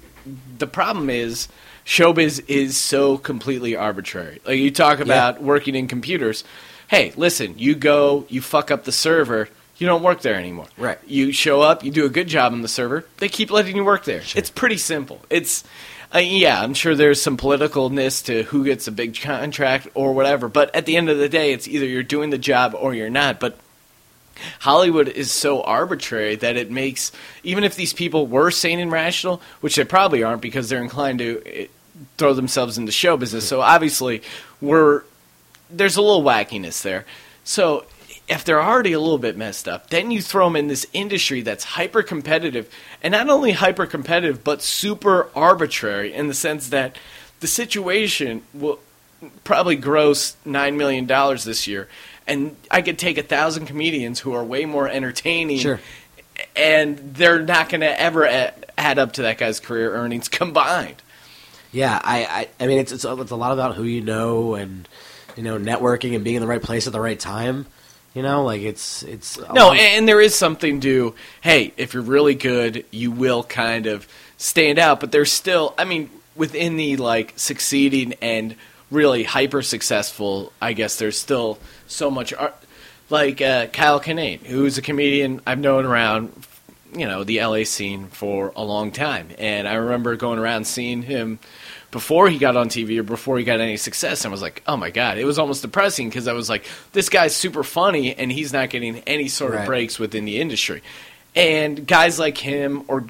the 0.57 0.67
problem 0.67 1.09
is 1.09 1.47
showbiz 1.85 2.43
is 2.47 2.77
so 2.77 3.17
completely 3.17 3.75
arbitrary. 3.75 4.41
Like 4.45 4.57
you 4.57 4.71
talk 4.71 4.99
about 4.99 5.41
working 5.41 5.75
in 5.75 5.87
computers. 5.87 6.43
Hey, 6.87 7.13
listen, 7.15 7.57
you 7.57 7.75
go, 7.75 8.25
you 8.27 8.41
fuck 8.41 8.69
up 8.69 8.83
the 8.83 8.91
server, 8.91 9.47
you 9.77 9.87
don't 9.87 10.03
work 10.03 10.21
there 10.21 10.35
anymore. 10.35 10.67
Right. 10.77 10.99
You 11.07 11.31
show 11.31 11.61
up, 11.61 11.83
you 11.83 11.91
do 11.91 12.05
a 12.05 12.09
good 12.09 12.27
job 12.27 12.53
on 12.53 12.61
the 12.61 12.67
server, 12.67 13.05
they 13.17 13.29
keep 13.29 13.49
letting 13.49 13.75
you 13.75 13.83
work 13.85 14.03
there. 14.03 14.21
It's 14.35 14.49
pretty 14.49 14.77
simple. 14.77 15.21
It's 15.29 15.63
uh, 16.13 16.19
yeah, 16.19 16.61
I'm 16.61 16.73
sure 16.73 16.95
there's 16.95 17.21
some 17.21 17.37
politicalness 17.37 18.25
to 18.25 18.43
who 18.43 18.65
gets 18.65 18.87
a 18.87 18.91
big 18.91 19.19
contract 19.19 19.87
or 19.93 20.13
whatever, 20.13 20.49
but 20.49 20.73
at 20.75 20.85
the 20.85 20.97
end 20.97 21.09
of 21.09 21.17
the 21.17 21.29
day, 21.29 21.53
it's 21.53 21.67
either 21.67 21.85
you're 21.85 22.03
doing 22.03 22.31
the 22.31 22.37
job 22.37 22.75
or 22.77 22.93
you're 22.93 23.09
not. 23.09 23.39
But 23.39 23.57
Hollywood 24.59 25.07
is 25.07 25.31
so 25.31 25.61
arbitrary 25.61 26.35
that 26.35 26.57
it 26.57 26.69
makes 26.69 27.11
even 27.43 27.63
if 27.63 27.75
these 27.75 27.93
people 27.93 28.27
were 28.27 28.51
sane 28.51 28.79
and 28.79 28.91
rational, 28.91 29.41
which 29.61 29.75
they 29.75 29.85
probably 29.85 30.23
aren't 30.23 30.41
because 30.41 30.67
they're 30.67 30.81
inclined 30.81 31.19
to 31.19 31.41
eh, 31.45 31.67
throw 32.17 32.33
themselves 32.33 32.77
into 32.77 32.91
show 32.91 33.15
business. 33.15 33.47
So 33.47 33.61
obviously, 33.61 34.21
we're 34.59 35.03
there's 35.69 35.95
a 35.95 36.01
little 36.01 36.23
wackiness 36.23 36.81
there. 36.81 37.05
So 37.45 37.85
if 38.31 38.43
they're 38.45 38.61
already 38.63 38.93
a 38.93 38.99
little 38.99 39.17
bit 39.19 39.37
messed 39.37 39.67
up, 39.67 39.89
then 39.91 40.09
you 40.09 40.21
throw 40.21 40.45
them 40.47 40.55
in 40.55 40.67
this 40.67 40.87
industry 40.93 41.41
that's 41.41 41.63
hyper 41.63 42.01
competitive, 42.01 42.67
and 43.03 43.11
not 43.11 43.29
only 43.29 43.51
hyper 43.51 43.85
competitive 43.85 44.43
but 44.43 44.61
super 44.63 45.29
arbitrary 45.35 46.13
in 46.13 46.27
the 46.27 46.33
sense 46.33 46.69
that 46.69 46.97
the 47.41 47.47
situation 47.47 48.41
will 48.53 48.79
probably 49.43 49.75
gross 49.75 50.35
nine 50.45 50.77
million 50.77 51.05
dollars 51.05 51.43
this 51.43 51.67
year, 51.67 51.87
and 52.25 52.55
I 52.71 52.81
could 52.81 52.97
take 52.97 53.17
a 53.19 53.23
thousand 53.23 53.65
comedians 53.67 54.19
who 54.21 54.33
are 54.33 54.43
way 54.43 54.65
more 54.65 54.87
entertaining 54.87 55.59
Sure. 55.59 55.79
and 56.55 56.97
they're 57.15 57.39
not 57.41 57.69
going 57.69 57.81
to 57.81 58.01
ever 58.01 58.25
add 58.77 58.97
up 58.97 59.13
to 59.13 59.23
that 59.23 59.37
guy's 59.37 59.59
career 59.59 59.93
earnings 59.93 60.27
combined. 60.29 61.01
Yeah, 61.71 61.99
I, 62.03 62.25
I, 62.25 62.47
I 62.63 62.67
mean, 62.67 62.79
it's, 62.79 62.91
it's 62.91 63.05
a- 63.05 63.21
it's 63.21 63.31
a 63.31 63.35
lot 63.35 63.51
about 63.53 63.75
who 63.75 63.83
you 63.83 64.01
know 64.01 64.55
and 64.55 64.87
you 65.35 65.43
know 65.43 65.57
networking 65.57 66.15
and 66.15 66.23
being 66.23 66.37
in 66.37 66.41
the 66.41 66.47
right 66.47 66.61
place 66.63 66.87
at 66.87 66.93
the 66.93 66.99
right 67.01 67.19
time. 67.19 67.65
You 68.13 68.23
know, 68.23 68.43
like 68.43 68.61
it's 68.61 69.03
it's 69.03 69.39
No, 69.53 69.71
and, 69.71 70.07
there 70.07 70.19
is 70.19 70.35
something 70.35 70.81
to 70.81 71.15
hey, 71.39 71.73
if 71.77 71.93
you're 71.93 72.03
really 72.03 72.35
good, 72.35 72.85
you 72.91 73.09
will 73.09 73.43
kind 73.43 73.85
of 73.85 74.05
stand 74.37 74.79
out. 74.79 74.99
But 74.99 75.13
there's 75.13 75.31
still, 75.31 75.73
I 75.77 75.85
mean, 75.85 76.09
within 76.35 76.75
the 76.75 76.97
like 76.97 77.33
succeeding 77.37 78.15
and 78.21 78.55
really 78.89 79.23
hyper 79.23 79.61
successful, 79.61 80.51
I 80.61 80.73
guess 80.73 80.97
there's 80.97 81.17
still 81.17 81.57
so 81.87 82.11
much 82.11 82.33
art. 82.33 82.55
Like 83.09 83.41
uh, 83.41 83.67
Kyle 83.67 83.99
Kinane, 83.99 84.45
who's 84.45 84.77
a 84.77 84.81
comedian 84.81 85.41
I've 85.45 85.59
known 85.59 85.85
around, 85.85 86.33
you 86.93 87.05
know, 87.05 87.23
the 87.23 87.41
LA 87.41 87.63
scene 87.63 88.07
for 88.07 88.51
a 88.55 88.63
long 88.63 88.91
time, 88.91 89.29
and 89.37 89.67
I 89.67 89.75
remember 89.75 90.15
going 90.15 90.39
around 90.39 90.65
seeing 90.65 91.01
him 91.03 91.39
before 91.91 92.29
he 92.29 92.37
got 92.37 92.55
on 92.55 92.69
TV 92.69 92.97
or 92.97 93.03
before 93.03 93.37
he 93.37 93.43
got 93.43 93.59
any 93.59 93.77
success, 93.77 94.23
and 94.23 94.31
I 94.31 94.33
was 94.33 94.41
like, 94.41 94.63
oh 94.67 94.77
my 94.77 94.89
god, 94.89 95.17
it 95.17 95.25
was 95.25 95.37
almost 95.37 95.61
depressing 95.61 96.09
because 96.09 96.27
I 96.27 96.33
was 96.33 96.49
like, 96.49 96.65
this 96.93 97.09
guy's 97.09 97.35
super 97.35 97.63
funny 97.63 98.15
and 98.15 98.31
he's 98.31 98.53
not 98.53 98.69
getting 98.69 98.97
any 98.99 99.27
sort 99.27 99.55
of 99.55 99.65
breaks 99.65 99.99
within 99.99 100.25
the 100.25 100.39
industry, 100.39 100.81
and 101.35 101.85
guys 101.85 102.17
like 102.17 102.37
him 102.37 102.83
or 102.87 103.05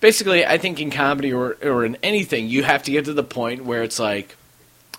basically, 0.00 0.44
I 0.44 0.58
think 0.58 0.80
in 0.80 0.90
comedy 0.90 1.32
or 1.32 1.56
or 1.62 1.84
in 1.84 1.96
anything, 2.02 2.48
you 2.48 2.62
have 2.62 2.82
to 2.84 2.90
get 2.90 3.06
to 3.06 3.12
the 3.12 3.24
point 3.24 3.64
where 3.64 3.82
it's 3.82 3.98
like 3.98 4.36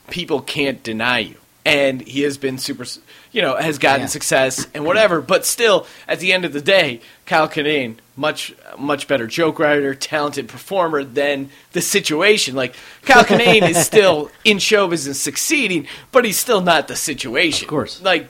people 0.09 0.41
can't 0.41 0.81
deny 0.83 1.19
you. 1.19 1.35
And 1.65 2.01
he 2.01 2.21
has 2.21 2.37
been 2.37 2.57
super, 2.57 2.85
you 3.31 3.41
know, 3.41 3.55
has 3.55 3.77
gotten 3.77 4.01
Yeah. 4.01 4.07
success 4.07 4.67
and 4.73 4.85
whatever. 4.85 5.21
But 5.21 5.45
still, 5.45 5.85
at 6.07 6.19
the 6.19 6.33
end 6.33 6.45
of 6.45 6.53
the 6.53 6.61
day, 6.61 7.01
Kyle 7.25 7.47
Kinane, 7.49 7.95
much 8.15 8.53
much 8.77 9.07
better 9.07 9.27
joke 9.27 9.59
writer, 9.59 9.93
talented 9.95 10.47
performer 10.47 11.03
than 11.03 11.49
the 11.73 11.81
situation. 11.81 12.55
Like 12.55 12.75
Kyle 13.03 13.23
Kinane 13.23 13.69
is 13.69 13.77
still 13.85 14.31
in 14.43 14.59
show 14.59 14.87
business 14.87 15.19
succeeding, 15.19 15.87
but 16.11 16.25
he's 16.25 16.37
still 16.37 16.61
not 16.61 16.87
the 16.87 16.95
situation. 16.95 17.65
Of 17.65 17.69
course. 17.69 18.01
like 18.01 18.27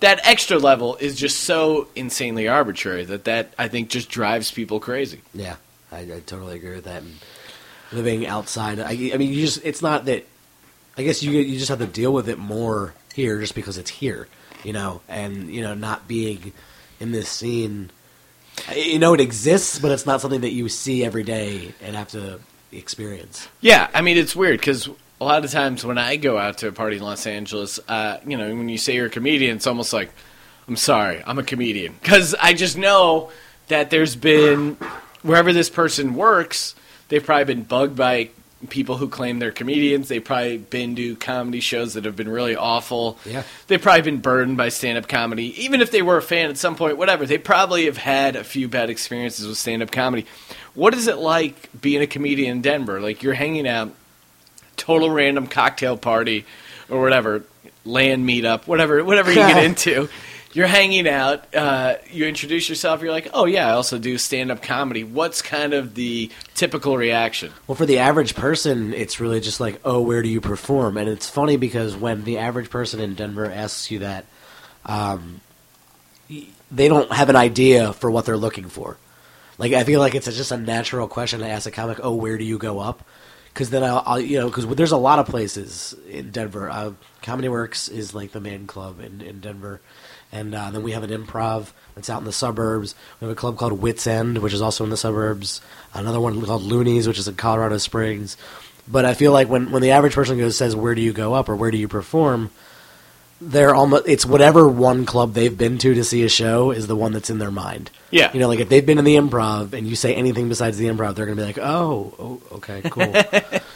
that 0.00 0.20
extra 0.24 0.58
level 0.58 0.96
is 0.96 1.14
just 1.14 1.40
so 1.40 1.86
insanely 1.94 2.48
arbitrary 2.48 3.04
that 3.04 3.24
that 3.24 3.52
I 3.58 3.68
think 3.68 3.88
just 3.88 4.08
drives 4.08 4.50
people 4.50 4.80
crazy. 4.80 5.20
Yeah, 5.32 5.56
I, 5.92 5.98
I 6.00 6.22
totally 6.26 6.56
agree 6.56 6.74
with 6.74 6.84
that. 6.84 7.02
And 7.02 7.14
living 7.92 8.26
outside, 8.26 8.80
I, 8.80 8.90
I 9.14 9.16
mean, 9.16 9.32
you 9.32 9.42
just 9.42 9.60
it's 9.64 9.82
not 9.82 10.06
that. 10.06 10.26
I 10.98 11.02
guess 11.04 11.22
you 11.22 11.30
you 11.32 11.56
just 11.58 11.68
have 11.70 11.78
to 11.78 11.86
deal 11.86 12.12
with 12.12 12.28
it 12.28 12.38
more 12.38 12.92
here, 13.12 13.40
just 13.40 13.54
because 13.54 13.78
it's 13.78 13.90
here, 13.90 14.28
you 14.64 14.72
know, 14.72 15.00
and 15.08 15.48
you 15.48 15.62
know, 15.62 15.74
not 15.74 16.08
being 16.08 16.52
in 17.00 17.12
this 17.12 17.28
scene. 17.28 17.90
You 18.74 18.98
know, 18.98 19.14
it 19.14 19.20
exists, 19.20 19.78
but 19.78 19.92
it's 19.92 20.04
not 20.04 20.20
something 20.20 20.42
that 20.42 20.52
you 20.52 20.68
see 20.68 21.04
every 21.04 21.22
day 21.22 21.72
and 21.82 21.96
have 21.96 22.08
to 22.08 22.40
experience. 22.70 23.48
Yeah, 23.60 23.88
I 23.94 24.02
mean 24.02 24.16
it's 24.16 24.36
weird 24.36 24.60
because 24.60 24.88
a 25.20 25.24
lot 25.24 25.44
of 25.44 25.50
times 25.50 25.84
when 25.84 25.98
I 25.98 26.16
go 26.16 26.36
out 26.36 26.58
to 26.58 26.68
a 26.68 26.72
party 26.72 26.96
in 26.96 27.02
Los 27.02 27.26
Angeles, 27.26 27.78
uh, 27.88 28.18
you 28.26 28.36
know, 28.36 28.54
when 28.54 28.68
you 28.68 28.78
say 28.78 28.94
you're 28.94 29.06
a 29.06 29.10
comedian, 29.10 29.56
it's 29.56 29.66
almost 29.66 29.92
like, 29.92 30.10
I'm 30.66 30.76
sorry, 30.76 31.22
I'm 31.24 31.38
a 31.38 31.44
comedian 31.44 31.94
because 32.00 32.34
I 32.34 32.54
just 32.54 32.76
know 32.76 33.30
that 33.68 33.90
there's 33.90 34.16
been 34.16 34.76
wherever 35.22 35.52
this 35.52 35.70
person 35.70 36.14
works, 36.14 36.74
they've 37.08 37.24
probably 37.24 37.54
been 37.54 37.62
bugged 37.62 37.96
by 37.96 38.30
people 38.68 38.96
who 38.96 39.08
claim 39.08 39.38
they're 39.38 39.52
comedians. 39.52 40.08
They've 40.08 40.24
probably 40.24 40.58
been 40.58 40.96
to 40.96 41.16
comedy 41.16 41.60
shows 41.60 41.94
that 41.94 42.04
have 42.04 42.16
been 42.16 42.28
really 42.28 42.56
awful. 42.56 43.18
Yeah. 43.24 43.42
They've 43.66 43.80
probably 43.80 44.02
been 44.02 44.20
burdened 44.20 44.56
by 44.56 44.68
stand 44.68 44.98
up 44.98 45.08
comedy. 45.08 45.62
Even 45.64 45.80
if 45.80 45.90
they 45.90 46.02
were 46.02 46.16
a 46.16 46.22
fan 46.22 46.50
at 46.50 46.58
some 46.58 46.76
point, 46.76 46.96
whatever, 46.98 47.26
they 47.26 47.38
probably 47.38 47.86
have 47.86 47.96
had 47.96 48.36
a 48.36 48.44
few 48.44 48.68
bad 48.68 48.90
experiences 48.90 49.46
with 49.46 49.58
stand 49.58 49.82
up 49.82 49.90
comedy. 49.90 50.26
What 50.74 50.94
is 50.94 51.06
it 51.06 51.18
like 51.18 51.68
being 51.80 52.02
a 52.02 52.06
comedian 52.06 52.56
in 52.56 52.62
Denver? 52.62 53.00
Like 53.00 53.22
you're 53.22 53.34
hanging 53.34 53.66
out, 53.66 53.92
total 54.76 55.10
random 55.10 55.46
cocktail 55.46 55.96
party 55.96 56.44
or 56.88 57.00
whatever, 57.00 57.44
land 57.84 58.26
meetup, 58.28 58.66
whatever 58.66 59.02
whatever 59.04 59.30
you 59.30 59.36
get 59.36 59.64
into. 59.64 60.08
You're 60.54 60.66
hanging 60.66 61.08
out, 61.08 61.54
uh, 61.54 61.96
you 62.10 62.26
introduce 62.26 62.68
yourself, 62.68 63.00
you're 63.00 63.10
like, 63.10 63.28
oh 63.32 63.46
yeah, 63.46 63.68
I 63.68 63.72
also 63.72 63.98
do 63.98 64.18
stand 64.18 64.50
up 64.50 64.62
comedy. 64.62 65.02
What's 65.02 65.40
kind 65.40 65.72
of 65.72 65.94
the 65.94 66.30
typical 66.54 66.96
reaction? 66.96 67.52
Well, 67.66 67.74
for 67.74 67.86
the 67.86 67.98
average 67.98 68.34
person, 68.34 68.92
it's 68.92 69.18
really 69.18 69.40
just 69.40 69.60
like, 69.60 69.80
oh, 69.84 70.02
where 70.02 70.22
do 70.22 70.28
you 70.28 70.40
perform? 70.40 70.98
And 70.98 71.08
it's 71.08 71.28
funny 71.28 71.56
because 71.56 71.96
when 71.96 72.24
the 72.24 72.38
average 72.38 72.68
person 72.68 73.00
in 73.00 73.14
Denver 73.14 73.50
asks 73.50 73.90
you 73.90 74.00
that, 74.00 74.26
um, 74.84 75.40
they 76.70 76.88
don't 76.88 77.10
have 77.12 77.30
an 77.30 77.36
idea 77.36 77.92
for 77.92 78.10
what 78.10 78.26
they're 78.26 78.36
looking 78.36 78.68
for. 78.68 78.98
Like, 79.58 79.72
I 79.72 79.84
feel 79.84 80.00
like 80.00 80.14
it's 80.14 80.26
just 80.26 80.52
a 80.52 80.56
natural 80.56 81.08
question 81.08 81.40
to 81.40 81.48
ask 81.48 81.66
a 81.66 81.70
comic, 81.70 81.98
oh, 82.02 82.14
where 82.14 82.36
do 82.36 82.44
you 82.44 82.58
go 82.58 82.78
up? 82.78 83.04
Because 83.52 83.70
then 83.70 83.84
I'll, 83.84 84.02
I'll, 84.06 84.20
you 84.20 84.38
know, 84.38 84.48
because 84.48 84.66
there's 84.66 84.92
a 84.92 84.96
lot 84.96 85.18
of 85.18 85.26
places 85.26 85.94
in 86.08 86.30
Denver. 86.30 86.70
Uh, 86.70 86.92
Comedy 87.22 87.48
Works 87.48 87.88
is 87.88 88.14
like 88.14 88.32
the 88.32 88.40
main 88.40 88.66
club 88.66 89.00
in, 89.00 89.20
in 89.20 89.40
Denver. 89.40 89.80
And 90.32 90.54
uh, 90.54 90.70
then 90.70 90.82
we 90.82 90.92
have 90.92 91.02
an 91.02 91.10
improv 91.10 91.72
that's 91.94 92.08
out 92.08 92.20
in 92.20 92.24
the 92.24 92.32
suburbs. 92.32 92.94
We 93.20 93.26
have 93.26 93.36
a 93.36 93.38
club 93.38 93.58
called 93.58 93.74
Wits 93.74 94.06
End, 94.06 94.38
which 94.38 94.54
is 94.54 94.62
also 94.62 94.82
in 94.82 94.90
the 94.90 94.96
suburbs. 94.96 95.60
Another 95.92 96.20
one 96.20 96.40
called 96.44 96.62
Loonees, 96.62 97.06
which 97.06 97.18
is 97.18 97.28
in 97.28 97.34
Colorado 97.34 97.76
Springs. 97.76 98.38
But 98.88 99.04
I 99.04 99.14
feel 99.14 99.30
like 99.30 99.48
when, 99.48 99.70
when 99.70 99.82
the 99.82 99.90
average 99.90 100.14
person 100.14 100.38
goes 100.38 100.56
says, 100.56 100.74
"Where 100.74 100.94
do 100.94 101.02
you 101.02 101.12
go 101.12 101.34
up?" 101.34 101.48
or 101.48 101.54
"Where 101.54 101.70
do 101.70 101.76
you 101.76 101.86
perform?" 101.86 102.50
They're 103.44 103.74
almost 103.74 104.06
it's 104.06 104.24
whatever 104.24 104.68
one 104.68 105.04
club 105.04 105.34
they've 105.34 105.56
been 105.56 105.78
to 105.78 105.94
to 105.94 106.04
see 106.04 106.22
a 106.22 106.28
show 106.28 106.70
is 106.70 106.86
the 106.86 106.94
one 106.94 107.12
that's 107.12 107.30
in 107.30 107.38
their 107.38 107.50
mind. 107.50 107.90
Yeah. 108.10 108.30
you 108.32 108.40
know, 108.40 108.48
like 108.48 108.60
if 108.60 108.68
they've 108.68 108.84
been 108.84 108.98
in 108.98 109.04
the 109.04 109.16
improv 109.16 109.72
and 109.72 109.86
you 109.86 109.96
say 109.96 110.14
anything 110.14 110.48
besides 110.48 110.78
the 110.78 110.86
improv, 110.86 111.14
they're 111.14 111.26
going 111.26 111.36
to 111.36 111.42
be 111.42 111.46
like, 111.46 111.58
"Oh, 111.58 112.14
oh 112.18 112.56
okay, 112.56 112.82
cool." 112.84 113.12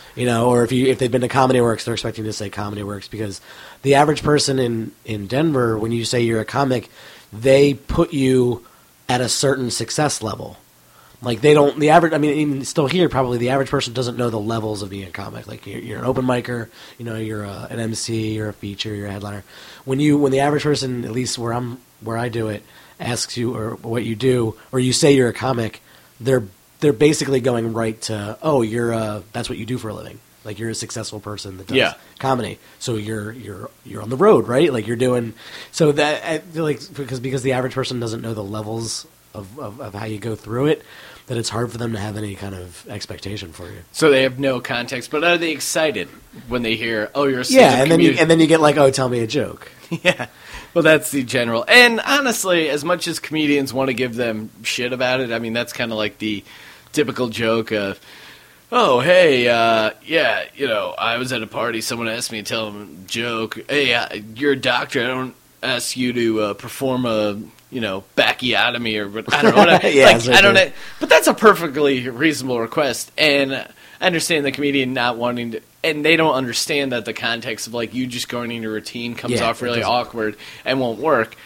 you 0.16 0.26
know, 0.26 0.48
or 0.50 0.62
if 0.62 0.72
you 0.72 0.86
if 0.86 0.98
they've 0.98 1.10
been 1.10 1.22
to 1.22 1.28
Comedy 1.28 1.60
Works, 1.60 1.84
they're 1.84 1.94
expecting 1.94 2.24
to 2.24 2.32
say 2.32 2.48
Comedy 2.48 2.82
Works 2.82 3.08
because 3.08 3.40
the 3.82 3.96
average 3.96 4.22
person 4.22 4.58
in 4.58 4.92
in 5.04 5.26
Denver, 5.26 5.78
when 5.78 5.92
you 5.92 6.04
say 6.04 6.20
you're 6.20 6.40
a 6.40 6.44
comic, 6.44 6.88
they 7.32 7.74
put 7.74 8.12
you 8.12 8.64
at 9.08 9.20
a 9.20 9.28
certain 9.28 9.70
success 9.70 10.22
level. 10.22 10.58
Like 11.22 11.40
they 11.40 11.54
don't 11.54 11.78
the 11.80 11.90
average. 11.90 12.12
I 12.12 12.18
mean, 12.18 12.34
even 12.38 12.64
still 12.64 12.86
here, 12.86 13.08
probably 13.08 13.38
the 13.38 13.48
average 13.50 13.70
person 13.70 13.94
doesn't 13.94 14.16
know 14.18 14.28
the 14.30 14.38
levels 14.38 14.82
of 14.82 14.90
being 14.90 15.08
a 15.08 15.10
comic. 15.10 15.46
Like 15.46 15.66
you're, 15.66 15.80
you're 15.80 15.98
an 15.98 16.04
open 16.04 16.24
micer, 16.26 16.68
you 16.98 17.04
know, 17.06 17.16
you're 17.16 17.44
a, 17.44 17.68
an 17.70 17.80
MC, 17.80 18.34
you're 18.34 18.50
a 18.50 18.52
feature, 18.52 18.94
you're 18.94 19.08
a 19.08 19.12
headliner. 19.12 19.42
When 19.84 19.98
you 19.98 20.18
when 20.18 20.30
the 20.32 20.40
average 20.40 20.62
person, 20.62 21.04
at 21.04 21.12
least 21.12 21.38
where 21.38 21.52
I'm 21.54 21.78
where 22.02 22.18
I 22.18 22.28
do 22.28 22.48
it, 22.48 22.62
asks 23.00 23.36
you 23.36 23.56
or 23.56 23.76
what 23.76 24.04
you 24.04 24.14
do, 24.14 24.56
or 24.72 24.78
you 24.78 24.92
say 24.92 25.12
you're 25.14 25.28
a 25.30 25.32
comic, 25.32 25.80
they're 26.20 26.44
they're 26.80 26.92
basically 26.92 27.40
going 27.40 27.72
right 27.72 27.98
to 28.02 28.36
oh 28.42 28.60
you're 28.60 28.92
a 28.92 29.22
that's 29.32 29.48
what 29.48 29.58
you 29.58 29.64
do 29.64 29.78
for 29.78 29.88
a 29.88 29.94
living. 29.94 30.18
Like 30.44 30.58
you're 30.58 30.70
a 30.70 30.74
successful 30.74 31.18
person 31.18 31.56
that 31.56 31.66
does 31.66 31.76
Yeah. 31.76 31.94
comedy. 32.18 32.58
So 32.78 32.96
you're 32.96 33.32
you're 33.32 33.70
you're 33.86 34.02
on 34.02 34.10
the 34.10 34.16
road, 34.16 34.46
right? 34.46 34.70
Like 34.70 34.86
you're 34.86 34.96
doing. 34.96 35.32
So 35.72 35.92
that 35.92 36.24
I 36.24 36.38
feel 36.38 36.62
like 36.62 36.80
because 36.94 37.20
because 37.20 37.40
the 37.42 37.52
average 37.52 37.72
person 37.74 37.98
doesn't 38.00 38.20
know 38.20 38.34
the 38.34 38.44
levels 38.44 39.06
of, 39.36 39.58
of, 39.58 39.80
of 39.80 39.94
how 39.94 40.06
you 40.06 40.18
go 40.18 40.34
through 40.34 40.66
it, 40.66 40.82
that 41.26 41.36
it's 41.36 41.48
hard 41.48 41.70
for 41.72 41.78
them 41.78 41.92
to 41.92 41.98
have 41.98 42.16
any 42.16 42.34
kind 42.34 42.54
of 42.54 42.86
expectation 42.88 43.52
for 43.52 43.68
you. 43.68 43.78
So 43.92 44.10
they 44.10 44.22
have 44.22 44.38
no 44.38 44.60
context, 44.60 45.10
but 45.10 45.24
are 45.24 45.38
they 45.38 45.50
excited 45.50 46.08
when 46.48 46.62
they 46.62 46.76
hear, 46.76 47.10
"Oh, 47.14 47.24
you're 47.24 47.40
a 47.40 47.44
Yeah, 47.44 47.82
and 47.82 47.90
then 47.90 48.00
you 48.00 48.12
and 48.12 48.30
then 48.30 48.40
you 48.40 48.46
get 48.46 48.60
like, 48.60 48.76
oh, 48.76 48.90
tell 48.90 49.08
me 49.08 49.20
a 49.20 49.26
joke. 49.26 49.70
yeah. 50.02 50.26
Well, 50.74 50.82
that's 50.82 51.10
the 51.10 51.22
general. 51.22 51.64
And 51.66 52.00
honestly, 52.00 52.68
as 52.68 52.84
much 52.84 53.08
as 53.08 53.18
comedians 53.18 53.72
want 53.72 53.88
to 53.88 53.94
give 53.94 54.14
them 54.14 54.50
shit 54.62 54.92
about 54.92 55.20
it, 55.20 55.32
I 55.32 55.38
mean, 55.38 55.54
that's 55.54 55.72
kind 55.72 55.90
of 55.90 55.96
like 55.96 56.18
the 56.18 56.44
typical 56.92 57.28
joke 57.28 57.72
of, 57.72 57.98
oh, 58.70 59.00
hey, 59.00 59.48
uh, 59.48 59.92
yeah, 60.04 60.44
you 60.54 60.66
know, 60.66 60.94
I 60.98 61.16
was 61.16 61.32
at 61.32 61.42
a 61.42 61.46
party, 61.46 61.80
someone 61.80 62.08
asked 62.08 62.30
me 62.30 62.42
to 62.42 62.44
tell 62.44 62.70
them 62.70 63.04
a 63.04 63.08
joke. 63.08 63.58
Hey, 63.70 63.94
uh, 63.94 64.16
you're 64.34 64.52
a 64.52 64.60
doctor. 64.60 65.02
I 65.02 65.06
don't 65.06 65.34
ask 65.62 65.96
you 65.96 66.12
to 66.12 66.40
uh, 66.40 66.54
perform 66.54 67.06
a, 67.06 67.40
you 67.70 67.80
know, 67.80 68.04
bacchiotomy 68.16 68.96
or 69.02 69.18
I 69.34 69.42
don't 69.42 69.54
know. 69.54 69.56
What 69.56 69.84
I, 69.84 69.88
Yeah, 69.88 70.04
like, 70.06 70.28
I 70.28 70.40
don't 70.40 70.54
know. 70.54 70.70
But 71.00 71.08
that's 71.08 71.26
a 71.26 71.34
perfectly 71.34 72.08
reasonable 72.08 72.60
request. 72.60 73.10
And 73.18 73.54
I 73.54 73.66
understand 74.06 74.44
the 74.46 74.52
comedian 74.52 74.92
not 74.92 75.16
wanting 75.16 75.52
to. 75.52 75.60
And 75.82 76.04
they 76.04 76.16
don't 76.16 76.34
understand 76.34 76.92
that 76.92 77.04
the 77.04 77.12
context 77.12 77.66
of 77.66 77.74
like 77.74 77.94
you 77.94 78.06
just 78.06 78.28
going 78.28 78.50
into 78.52 78.68
routine 78.68 79.14
comes 79.14 79.34
Yeah, 79.34 79.48
off 79.50 79.62
really 79.62 79.82
awkward 79.82 80.36
and 80.64 80.80
won't 80.80 80.98
work. 81.00 81.36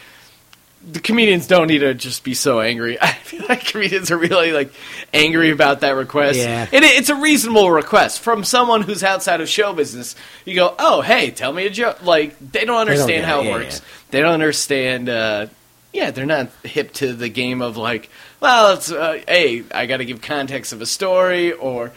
The 0.91 0.99
comedians 0.99 1.45
don't 1.45 1.67
need 1.67 1.79
to 1.79 1.93
just 1.93 2.23
be 2.23 2.33
so 2.33 2.59
angry. 2.59 2.97
I 3.01 3.11
feel 3.11 3.45
like 3.47 3.65
comedians 3.65 4.09
are 4.09 4.17
really 4.17 4.51
like 4.51 4.71
angry 5.13 5.51
about 5.51 5.81
that 5.81 5.91
request. 5.91 6.39
Yeah. 6.39 6.67
And 6.71 6.83
it, 6.83 6.99
it's 6.99 7.09
a 7.09 7.15
reasonable 7.15 7.69
request 7.71 8.19
from 8.21 8.43
someone 8.43 8.81
who's 8.81 9.03
outside 9.03 9.41
of 9.41 9.49
show 9.49 9.73
business. 9.73 10.15
You 10.43 10.55
go, 10.55 10.73
oh, 10.79 11.01
hey, 11.01 11.29
tell 11.29 11.53
me 11.53 11.67
a 11.67 11.69
joke. 11.69 12.03
Like 12.03 12.35
they 12.39 12.65
don't 12.65 12.79
understand 12.79 13.09
get 13.09 13.19
it. 13.19 13.25
how 13.25 13.41
it 13.41 13.45
Yeah, 13.45 13.51
works. 13.51 13.81
They 14.09 14.21
don't 14.21 14.33
understand. 14.33 15.07
Uh, 15.09 15.47
yeah, 15.93 16.11
they're 16.11 16.25
not 16.25 16.49
hip 16.63 16.93
to 16.93 17.13
the 17.13 17.29
game 17.29 17.61
of 17.61 17.77
like, 17.77 18.09
well, 18.39 18.73
it's 18.73 18.91
uh, 18.91 19.21
hey, 19.27 19.63
I 19.73 19.85
got 19.85 19.97
to 19.97 20.05
give 20.05 20.21
context 20.21 20.73
of 20.73 20.81
a 20.81 20.85
story 20.85 21.51
or 21.51 21.91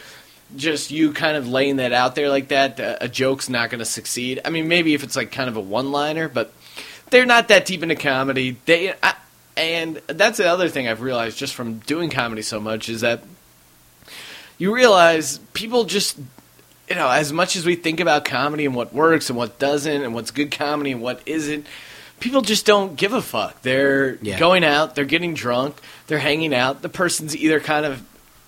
just 0.57 0.91
you 0.91 1.13
kind 1.13 1.37
of 1.37 1.49
laying 1.49 1.77
that 1.77 1.93
out 1.93 2.15
there 2.15 2.29
like 2.29 2.49
that. 2.49 2.81
Uh, 2.81 2.97
a 3.01 3.09
joke's 3.09 3.49
not 3.49 3.71
going 3.71 3.79
to 3.81 3.85
succeed. 3.85 4.41
I 4.45 4.51
mean, 4.51 4.69
maybe 4.69 4.95
if 4.95 5.03
it's 5.03 5.17
like 5.17 5.33
kind 5.33 5.49
of 5.49 5.57
a 5.57 5.61
one-liner, 5.61 6.29
but 6.29 6.53
they're 7.11 7.27
not 7.27 7.49
that 7.49 7.67
deep 7.67 7.83
into 7.83 7.95
comedy. 7.95 8.57
They, 8.65 8.95
I, 9.03 9.15
And 9.57 9.97
that's 10.07 10.39
the 10.39 10.47
other 10.47 10.69
thing 10.69 10.89
I've 10.89 11.01
realized 11.01 11.39
just 11.39 11.55
from 11.55 11.79
doing 11.81 12.11
comedy 12.11 12.43
so 12.43 12.61
much 12.61 12.89
is 12.89 13.03
that 13.03 13.23
you 14.59 14.75
realize 14.75 15.39
people 15.53 15.85
just 15.85 16.19
you 16.89 16.97
know, 16.97 17.09
as 17.09 17.33
much 17.33 17.57
as 17.57 17.65
we 17.65 17.77
think 17.77 18.01
about 18.01 18.25
comedy 18.25 18.67
and 18.67 18.75
what 18.75 18.93
works 18.93 19.31
and 19.31 19.39
what 19.39 19.59
doesn't 19.59 20.03
and 20.03 20.15
what's 20.15 20.31
good 20.31 20.51
comedy 20.51 20.93
and 20.93 21.01
what 21.01 21.23
isn't, 21.27 21.67
people 22.21 22.41
just 22.43 22.65
don't 22.67 22.97
give 22.97 23.13
a 23.13 23.23
fuck. 23.23 23.63
They're 23.63 24.19
Yeah. 24.23 24.39
going 24.39 24.65
out, 24.65 24.95
they're 24.95 25.05
getting 25.05 25.35
drunk, 25.35 25.77
they're 26.07 26.19
hanging 26.19 26.55
out. 26.55 26.83
The 26.83 26.89
person's 26.89 27.37
either 27.37 27.61
kind 27.61 27.85
of, 27.85 28.03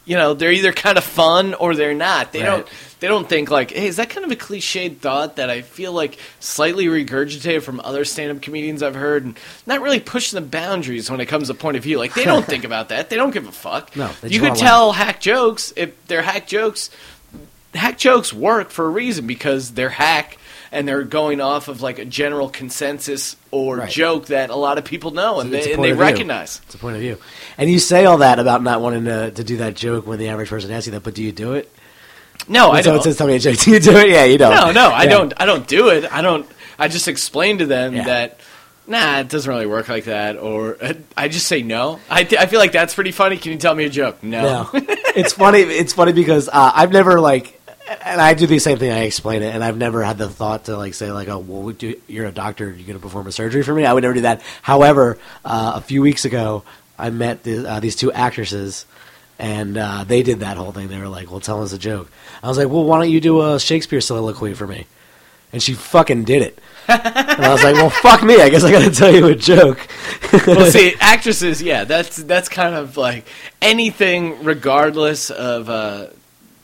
you 0.04 0.16
know, 0.16 0.34
they're 0.34 0.52
either 0.52 0.72
kind 0.72 0.96
of 0.98 1.04
fun 1.04 1.52
or 1.54 1.74
they're 1.74 1.92
not. 1.94 2.32
They 2.32 2.40
Right. 2.40 2.46
don't. 2.46 2.66
They 2.98 3.08
don't 3.08 3.28
think 3.28 3.50
like, 3.50 3.72
hey, 3.72 3.88
is 3.88 3.96
that 3.96 4.08
kind 4.08 4.24
of 4.24 4.30
a 4.30 4.36
cliched 4.36 4.98
thought 5.00 5.36
that 5.36 5.50
I 5.50 5.60
feel 5.60 5.92
like 5.92 6.16
slightly 6.40 6.86
regurgitated 6.86 7.62
from 7.62 7.78
other 7.84 8.06
stand-up 8.06 8.40
comedians 8.40 8.82
I've 8.82 8.94
heard, 8.94 9.24
and 9.26 9.38
not 9.66 9.82
really 9.82 10.00
pushing 10.00 10.40
the 10.40 10.46
boundaries 10.46 11.10
when 11.10 11.20
it 11.20 11.26
comes 11.26 11.48
to 11.48 11.54
point 11.54 11.76
of 11.76 11.82
view. 11.82 11.98
Like 11.98 12.14
they 12.14 12.24
don't 12.24 12.46
think 12.46 12.64
about 12.64 12.88
that. 12.88 13.10
They 13.10 13.16
don't 13.16 13.32
give 13.32 13.46
a 13.46 13.52
fuck. 13.52 13.94
No, 13.94 14.10
you 14.26 14.40
could 14.40 14.54
tell 14.54 14.92
hack 14.92 15.20
jokes 15.20 15.74
if 15.76 15.90
they're 16.06 16.22
hack 16.22 16.46
jokes 16.46 16.88
hack 17.74 17.98
jokes 17.98 18.32
work 18.32 18.70
for 18.70 18.86
a 18.86 18.88
reason 18.88 19.26
because 19.26 19.72
they're 19.72 19.90
hack 19.90 20.38
and 20.76 20.86
they're 20.86 21.02
going 21.04 21.40
off 21.40 21.68
of 21.68 21.80
like 21.82 21.98
a 21.98 22.04
general 22.04 22.48
consensus 22.48 23.36
or 23.50 23.76
Right. 23.78 23.90
joke 23.90 24.26
that 24.26 24.50
a 24.50 24.56
lot 24.56 24.78
of 24.78 24.84
people 24.84 25.10
know 25.10 25.40
and 25.40 25.52
It's 25.54 25.66
they, 25.66 25.72
and 25.72 25.82
they 25.82 25.92
recognize. 25.94 26.60
It's 26.66 26.74
a 26.74 26.78
point 26.78 26.96
of 26.96 27.00
view. 27.02 27.18
And 27.58 27.70
you 27.70 27.78
say 27.78 28.04
all 28.04 28.18
that 28.18 28.38
about 28.38 28.62
not 28.62 28.80
wanting 28.80 29.04
to, 29.06 29.30
to 29.30 29.42
do 29.44 29.56
that 29.58 29.74
joke 29.74 30.06
when 30.06 30.18
the 30.18 30.28
average 30.28 30.48
person 30.50 30.70
asks 30.70 30.86
you 30.86 30.92
that, 30.92 31.02
but 31.02 31.14
do 31.14 31.22
you 31.22 31.32
do 31.32 31.54
it? 31.54 31.72
No, 32.48 32.66
I 32.66 32.68
When 32.68 32.74
don't. 32.76 32.84
someone 32.84 33.02
says, 33.02 33.16
tell 33.16 33.26
me 33.26 33.36
a 33.36 33.38
joke, 33.38 33.56
do 33.60 33.70
you 33.70 33.80
do 33.80 33.96
it? 33.96 34.10
Yeah, 34.10 34.24
you 34.24 34.38
don't. 34.38 34.54
no, 34.54 34.70
no, 34.72 34.90
I 34.92 35.06
don't. 35.06 35.32
I 35.38 35.46
don't 35.46 35.66
do 35.66 35.88
it. 35.88 36.04
I 36.12 36.20
don't. 36.22 36.46
I 36.78 36.88
just 36.88 37.08
explain 37.08 37.58
to 37.58 37.66
them 37.66 37.94
Yeah. 37.94 38.04
that. 38.04 38.40
Nah, 38.88 39.18
it 39.20 39.28
doesn't 39.28 39.50
really 39.52 39.66
work 39.66 39.88
like 39.88 40.04
that. 40.04 40.36
Or 40.36 40.76
uh, 40.80 40.92
I 41.16 41.26
just 41.28 41.48
say 41.48 41.62
no. 41.62 41.98
I, 42.08 42.22
th- 42.22 42.40
I 42.40 42.46
feel 42.46 42.60
like 42.60 42.70
that's 42.70 42.94
pretty 42.94 43.10
funny. 43.10 43.36
Can 43.36 43.50
you 43.52 43.58
tell 43.58 43.74
me 43.74 43.84
a 43.84 43.88
joke? 43.88 44.22
No. 44.22 44.42
No, 44.42 44.70
it's 45.16 45.32
funny. 45.32 45.58
It's 45.60 45.92
funny 45.92 46.12
because 46.12 46.48
uh, 46.48 46.70
I've 46.74 46.92
never 46.92 47.18
like, 47.20 47.55
and 48.02 48.20
I 48.20 48.34
do 48.34 48.46
the 48.46 48.58
same 48.58 48.78
thing. 48.78 48.90
I 48.90 49.04
explain 49.04 49.42
it, 49.42 49.54
and 49.54 49.62
I've 49.62 49.76
never 49.76 50.02
had 50.02 50.18
the 50.18 50.28
thought 50.28 50.64
to 50.64 50.76
like 50.76 50.94
say 50.94 51.10
like, 51.12 51.28
oh, 51.28 51.38
well, 51.38 51.72
you, 51.72 52.00
you're 52.06 52.26
a 52.26 52.32
doctor. 52.32 52.64
You're 52.66 52.86
going 52.86 52.98
to 52.98 53.00
perform 53.00 53.26
a 53.26 53.32
surgery 53.32 53.62
for 53.62 53.74
me. 53.74 53.84
I 53.84 53.92
would 53.92 54.02
never 54.02 54.14
do 54.14 54.22
that. 54.22 54.42
However, 54.62 55.18
uh, 55.44 55.72
a 55.76 55.80
few 55.80 56.02
weeks 56.02 56.24
ago, 56.24 56.64
I 56.98 57.10
met 57.10 57.42
the, 57.42 57.68
uh, 57.68 57.80
these 57.80 57.96
two 57.96 58.12
actresses. 58.12 58.86
And 59.38 59.76
uh, 59.76 60.04
they 60.04 60.22
did 60.22 60.40
that 60.40 60.56
whole 60.56 60.72
thing. 60.72 60.88
They 60.88 60.98
were 60.98 61.08
like, 61.08 61.30
"Well, 61.30 61.40
tell 61.40 61.62
us 61.62 61.74
a 61.74 61.78
joke." 61.78 62.10
I 62.42 62.48
was 62.48 62.56
like, 62.56 62.68
"Well, 62.68 62.84
why 62.84 62.98
don't 62.98 63.10
you 63.10 63.20
do 63.20 63.42
a 63.42 63.60
Shakespeare 63.60 64.00
soliloquy 64.00 64.54
for 64.54 64.66
me?" 64.66 64.86
And 65.52 65.62
she 65.62 65.74
fucking 65.74 66.24
did 66.24 66.40
it. 66.40 66.58
and 66.88 67.44
I 67.44 67.52
was 67.52 67.62
like, 67.62 67.74
"Well, 67.74 67.90
fuck 67.90 68.22
me. 68.22 68.40
I 68.40 68.48
guess 68.48 68.64
I 68.64 68.72
got 68.72 68.84
to 68.84 68.90
tell 68.90 69.14
you 69.14 69.26
a 69.26 69.34
joke." 69.34 69.86
well, 70.46 70.70
see, 70.70 70.94
actresses, 71.00 71.60
yeah, 71.60 71.84
that's 71.84 72.16
that's 72.16 72.48
kind 72.48 72.74
of 72.74 72.96
like 72.96 73.26
anything, 73.60 74.42
regardless 74.42 75.28
of, 75.28 75.68
uh, 75.68 76.06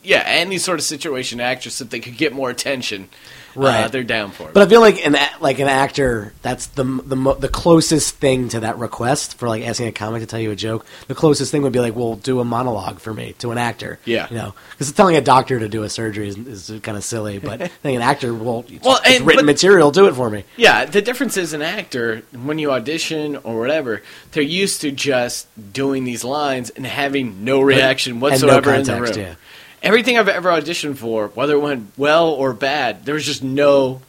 yeah, 0.03 0.23
any 0.25 0.57
sort 0.57 0.79
of 0.79 0.85
situation. 0.85 1.39
Actress, 1.39 1.81
if 1.81 1.89
they 1.89 1.99
could 1.99 2.17
get 2.17 2.33
more 2.33 2.49
attention, 2.49 3.09
uh, 3.55 3.59
Right. 3.61 3.91
they're 3.91 4.03
down 4.03 4.31
for 4.31 4.47
it. 4.49 4.53
But 4.55 4.63
I 4.63 4.65
feel 4.69 4.81
like 4.81 5.05
an 5.05 5.15
like 5.39 5.59
an 5.59 5.67
actor, 5.67 6.33
that's 6.41 6.65
the 6.67 6.83
the 6.83 7.15
mo- 7.15 7.35
the 7.35 7.47
closest 7.49 8.15
thing 8.15 8.49
to 8.49 8.61
that 8.61 8.79
request 8.79 9.37
for 9.37 9.47
like 9.47 9.63
asking 9.63 9.87
a 9.87 9.91
comic 9.91 10.21
to 10.21 10.25
tell 10.25 10.39
you 10.39 10.49
a 10.49 10.55
joke. 10.55 10.85
The 11.07 11.13
closest 11.13 11.51
thing 11.51 11.61
would 11.61 11.71
be 11.71 11.79
like, 11.79 11.95
well, 11.95 12.15
do 12.15 12.39
a 12.39 12.43
monologue 12.43 12.99
for 12.99 13.13
me 13.13 13.33
to 13.39 13.51
an 13.51 13.57
actor. 13.59 13.99
Yeah. 14.05 14.27
you 14.31 14.37
know, 14.37 14.55
because 14.71 14.91
telling 14.91 15.15
a 15.17 15.21
doctor 15.21 15.59
to 15.59 15.69
do 15.69 15.83
a 15.83 15.89
surgery 15.89 16.29
is, 16.29 16.37
is 16.69 16.79
kind 16.81 16.97
of 16.97 17.03
silly. 17.03 17.37
But 17.37 17.61
I 17.61 17.67
think 17.67 17.95
an 17.97 18.01
actor, 18.01 18.33
well, 18.33 18.65
it's, 18.67 18.83
Well, 18.83 18.99
it's 19.05 19.17
and- 19.19 19.27
written 19.27 19.45
but- 19.45 19.51
material, 19.53 19.91
do 19.91 20.07
it 20.07 20.15
for 20.15 20.29
me. 20.31 20.45
Yeah, 20.57 20.85
the 20.85 21.01
difference 21.03 21.37
is 21.37 21.53
an 21.53 21.61
actor, 21.61 22.23
when 22.33 22.57
you 22.57 22.71
audition 22.71 23.35
or 23.43 23.59
whatever, 23.59 24.01
they're 24.31 24.41
used 24.41 24.81
to 24.81 24.91
just 24.91 25.45
doing 25.73 26.05
these 26.05 26.23
lines 26.23 26.71
and 26.71 26.87
having 26.87 27.43
no 27.43 27.61
reaction 27.61 28.19
whatsoever 28.19 28.73
in 28.73 28.83
the 28.83 28.99
room. 28.99 29.13
yeah. 29.15 29.35
Everything 29.83 30.17
I've 30.17 30.29
ever 30.29 30.49
auditioned 30.49 30.97
for, 30.97 31.27
whether 31.29 31.53
it 31.53 31.59
went 31.59 31.91
well 31.97 32.29
or 32.29 32.53
bad, 32.53 33.05
there 33.05 33.15
was 33.15 33.25
just 33.25 33.43
no 33.43 34.01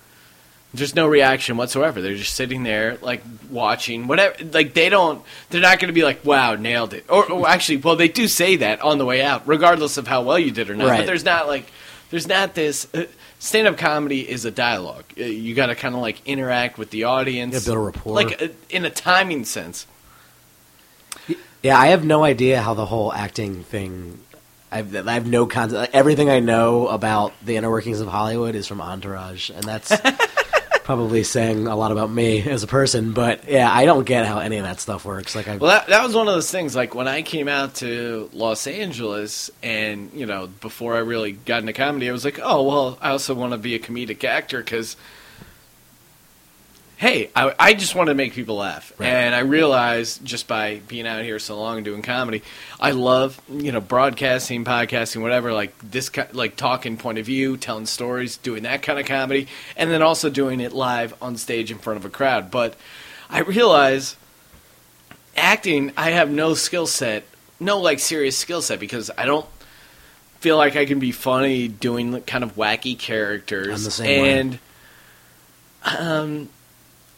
there's 0.73 0.95
no 0.95 1.07
reaction 1.07 1.57
whatsoever. 1.57 2.03
They're 2.03 2.17
just 2.17 2.35
sitting 2.35 2.65
there 2.65 2.99
like 3.01 3.23
watching 3.51 4.07
whatever 4.07 4.37
like 4.53 4.75
they 4.75 4.89
don't 4.89 5.23
they're 5.51 5.61
not 5.61 5.79
going 5.79 5.89
to 5.89 5.93
be 5.95 6.05
like 6.05 6.25
wow, 6.25 6.55
nailed 6.55 6.95
it. 6.95 7.05
Or, 7.09 7.31
or 7.31 7.49
actually, 7.49 7.79
well 7.79 7.97
they 7.97 8.09
do 8.09 8.29
say 8.29 8.57
that 8.57 8.81
on 8.83 8.99
the 8.99 9.05
way 9.05 9.23
out 9.23 9.47
regardless 9.47 9.97
of 9.97 10.07
how 10.07 10.23
well 10.23 10.39
you 10.39 10.51
did 10.51 10.71
or 10.71 10.75
not. 10.75 10.99
But 10.99 11.07
there's 11.07 11.25
not 11.25 11.47
like 11.49 11.71
there's 12.11 12.29
not 12.29 12.55
this 12.55 12.87
uh, 12.95 13.07
stand-up 13.41 13.77
comedy 13.77 14.29
is 14.29 14.45
a 14.45 14.51
dialogue. 14.51 15.05
Uh, 15.19 15.25
You 15.25 15.55
got 15.55 15.67
to 15.67 15.75
kind 15.75 15.95
of 15.95 16.01
like 16.01 16.25
interact 16.27 16.79
with 16.79 16.91
the 16.91 17.05
audience. 17.05 17.55
Gotta 17.55 17.67
build 17.67 17.77
a 17.77 17.81
rapport. 17.81 18.15
Like 18.15 18.43
uh, 18.43 18.49
in 18.71 18.85
a 18.85 18.91
timing 18.91 19.45
sense. 19.45 19.87
Yeah, 21.63 21.79
I 21.79 21.87
have 21.89 22.05
no 22.05 22.25
idea 22.25 22.61
how 22.61 22.75
the 22.75 22.87
whole 22.87 23.13
acting 23.13 23.65
thing. 23.65 24.21
I've, 24.75 25.07
I 25.07 25.13
have 25.13 25.27
no 25.27 25.47
concept. 25.47 25.79
Like, 25.79 25.95
everything 25.95 26.31
I 26.31 26.41
know 26.41 26.89
about 26.89 27.33
the 27.45 27.57
inner 27.57 27.71
workings 27.71 28.01
of 28.01 28.09
Hollywood 28.09 28.57
is 28.57 28.67
from 28.67 28.81
Entourage, 28.81 29.51
and 29.51 29.63
that's 29.63 29.93
probably 30.83 31.23
saying 31.23 31.69
a 31.69 31.77
lot 31.77 31.93
about 31.93 32.11
me 32.11 32.43
as 32.43 32.65
a 32.65 32.67
person. 32.67 33.13
But 33.13 33.49
yeah, 33.49 33.71
I 33.73 33.85
don't 33.85 34.05
get 34.05 34.27
how 34.27 34.41
any 34.41 34.57
of 34.57 34.65
that 34.65 34.81
stuff 34.81 35.05
works. 35.05 35.37
Like, 35.37 35.47
I, 35.47 35.59
Well, 35.59 35.71
that, 35.71 35.87
that 35.87 36.05
was 36.05 36.15
one 36.17 36.27
of 36.27 36.35
those 36.35 36.51
things. 36.51 36.75
Like 36.75 36.95
when 36.95 37.07
I 37.07 37.23
came 37.23 37.47
out 37.47 37.77
to 37.77 38.29
Los 38.33 38.67
Angeles, 38.67 39.49
and 39.63 40.11
you 40.13 40.27
know, 40.27 40.49
before 40.61 40.97
I 40.97 41.01
really 41.01 41.33
got 41.33 41.61
into 41.61 41.73
comedy, 41.73 42.09
I 42.09 42.13
was 42.13 42.25
like, 42.25 42.41
oh 42.43 42.65
well, 42.65 42.99
I 43.01 43.11
also 43.11 43.33
want 43.35 43.53
to 43.53 43.59
be 43.59 43.77
a 43.77 43.79
comedic 43.79 44.25
actor 44.25 44.59
because, 44.59 44.97
hey, 46.97 47.31
I, 47.35 47.55
I 47.59 47.75
just 47.75 47.95
want 47.95 48.09
to 48.09 48.15
make 48.15 48.33
people 48.35 48.57
laugh, 48.57 48.93
Right. 48.99 49.09
and 49.09 49.35
I 49.35 49.41
realized 49.41 50.25
just 50.25 50.47
by 50.49 50.81
being 50.89 51.07
out 51.07 51.23
here 51.25 51.39
so 51.39 51.59
long 51.59 51.77
and 51.77 51.85
doing 51.85 52.03
comedy, 52.03 52.43
I 52.81 52.93
love 52.93 53.41
you 53.51 53.73
know 53.73 53.81
broadcasting, 53.81 54.65
podcasting, 54.65 55.21
whatever. 55.23 55.53
Like 55.53 55.75
this, 55.79 56.11
like 56.33 56.57
talking 56.57 56.97
point 56.97 57.19
of 57.19 57.27
view, 57.27 57.57
telling 57.57 57.87
stories, 57.87 58.37
doing 58.37 58.63
that 58.63 58.83
kind 58.83 58.99
of 58.99 59.07
comedy, 59.07 59.49
and 59.77 59.91
then 59.91 60.03
also 60.03 60.31
doing 60.31 60.61
it 60.61 60.73
live 60.73 61.15
on 61.21 61.37
stage 61.37 61.71
in 61.71 61.79
front 61.79 61.99
of 61.99 62.05
a 62.05 62.11
crowd. 62.11 62.51
But 62.51 62.75
I 63.29 63.41
realize 63.41 64.17
acting, 65.37 65.93
I 65.97 66.11
have 66.11 66.31
no 66.31 66.55
skill 66.55 66.87
set, 66.87 67.25
no 67.61 67.81
like 67.81 67.99
serious 67.99 68.37
skill 68.37 68.63
set 68.63 68.79
because 68.81 69.11
I 69.19 69.25
don't 69.27 69.47
feel 70.41 70.57
like 70.57 70.77
I 70.77 70.85
can 70.85 70.99
be 70.99 71.11
funny 71.11 71.69
doing 71.69 72.21
kind 72.23 72.45
of 72.45 72.55
wacky 72.55 72.99
characters. 72.99 73.69
I'm 73.79 73.85
the 73.85 73.91
same 73.91 74.23
way. 74.23 74.39
and 74.39 74.59
um, 75.99 76.49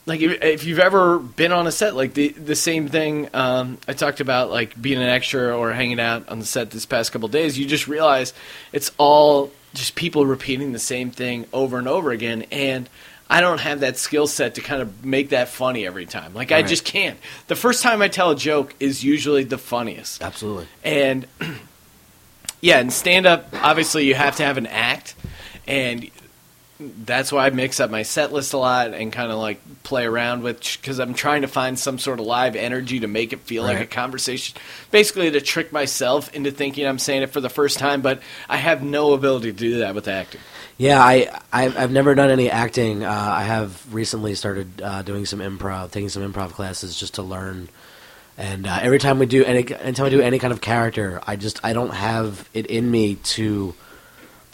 like 0.06 0.20
if, 0.20 0.42
if 0.42 0.64
you've 0.64 0.78
ever 0.78 1.18
been 1.18 1.52
on 1.52 1.66
a 1.66 1.72
set, 1.72 1.96
like 1.96 2.14
the 2.14 2.28
the 2.28 2.54
same 2.54 2.88
thing 2.88 3.28
um, 3.34 3.78
I 3.86 3.92
talked 3.92 4.20
about, 4.20 4.50
like 4.50 4.80
being 4.80 4.98
an 4.98 5.08
extra 5.08 5.56
or 5.56 5.72
hanging 5.72 6.00
out 6.00 6.28
on 6.28 6.38
the 6.38 6.46
set 6.46 6.70
this 6.70 6.86
past 6.86 7.12
couple 7.12 7.28
days, 7.28 7.58
you 7.58 7.66
just 7.66 7.88
realize 7.88 8.32
it's 8.72 8.92
all 8.98 9.50
just 9.74 9.96
people 9.96 10.24
repeating 10.24 10.72
the 10.72 10.78
same 10.78 11.10
thing 11.10 11.44
over 11.52 11.76
and 11.78 11.88
over 11.88 12.12
again, 12.12 12.46
and 12.52 12.88
I 13.28 13.40
don't 13.40 13.60
have 13.60 13.80
that 13.80 13.98
skill 13.98 14.28
set 14.28 14.54
to 14.54 14.60
kind 14.60 14.80
of 14.80 15.04
make 15.04 15.30
that 15.30 15.48
funny 15.48 15.84
every 15.84 16.06
time. 16.06 16.34
Like 16.34 16.52
I 16.52 16.62
just 16.62 16.84
can't. 16.84 17.18
The 17.48 17.56
first 17.56 17.82
time 17.82 18.00
I 18.00 18.08
tell 18.08 18.30
a 18.30 18.36
joke 18.36 18.74
is 18.78 19.02
usually 19.02 19.42
the 19.42 19.58
funniest. 19.58 20.22
absolutely. 20.22 20.68
And 20.84 21.26
yeah, 22.60 22.78
in 22.78 22.90
stand 22.90 23.26
up, 23.26 23.48
obviously 23.52 24.04
you 24.04 24.14
have 24.14 24.36
to 24.36 24.44
have 24.44 24.56
an 24.56 24.68
act, 24.68 25.16
and 25.66 26.08
that's 26.78 27.32
why 27.32 27.46
I 27.46 27.50
mix 27.50 27.80
up 27.80 27.90
my 27.90 28.02
set 28.02 28.32
list 28.32 28.52
a 28.52 28.58
lot 28.58 28.92
and 28.92 29.12
kind 29.12 29.32
of 29.32 29.38
like 29.38 29.60
play 29.82 30.04
around 30.04 30.42
with 30.42 30.60
because 30.80 30.98
I'm 30.98 31.14
trying 31.14 31.42
to 31.42 31.48
find 31.48 31.78
some 31.78 31.98
sort 31.98 32.20
of 32.20 32.26
live 32.26 32.54
energy 32.54 33.00
to 33.00 33.06
make 33.06 33.32
it 33.32 33.40
feel 33.40 33.62
like 33.62 33.80
a 33.80 33.86
conversation. 33.86 34.56
Basically, 34.90 35.30
to 35.30 35.40
trick 35.40 35.72
myself 35.72 36.34
into 36.34 36.50
thinking 36.50 36.86
I'm 36.86 36.98
saying 36.98 37.22
it 37.22 37.30
for 37.30 37.40
the 37.40 37.48
first 37.48 37.78
time, 37.78 38.02
but 38.02 38.20
I 38.48 38.58
have 38.58 38.82
no 38.82 39.14
ability 39.14 39.52
to 39.52 39.58
do 39.58 39.78
that 39.78 39.94
with 39.94 40.06
acting. 40.06 40.40
Yeah, 40.76 41.00
I 41.02 41.40
I've, 41.50 41.78
I've 41.78 41.92
never 41.92 42.14
done 42.14 42.28
any 42.28 42.50
acting. 42.50 43.02
Uh, 43.02 43.10
I 43.10 43.44
have 43.44 43.94
recently 43.94 44.34
started 44.34 44.82
uh, 44.82 45.00
doing 45.00 45.24
some 45.24 45.38
improv, 45.38 45.92
taking 45.92 46.10
some 46.10 46.30
improv 46.30 46.50
classes 46.50 46.98
just 46.98 47.14
to 47.14 47.22
learn. 47.22 47.70
And 48.36 48.66
uh, 48.66 48.78
every 48.82 48.98
time 48.98 49.18
we 49.18 49.24
do 49.24 49.42
any, 49.46 49.66
anytime 49.74 50.04
I 50.04 50.10
do 50.10 50.20
any 50.20 50.38
kind 50.38 50.52
of 50.52 50.60
character, 50.60 51.22
I 51.26 51.36
just 51.36 51.64
I 51.64 51.72
don't 51.72 51.94
have 51.94 52.50
it 52.52 52.66
in 52.66 52.90
me 52.90 53.14
to 53.14 53.74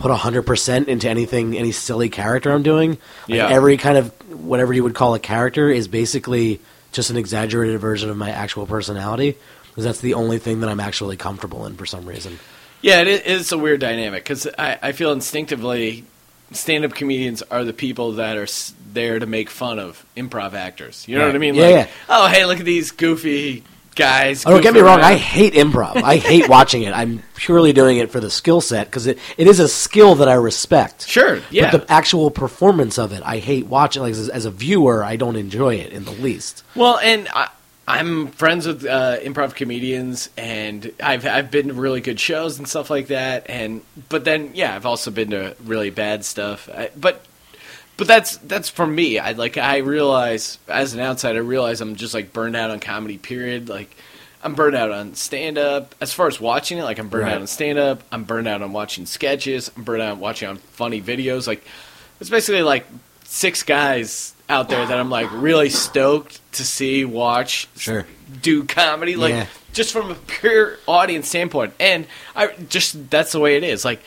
put 0.03 0.11
hundred 0.11 0.43
percent 0.43 0.89
into 0.89 1.09
anything, 1.09 1.57
any 1.57 1.73
silly 1.73 2.09
character 2.09 2.51
I'm 2.53 2.63
doing. 2.63 2.91
Like, 2.91 2.99
Yeah. 3.29 3.49
every 3.49 3.77
kind 3.77 3.97
of 3.97 4.11
whatever 4.33 4.73
you 4.73 4.83
would 4.83 4.95
call 4.95 5.15
a 5.15 5.19
character 5.21 5.71
is 5.71 5.87
basically 5.89 6.61
just 6.91 7.09
an 7.11 7.17
exaggerated 7.17 7.81
version 7.81 8.11
of 8.11 8.17
my 8.17 8.31
actual 8.31 8.67
personality. 8.67 9.37
Because 9.69 9.85
that's 9.85 10.01
the 10.01 10.15
only 10.15 10.39
thing 10.39 10.61
that 10.61 10.69
I'm 10.69 10.81
actually 10.81 11.17
comfortable 11.17 11.65
in 11.65 11.77
for 11.77 11.87
some 11.87 12.05
reason. 12.05 12.39
Yeah, 12.83 13.01
it 13.01 13.27
is 13.27 13.53
a 13.53 13.57
weird 13.59 13.81
dynamic 13.81 14.25
because 14.25 14.47
I, 14.59 14.79
I 14.83 14.93
feel 14.93 15.13
instinctively 15.13 16.05
stand-up 16.51 16.93
comedians 16.95 17.41
are 17.43 17.65
the 17.65 17.73
people 17.73 18.13
that 18.15 18.37
are 18.37 18.47
there 18.93 19.19
to 19.19 19.25
make 19.25 19.49
fun 19.49 19.79
of 19.79 20.05
improv 20.17 20.53
actors. 20.53 21.07
You 21.09 21.15
know 21.17 21.23
Right. 21.23 21.29
what 21.29 21.37
I 21.37 21.39
mean? 21.39 21.55
Yeah, 21.55 21.63
like, 21.65 21.75
yeah. 21.75 21.87
oh, 22.11 22.27
hey, 22.29 22.45
look 22.45 22.59
at 22.61 22.67
these 22.67 22.91
goofy 22.91 23.63
guys. 23.95 24.45
Oh, 24.47 24.51
don't 24.51 24.63
get 24.63 24.75
me 24.75 24.81
goofing 24.81 24.85
wrong. 24.85 25.01
I 25.01 25.15
hate 25.15 25.55
improv. 25.55 26.03
I 26.03 26.17
hate 26.17 26.49
watching 26.49 26.83
it. 26.83 26.93
I'm 26.93 27.23
purely 27.37 27.73
doing 27.73 27.99
it 27.99 28.11
for 28.11 28.21
the 28.21 28.31
skill 28.31 28.61
set 28.61 28.87
because 28.87 29.07
it, 29.07 29.19
it 29.37 29.47
is 29.47 29.61
a 29.61 29.69
skill 29.69 30.15
that 30.17 30.29
I 30.29 30.35
respect. 30.35 31.07
Sure, 31.09 31.41
yeah. 31.51 31.71
But 31.71 31.87
the 31.87 31.93
actual 31.93 32.31
performance 32.31 32.99
of 32.99 33.13
it, 33.13 33.23
I 33.25 33.39
hate 33.39 33.67
watching. 33.67 34.03
Like 34.03 34.13
as, 34.13 34.29
as 34.29 34.45
a 34.45 34.51
viewer, 34.51 35.05
I 35.05 35.17
don't 35.17 35.37
enjoy 35.37 35.77
it 35.77 35.93
in 35.93 36.05
the 36.05 36.13
least. 36.13 36.65
Well, 36.75 36.99
and 36.99 37.29
I, 37.35 37.49
I'm 37.87 38.29
friends 38.29 38.67
with 38.67 38.87
uh, 38.87 39.19
improv 39.21 39.55
comedians, 39.55 40.31
and 40.37 40.93
I've 41.03 41.27
I've 41.27 41.51
been 41.51 41.69
to 41.69 41.75
really 41.75 42.01
good 42.01 42.21
shows 42.21 42.59
and 42.59 42.69
stuff 42.69 42.91
like 42.91 43.09
that. 43.09 43.47
And 43.49 43.83
but 44.09 44.25
then 44.25 44.53
yeah, 44.55 44.75
I've 44.75 44.87
also 44.87 45.11
been 45.11 45.31
to 45.31 45.57
really 45.65 45.91
bad 45.91 46.25
stuff. 46.25 46.69
I, 46.69 46.91
but 46.97 47.25
but 48.03 48.09
that's 48.09 48.37
that's 48.39 48.69
for 48.69 48.87
me. 48.87 49.19
I 49.19 49.33
like 49.33 49.57
I 49.57 49.79
realize 49.79 50.59
as 50.69 50.95
an 50.95 51.01
outsider, 51.01 51.39
I 51.39 51.43
realize 51.43 51.81
I'm 51.81 51.95
just 51.97 52.15
like 52.15 52.33
burned 52.33 52.57
out 52.57 52.71
on 52.71 52.81
comedy. 52.81 53.17
Period. 53.19 53.69
Like 53.69 53.95
I'm 54.43 54.55
burned 54.55 54.75
out 54.75 54.91
on 54.91 55.15
stand 55.15 55.57
up. 55.59 55.95
As 56.01 56.13
far 56.13 56.27
as 56.27 56.41
watching 56.41 56.79
it, 56.79 56.83
like 56.85 56.99
I'm 56.99 57.09
burned 57.09 57.25
Right. 57.27 57.35
out 57.35 57.41
on 57.41 57.47
stand 57.47 57.79
up. 57.79 58.03
I'm 58.11 58.25
burned 58.25 58.49
out 58.49 58.61
on 58.61 58.73
watching 58.73 59.07
sketches. 59.07 59.71
I'm 59.77 59.85
burned 59.85 60.03
out 60.03 60.13
on 60.13 60.21
watching 60.21 60.49
on 60.49 60.57
funny 60.57 61.01
videos. 61.01 61.47
Like 61.47 61.65
it's 62.21 62.29
basically 62.31 62.63
like 62.63 62.87
six 63.25 63.63
guys 63.63 64.35
out 64.49 64.69
there 64.69 64.85
that 64.85 64.99
I'm 64.99 65.09
like 65.11 65.29
really 65.33 65.71
stoked 65.71 66.41
to 66.55 66.65
see 66.65 67.05
watch 67.05 67.69
Sure. 67.77 68.05
do 68.43 68.65
comedy 68.65 69.17
like 69.17 69.31
Yeah. 69.33 69.47
just 69.73 69.93
from 69.93 70.11
a 70.11 70.15
pure 70.15 70.77
audience 70.87 71.29
standpoint 71.29 71.73
and 71.81 72.07
I 72.37 72.49
just 72.69 73.09
that's 73.11 73.33
the 73.33 73.41
way 73.41 73.57
it 73.57 73.65
is 73.65 73.85
like 73.85 74.01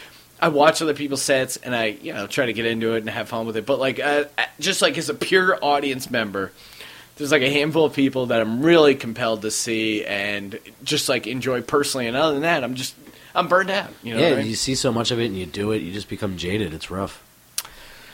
I 0.46 0.50
watch 0.50 0.80
other 0.80 0.94
people's 0.94 1.24
sets 1.24 1.58
and 1.58 1.76
I 1.76 1.86
you 1.86 2.14
know 2.14 2.28
try 2.28 2.46
to 2.46 2.54
get 2.54 2.68
into 2.68 2.94
it 2.94 3.00
and 3.00 3.10
have 3.10 3.30
fun 3.30 3.48
with 3.48 3.58
it 3.58 3.66
but 3.66 3.80
like 3.80 4.00
uh, 4.00 4.26
just 4.60 4.80
like 4.80 4.96
as 4.96 5.10
a 5.10 5.16
pure 5.16 5.58
audience 5.60 6.12
member 6.12 6.52
there's 7.16 7.32
like 7.32 7.42
a 7.42 7.50
handful 7.50 7.84
of 7.84 7.96
people 7.96 8.28
that 8.28 8.42
I'm 8.42 8.62
really 8.62 8.94
compelled 8.94 9.42
to 9.42 9.50
see 9.50 10.06
and 10.06 10.60
just 10.84 11.10
like 11.10 11.26
enjoy 11.26 11.64
personally 11.64 12.06
and 12.06 12.16
other 12.16 12.34
than 12.34 12.44
that 12.44 12.64
I'm 12.64 12.76
just 12.76 12.94
I'm 13.34 13.48
burned 13.48 13.72
out 13.72 13.90
you 14.04 14.14
know 14.14 14.20
yeah, 14.20 14.30
what 14.30 14.36
I 14.36 14.42
mean? 14.42 14.50
you 14.50 14.56
see 14.56 14.76
so 14.76 14.94
much 14.94 15.10
of 15.10 15.20
it 15.20 15.26
and 15.26 15.36
you 15.36 15.48
do 15.48 15.72
it, 15.72 15.82
you 15.82 15.92
just 15.92 16.10
become 16.10 16.38
jaded. 16.38 16.76
It's 16.76 16.92
rough. 16.92 17.24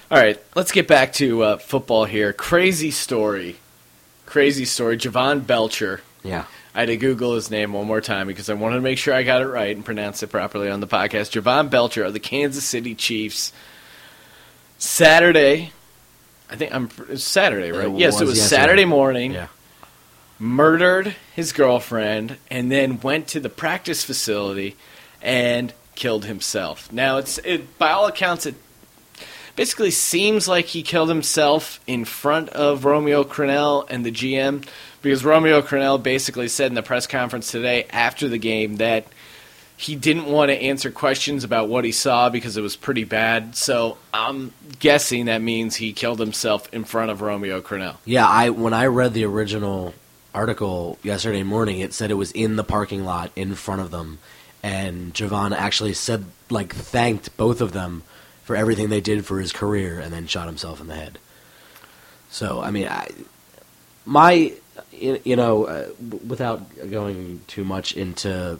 All 0.09 0.17
right, 0.17 0.41
let's 0.55 0.71
get 0.71 0.87
back 0.87 1.11
to 1.15 1.43
uh, 1.43 1.57
football 1.57 2.05
here. 2.05 2.31
Crazy 2.31 2.91
story. 2.91 3.57
Crazy 4.25 4.63
story. 4.63 4.95
Jovan 4.95 5.41
Belcher. 5.41 6.01
Yeah. 6.23 6.45
I 6.73 6.81
had 6.81 6.85
to 6.87 6.97
Google 6.97 7.35
his 7.35 7.51
name 7.51 7.73
one 7.73 7.85
more 7.85 7.99
time 7.99 8.27
because 8.27 8.49
I 8.49 8.53
wanted 8.53 8.75
to 8.75 8.81
make 8.81 8.97
sure 8.97 9.13
I 9.13 9.23
got 9.23 9.41
it 9.41 9.47
right 9.47 9.75
and 9.75 9.83
pronounced 9.83 10.23
it 10.23 10.27
properly 10.27 10.69
on 10.69 10.79
the 10.79 10.87
podcast. 10.87 11.31
Jovan 11.31 11.67
Belcher 11.67 12.03
of 12.03 12.13
the 12.13 12.19
Kansas 12.19 12.63
City 12.63 12.95
Chiefs. 12.95 13.51
Saturday, 14.77 15.71
I 16.49 16.55
think 16.55 16.73
I'm 16.73 16.89
it's 17.09 17.23
Saturday, 17.23 17.71
right? 17.71 17.87
It 17.87 17.99
yes, 17.99 18.15
it 18.15 18.21
was 18.21 18.29
was 18.29 18.39
yesterday. 18.39 18.61
Saturday 18.61 18.85
morning. 18.85 19.33
Yeah. 19.33 19.47
Murdered 20.39 21.15
his 21.35 21.51
girlfriend 21.51 22.37
and 22.49 22.71
then 22.71 22.99
went 23.01 23.27
to 23.27 23.39
the 23.39 23.49
practice 23.49 24.03
facility 24.03 24.75
and 25.21 25.71
killed 25.93 26.25
himself. 26.25 26.91
Now, 26.91 27.17
it's 27.17 27.37
it, 27.39 27.77
by 27.77 27.91
all 27.91 28.07
accounts, 28.07 28.47
it 28.47 28.55
basically 29.55 29.91
seems 29.91 30.47
like 30.47 30.65
he 30.65 30.81
killed 30.81 31.09
himself 31.09 31.79
in 31.85 32.05
front 32.05 32.49
of 32.49 32.85
Romeo 32.85 33.23
Crennel 33.23 33.85
and 33.87 34.03
the 34.03 34.11
GM 34.11 34.65
because 35.01 35.23
Romeo 35.25 35.61
Crennel 35.61 36.01
basically 36.01 36.47
said 36.47 36.67
in 36.67 36.75
the 36.75 36.83
press 36.83 37.07
conference 37.07 37.51
today 37.51 37.85
after 37.89 38.27
the 38.27 38.37
game 38.37 38.77
that 38.77 39.05
he 39.81 39.95
didn't 39.95 40.25
want 40.25 40.49
to 40.49 40.55
answer 40.55 40.91
questions 40.91 41.43
about 41.43 41.67
what 41.67 41.83
he 41.83 41.91
saw 41.91 42.29
because 42.29 42.55
it 42.55 42.61
was 42.61 42.75
pretty 42.75 43.03
bad. 43.03 43.55
So 43.55 43.97
I'm 44.13 44.53
guessing 44.79 45.25
that 45.25 45.41
means 45.41 45.75
he 45.75 45.91
killed 45.91 46.19
himself 46.19 46.71
in 46.71 46.83
front 46.83 47.09
of 47.09 47.21
Romeo 47.21 47.61
Crennel. 47.61 47.97
Yeah, 48.05 48.27
I 48.27 48.51
when 48.51 48.73
I 48.73 48.85
read 48.85 49.15
the 49.15 49.25
original 49.25 49.95
article 50.35 50.99
yesterday 51.01 51.41
morning, 51.41 51.79
it 51.79 51.93
said 51.93 52.11
it 52.11 52.15
was 52.15 52.31
in 52.31 52.57
the 52.57 52.63
parking 52.63 53.03
lot 53.03 53.31
in 53.35 53.55
front 53.55 53.81
of 53.81 53.89
them, 53.89 54.19
and 54.61 55.15
Jovan 55.15 55.51
actually 55.51 55.93
said 55.93 56.25
like 56.51 56.75
thanked 56.75 57.35
both 57.35 57.59
of 57.59 57.71
them 57.71 58.03
for 58.43 58.55
everything 58.55 58.89
they 58.89 59.01
did 59.01 59.25
for 59.25 59.39
his 59.39 59.51
career, 59.51 59.99
and 59.99 60.13
then 60.13 60.27
shot 60.27 60.45
himself 60.45 60.79
in 60.79 60.87
the 60.87 60.95
head. 60.95 61.17
So 62.29 62.61
I 62.61 62.69
mean, 62.69 62.87
I, 62.87 63.07
my 64.05 64.53
you 64.91 65.35
know, 65.35 65.65
uh, 65.65 65.89
without 66.27 66.61
going 66.89 67.41
too 67.47 67.63
much 67.63 67.93
into 67.95 68.59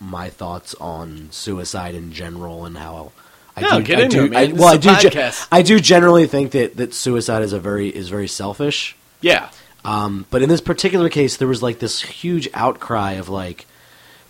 my 0.00 0.30
thoughts 0.30 0.74
on 0.80 1.28
suicide 1.30 1.94
in 1.94 2.12
general 2.12 2.64
and 2.64 2.76
how. 2.78 3.12
I 3.56 3.60
No, 3.62 3.80
get 3.80 3.98
I 3.98 4.02
into 4.02 4.16
do, 4.18 4.24
it, 4.26 4.30
man. 4.30 4.50
I, 4.50 4.52
well, 4.52 4.68
I 4.68 4.76
do. 4.76 4.94
ge- 5.10 5.34
I 5.50 5.62
do 5.62 5.80
generally 5.80 6.26
think 6.28 6.52
that, 6.52 6.76
that 6.76 6.94
suicide 6.94 7.42
is 7.42 7.52
a 7.52 7.58
very 7.58 7.88
is 7.88 8.08
very 8.08 8.28
selfish. 8.28 8.96
Yeah. 9.20 9.50
Um, 9.84 10.26
but 10.30 10.42
in 10.42 10.48
this 10.48 10.60
particular 10.60 11.08
case, 11.08 11.36
there 11.36 11.48
was 11.48 11.62
like 11.62 11.78
this 11.80 12.00
huge 12.02 12.48
outcry 12.54 13.12
of 13.12 13.28
like 13.28 13.66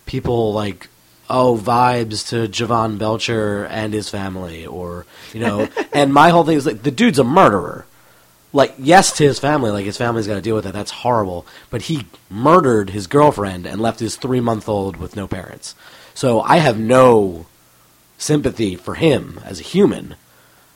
people 0.07 0.53
like, 0.53 0.87
oh, 1.29 1.59
vibes 1.61 2.27
to 2.29 2.47
Jovan 2.47 2.97
Belcher 2.97 3.65
and 3.65 3.93
his 3.93 4.09
family, 4.09 4.65
or 4.65 5.05
you 5.33 5.41
know. 5.41 5.67
and 5.93 6.11
my 6.11 6.29
whole 6.29 6.43
thing 6.43 6.57
is 6.57 6.65
like 6.65 6.81
the 6.81 6.91
dude's 6.91 7.19
a 7.19 7.23
murderer. 7.23 7.85
Like, 8.51 8.73
yes, 8.79 9.11
to 9.17 9.23
his 9.23 9.37
family, 9.39 9.69
like 9.71 9.85
his 9.85 9.97
family's 9.97 10.25
got 10.27 10.35
to 10.35 10.41
deal 10.41 10.55
with 10.55 10.63
that. 10.63 10.73
That's 10.73 10.91
horrible. 10.91 11.45
But 11.69 11.83
he 11.83 12.07
murdered 12.29 12.89
his 12.89 13.05
girlfriend 13.07 13.65
and 13.67 13.79
left 13.79 13.99
his 13.99 14.15
three 14.15 14.39
month 14.39 14.67
old 14.67 14.97
with 14.97 15.15
no 15.15 15.27
parents. 15.27 15.75
So 16.15 16.41
I 16.41 16.57
have 16.57 16.79
no 16.79 17.45
sympathy 18.17 18.75
for 18.75 18.95
him 18.95 19.39
as 19.45 19.59
a 19.59 19.63
human. 19.63 20.15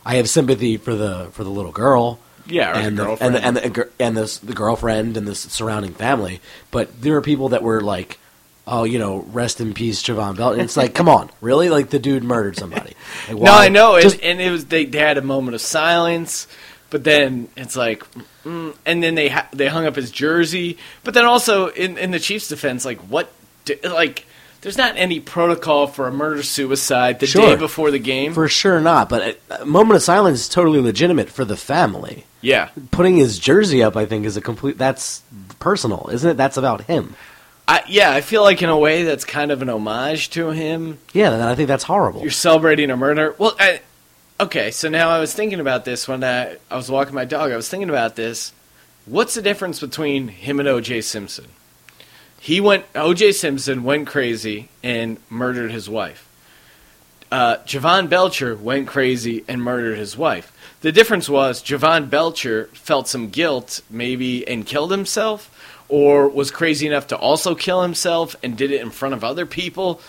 I 0.05 0.15
have 0.15 0.29
sympathy 0.29 0.77
for 0.77 0.95
the 0.95 1.29
for 1.31 1.43
the 1.43 1.49
little 1.49 1.71
girl 1.71 2.19
Yeah, 2.45 2.77
and 2.77 2.97
the 2.97 3.01
the, 3.01 3.07
girlfriend. 3.07 3.35
and 3.35 3.55
the, 3.57 3.63
and 3.65 3.73
the, 3.75 3.89
and 3.99 4.17
the, 4.17 4.39
the 4.43 4.53
girlfriend 4.53 5.17
and 5.17 5.27
the 5.27 5.35
surrounding 5.35 5.93
family. 5.93 6.41
But 6.71 7.01
there 7.01 7.15
are 7.15 7.21
people 7.21 7.49
that 7.49 7.63
were 7.63 7.81
like, 7.81 8.19
"Oh, 8.67 8.83
you 8.83 8.99
know, 8.99 9.19
rest 9.31 9.59
in 9.61 9.73
peace, 9.73 10.01
Jovan 10.03 10.35
Bell." 10.35 10.51
And 10.51 10.61
it's 10.61 10.77
like, 10.77 10.93
come 10.93 11.09
on, 11.09 11.29
really? 11.41 11.69
Like 11.69 11.89
the 11.89 11.99
dude 11.99 12.23
murdered 12.23 12.55
somebody. 12.57 12.93
Like, 13.29 13.39
No, 13.41 13.51
I 13.53 13.69
know, 13.69 13.95
and, 13.95 14.19
and 14.21 14.39
it 14.41 14.51
was 14.51 14.65
they, 14.65 14.85
they 14.85 14.99
had 14.99 15.17
a 15.17 15.21
moment 15.21 15.55
of 15.55 15.61
silence, 15.61 16.47
but 16.93 17.03
then 17.03 17.49
it's 17.57 17.75
like, 17.75 18.05
mm, 18.45 18.73
and 18.85 19.03
then 19.03 19.15
they 19.15 19.27
ha- 19.27 19.49
they 19.51 19.67
hung 19.67 19.85
up 19.85 19.95
his 19.97 20.11
jersey, 20.11 20.77
but 21.03 21.13
then 21.13 21.25
also 21.25 21.67
in 21.67 21.97
in 21.97 22.11
the 22.11 22.19
Chiefs' 22.19 22.47
defense, 22.47 22.85
like 22.85 22.99
what, 23.09 23.29
di- 23.65 23.81
like 23.83 24.25
there's 24.61 24.77
not 24.77 24.95
any 24.95 25.19
protocol 25.19 25.87
for 25.87 26.07
a 26.07 26.11
murder 26.13 26.41
suicide 26.43 27.19
the 27.19 27.25
Sure. 27.27 27.47
day 27.47 27.55
before 27.59 27.91
the 27.91 27.99
game. 27.99 28.33
for 28.33 28.47
sure 28.47 28.79
not. 28.79 29.09
But 29.09 29.37
a, 29.49 29.63
a 29.63 29.65
moment 29.65 29.97
of 29.97 30.03
silence 30.03 30.39
is 30.39 30.47
totally 30.47 30.79
legitimate 30.79 31.29
for 31.29 31.43
the 31.43 31.57
family. 31.57 32.23
yeah, 32.39 32.69
Putting 32.91 33.17
his 33.17 33.39
jersey 33.39 33.83
up, 33.83 33.97
I 33.97 34.05
think, 34.05 34.25
is 34.25 34.37
a 34.37 34.41
complete. 34.41 34.77
That's 34.77 35.21
personal, 35.59 36.09
isn't 36.13 36.29
it? 36.29 36.37
That's 36.37 36.55
about 36.57 36.83
him. 36.83 37.15
I, 37.67 37.81
yeah, 37.87 38.11
I 38.11 38.21
feel 38.21 38.43
like 38.43 38.61
in 38.61 38.69
a 38.69 38.77
way 38.77 39.03
that's 39.03 39.25
kind 39.25 39.49
of 39.51 39.61
an 39.61 39.69
homage 39.69 40.29
to 40.31 40.51
him. 40.51 40.99
Yeah, 41.13 41.31
and 41.33 41.41
I 41.43 41.55
think 41.55 41.67
that's 41.67 41.83
horrible. 41.85 42.21
You're 42.21 42.29
celebrating 42.31 42.89
a 42.91 42.97
murder. 42.97 43.35
Well, 43.37 43.55
I, 43.59 43.81
okay, 44.43 44.71
so 44.71 44.89
now 44.89 45.09
I 45.09 45.19
was 45.19 45.33
thinking 45.33 45.59
about 45.59 45.85
this 45.85 46.07
when 46.07 46.23
I, 46.23 46.57
I 46.69 46.75
was 46.75 46.91
walking 46.91 47.15
my 47.15 47.25
dog. 47.25 47.51
I 47.51 47.55
was 47.55 47.69
thinking 47.69 47.89
about 47.89 48.15
this. 48.15 48.51
What's 49.05 49.35
the 49.35 49.41
difference 49.41 49.79
between 49.79 50.27
him 50.27 50.59
and 50.59 50.67
O.J. 50.67 51.01
Simpson? 51.01 51.47
He 52.39 52.59
went. 52.59 52.85
O.J. 52.93 53.31
Simpson 53.33 53.83
went 53.83 54.07
crazy 54.07 54.69
and 54.83 55.17
murdered 55.29 55.71
his 55.71 55.89
wife. 55.89 56.27
Uh, 57.31 57.57
Jovan 57.65 58.07
Belcher 58.07 58.55
went 58.55 58.87
crazy 58.87 59.43
and 59.47 59.63
murdered 59.63 59.97
his 59.97 60.17
wife. 60.17 60.51
The 60.81 60.91
difference 60.91 61.29
was 61.29 61.61
Jovan 61.61 62.07
Belcher 62.07 62.65
felt 62.73 63.07
some 63.07 63.29
guilt, 63.29 63.81
maybe, 63.89 64.47
and 64.47 64.65
killed 64.65 64.91
himself, 64.91 65.49
or 65.87 66.27
was 66.27 66.51
crazy 66.51 66.85
enough 66.85 67.07
to 67.07 67.17
also 67.17 67.55
kill 67.55 67.81
himself 67.81 68.35
and 68.43 68.57
did 68.57 68.71
it 68.71 68.81
in 68.81 68.91
front 68.91 69.13
of 69.15 69.23
other 69.23 69.45
people. 69.45 70.01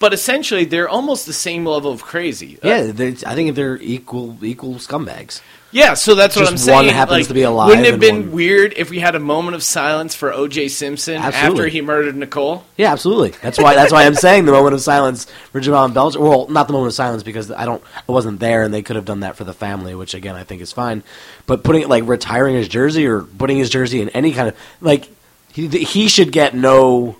But 0.00 0.12
essentially, 0.14 0.64
they're 0.64 0.88
almost 0.88 1.26
the 1.26 1.32
same 1.32 1.64
level 1.64 1.92
of 1.92 2.02
crazy. 2.02 2.58
Uh, 2.64 2.68
yeah, 2.68 3.12
I 3.26 3.34
think 3.34 3.54
they're 3.54 3.76
equal 3.76 4.36
equal 4.42 4.74
scumbags. 4.76 5.42
yeah. 5.72 5.92
So 5.92 6.14
that's 6.14 6.34
what 6.36 6.48
I'm 6.48 6.56
saying. 6.56 6.86
one 6.86 6.94
happens 6.94 7.18
Like, 7.18 7.28
to 7.28 7.34
be 7.34 7.42
alive 7.42 7.68
Wouldn't 7.68 7.86
it 7.86 7.90
have 7.92 8.00
been 8.00 8.22
one- 8.22 8.32
weird 8.32 8.72
if 8.78 8.88
we 8.88 8.98
had 8.98 9.14
a 9.14 9.18
moment 9.20 9.56
of 9.56 9.62
silence 9.62 10.14
for 10.14 10.32
O.J. 10.32 10.68
Simpson 10.68 11.16
after 11.16 11.66
he 11.66 11.82
murdered 11.82 12.16
Nicole? 12.16 12.64
Yeah, 12.78 12.90
absolutely. 12.92 13.34
That's 13.42 13.58
why. 13.58 13.74
That's 13.74 13.92
why 13.92 14.06
I'm 14.06 14.14
saying 14.14 14.46
the 14.46 14.52
moment 14.52 14.72
of 14.74 14.80
silence 14.80 15.26
for 15.52 15.60
Jovan 15.60 15.92
Belcher. 15.92 16.18
Well, 16.18 16.48
not 16.48 16.66
the 16.66 16.72
moment 16.72 16.88
of 16.92 16.94
silence 16.94 17.22
because 17.22 17.50
I 17.50 17.66
don't. 17.66 17.82
I 18.08 18.10
wasn't 18.10 18.40
there, 18.40 18.62
and 18.62 18.72
they 18.72 18.80
could 18.80 18.96
have 18.96 19.04
done 19.04 19.20
that 19.20 19.36
for 19.36 19.44
the 19.44 19.52
family, 19.54 19.94
which 19.94 20.14
again 20.14 20.34
I 20.34 20.44
think 20.44 20.62
is 20.62 20.72
fine. 20.72 21.02
But 21.44 21.62
putting 21.62 21.86
like 21.88 22.08
retiring 22.08 22.54
his 22.54 22.68
jersey 22.68 23.06
or 23.06 23.20
putting 23.20 23.58
his 23.58 23.68
jersey 23.68 24.00
in 24.00 24.08
any 24.08 24.32
kind 24.32 24.48
of 24.48 24.56
like 24.80 25.10
he 25.52 25.68
he 25.68 26.08
should 26.08 26.32
get 26.32 26.54
no 26.54 27.16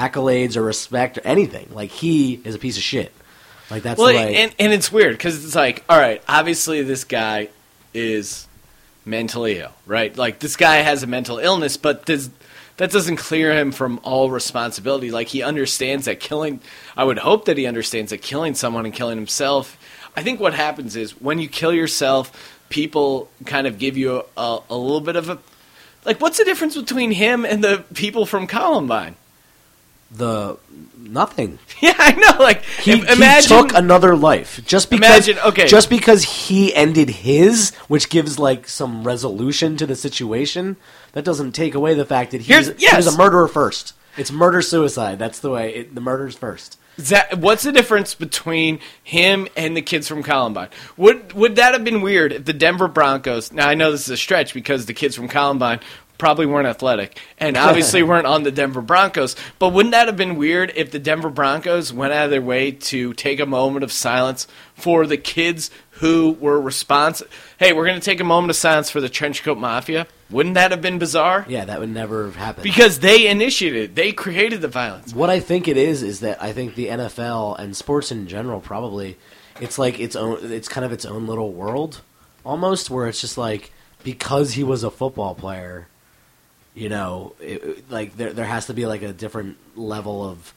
accolades 0.00 0.56
or 0.56 0.62
respect 0.62 1.18
or 1.18 1.22
anything. 1.24 1.68
Like 1.72 1.90
he 1.90 2.40
is 2.44 2.54
a 2.54 2.58
piece 2.58 2.76
of 2.76 2.82
shit. 2.82 3.12
Like 3.70 3.82
that's 3.82 3.98
Well, 3.98 4.14
way. 4.14 4.36
and, 4.36 4.54
and 4.58 4.72
it's 4.72 4.90
weird 4.90 5.12
because 5.16 5.44
it's 5.44 5.54
like, 5.54 5.84
all 5.88 5.98
right, 5.98 6.22
obviously 6.28 6.82
this 6.82 7.04
guy 7.04 7.48
is 7.94 8.48
mentally 9.04 9.58
ill, 9.58 9.72
right? 9.86 10.16
Like 10.16 10.38
this 10.38 10.56
guy 10.56 10.76
has 10.76 11.02
a 11.02 11.06
mental 11.06 11.38
illness, 11.38 11.76
but 11.76 12.06
does 12.06 12.30
that 12.78 12.90
doesn't 12.90 13.16
clear 13.16 13.52
him 13.52 13.72
from 13.72 14.00
all 14.02 14.30
responsibility. 14.30 15.10
Like 15.10 15.28
he 15.28 15.42
understands 15.42 16.06
that 16.06 16.18
killing. 16.18 16.60
I 16.96 17.04
would 17.04 17.18
hope 17.18 17.44
that 17.44 17.58
he 17.58 17.66
understands 17.66 18.10
that 18.10 18.22
killing 18.22 18.54
someone 18.54 18.86
and 18.86 18.94
killing 18.94 19.18
himself. 19.18 19.76
I 20.16 20.22
think 20.22 20.40
what 20.40 20.54
happens 20.54 20.96
is 20.96 21.20
when 21.20 21.38
you 21.38 21.46
kill 21.48 21.74
yourself, 21.74 22.32
people 22.70 23.28
kind 23.44 23.66
of 23.66 23.78
give 23.78 23.98
you 23.98 24.24
a, 24.34 24.60
a 24.70 24.76
little 24.76 25.02
bit 25.02 25.16
of 25.16 25.28
a 25.28 25.38
like. 26.06 26.22
What's 26.22 26.38
the 26.38 26.44
difference 26.44 26.74
between 26.74 27.10
him 27.10 27.44
and 27.44 27.62
the 27.62 27.84
people 27.92 28.24
from 28.24 28.46
Columbine? 28.46 29.16
The 30.10 30.56
nothing. 30.98 31.58
Yeah, 31.80 31.94
I 31.98 32.12
know. 32.12 32.42
Like, 32.44 32.62
He, 32.64 32.92
im- 32.92 33.06
he 33.06 33.12
imagine 33.14 33.48
took 33.48 33.74
another 33.74 34.14
life 34.14 34.60
just 34.66 34.90
because. 34.90 35.28
Imagine- 35.28 35.48
okay. 35.48 35.66
just 35.66 35.88
because 35.88 36.24
he 36.24 36.74
ended 36.74 37.08
his, 37.08 37.74
which 37.88 38.10
gives 38.10 38.38
like 38.38 38.68
some 38.68 39.02
resolution 39.04 39.76
to 39.78 39.86
the 39.86 39.96
situation. 39.96 40.76
That 41.12 41.24
doesn't 41.24 41.52
take 41.52 41.74
away 41.74 41.94
the 41.94 42.04
fact 42.04 42.32
that 42.32 42.42
he, 42.42 42.52
Here's- 42.52 42.68
was, 42.68 42.78
he 42.82 42.94
was 42.94 43.06
a 43.06 43.16
murderer 43.16 43.48
first. 43.48 43.94
It's 44.18 44.30
murder 44.30 44.60
suicide. 44.60 45.18
That's 45.18 45.38
the 45.40 45.50
way. 45.50 45.74
It, 45.74 45.94
the 45.94 46.00
murder's 46.02 46.36
first. 46.36 46.78
That, 46.98 47.38
what's 47.38 47.62
the 47.62 47.72
difference 47.72 48.14
between 48.14 48.80
him 49.02 49.48
and 49.56 49.74
the 49.74 49.80
kids 49.80 50.06
from 50.06 50.22
Columbine? 50.22 50.68
Would 50.98 51.32
would 51.32 51.56
that 51.56 51.72
have 51.72 51.82
been 51.84 52.02
weird 52.02 52.32
if 52.32 52.44
the 52.44 52.52
Denver 52.52 52.88
Broncos? 52.88 53.52
Now 53.52 53.68
I 53.68 53.74
know 53.74 53.90
this 53.90 54.02
is 54.02 54.10
a 54.10 54.16
stretch 54.18 54.52
because 54.52 54.84
the 54.84 54.92
kids 54.92 55.16
from 55.16 55.28
Columbine 55.28 55.80
probably 56.20 56.46
weren't 56.46 56.68
athletic 56.68 57.18
and 57.38 57.56
obviously 57.56 58.02
weren't 58.04 58.26
on 58.26 58.44
the 58.44 58.52
Denver 58.52 58.82
Broncos. 58.82 59.34
But 59.58 59.70
wouldn't 59.70 59.92
that 59.92 60.06
have 60.06 60.16
been 60.16 60.36
weird 60.36 60.72
if 60.76 60.92
the 60.92 61.00
Denver 61.00 61.30
Broncos 61.30 61.92
went 61.92 62.12
out 62.12 62.26
of 62.26 62.30
their 62.30 62.42
way 62.42 62.70
to 62.70 63.12
take 63.14 63.40
a 63.40 63.46
moment 63.46 63.82
of 63.82 63.90
silence 63.90 64.46
for 64.74 65.06
the 65.06 65.16
kids 65.16 65.70
who 65.92 66.36
were 66.38 66.60
responsible? 66.60 67.30
Hey, 67.58 67.72
we're 67.72 67.86
going 67.86 67.98
to 67.98 68.04
take 68.04 68.20
a 68.20 68.24
moment 68.24 68.50
of 68.50 68.56
silence 68.56 68.90
for 68.90 69.00
the 69.00 69.08
Trenchcoat 69.08 69.58
Mafia. 69.58 70.06
Wouldn't 70.30 70.54
that 70.54 70.70
have 70.70 70.80
been 70.80 70.98
bizarre? 70.98 71.44
Yeah, 71.48 71.64
that 71.64 71.80
would 71.80 71.88
never 71.88 72.26
have 72.26 72.36
happened. 72.36 72.62
Because 72.62 73.00
they 73.00 73.26
initiated 73.26 73.82
it. 73.82 73.94
They 73.96 74.12
created 74.12 74.60
the 74.60 74.68
violence. 74.68 75.12
What 75.12 75.30
I 75.30 75.40
think 75.40 75.66
it 75.66 75.76
is 75.76 76.02
is 76.02 76.20
that 76.20 76.40
I 76.40 76.52
think 76.52 76.76
the 76.76 76.86
NFL 76.86 77.58
and 77.58 77.76
sports 77.76 78.12
in 78.12 78.28
general 78.28 78.60
probably 78.60 79.16
it's 79.60 79.78
like 79.78 79.98
its 79.98 80.16
own 80.16 80.38
it's 80.52 80.68
kind 80.68 80.84
of 80.84 80.92
its 80.92 81.04
own 81.04 81.26
little 81.26 81.52
world 81.52 82.00
almost 82.44 82.90
where 82.90 83.06
it's 83.06 83.20
just 83.20 83.36
like 83.36 83.72
because 84.02 84.52
he 84.52 84.64
was 84.64 84.82
a 84.82 84.90
football 84.90 85.34
player 85.34 85.86
you 86.74 86.88
know 86.88 87.34
it, 87.40 87.90
like 87.90 88.16
there 88.16 88.32
there 88.32 88.44
has 88.46 88.66
to 88.66 88.74
be 88.74 88.86
like 88.86 89.02
a 89.02 89.12
different 89.12 89.56
level 89.76 90.24
of 90.28 90.54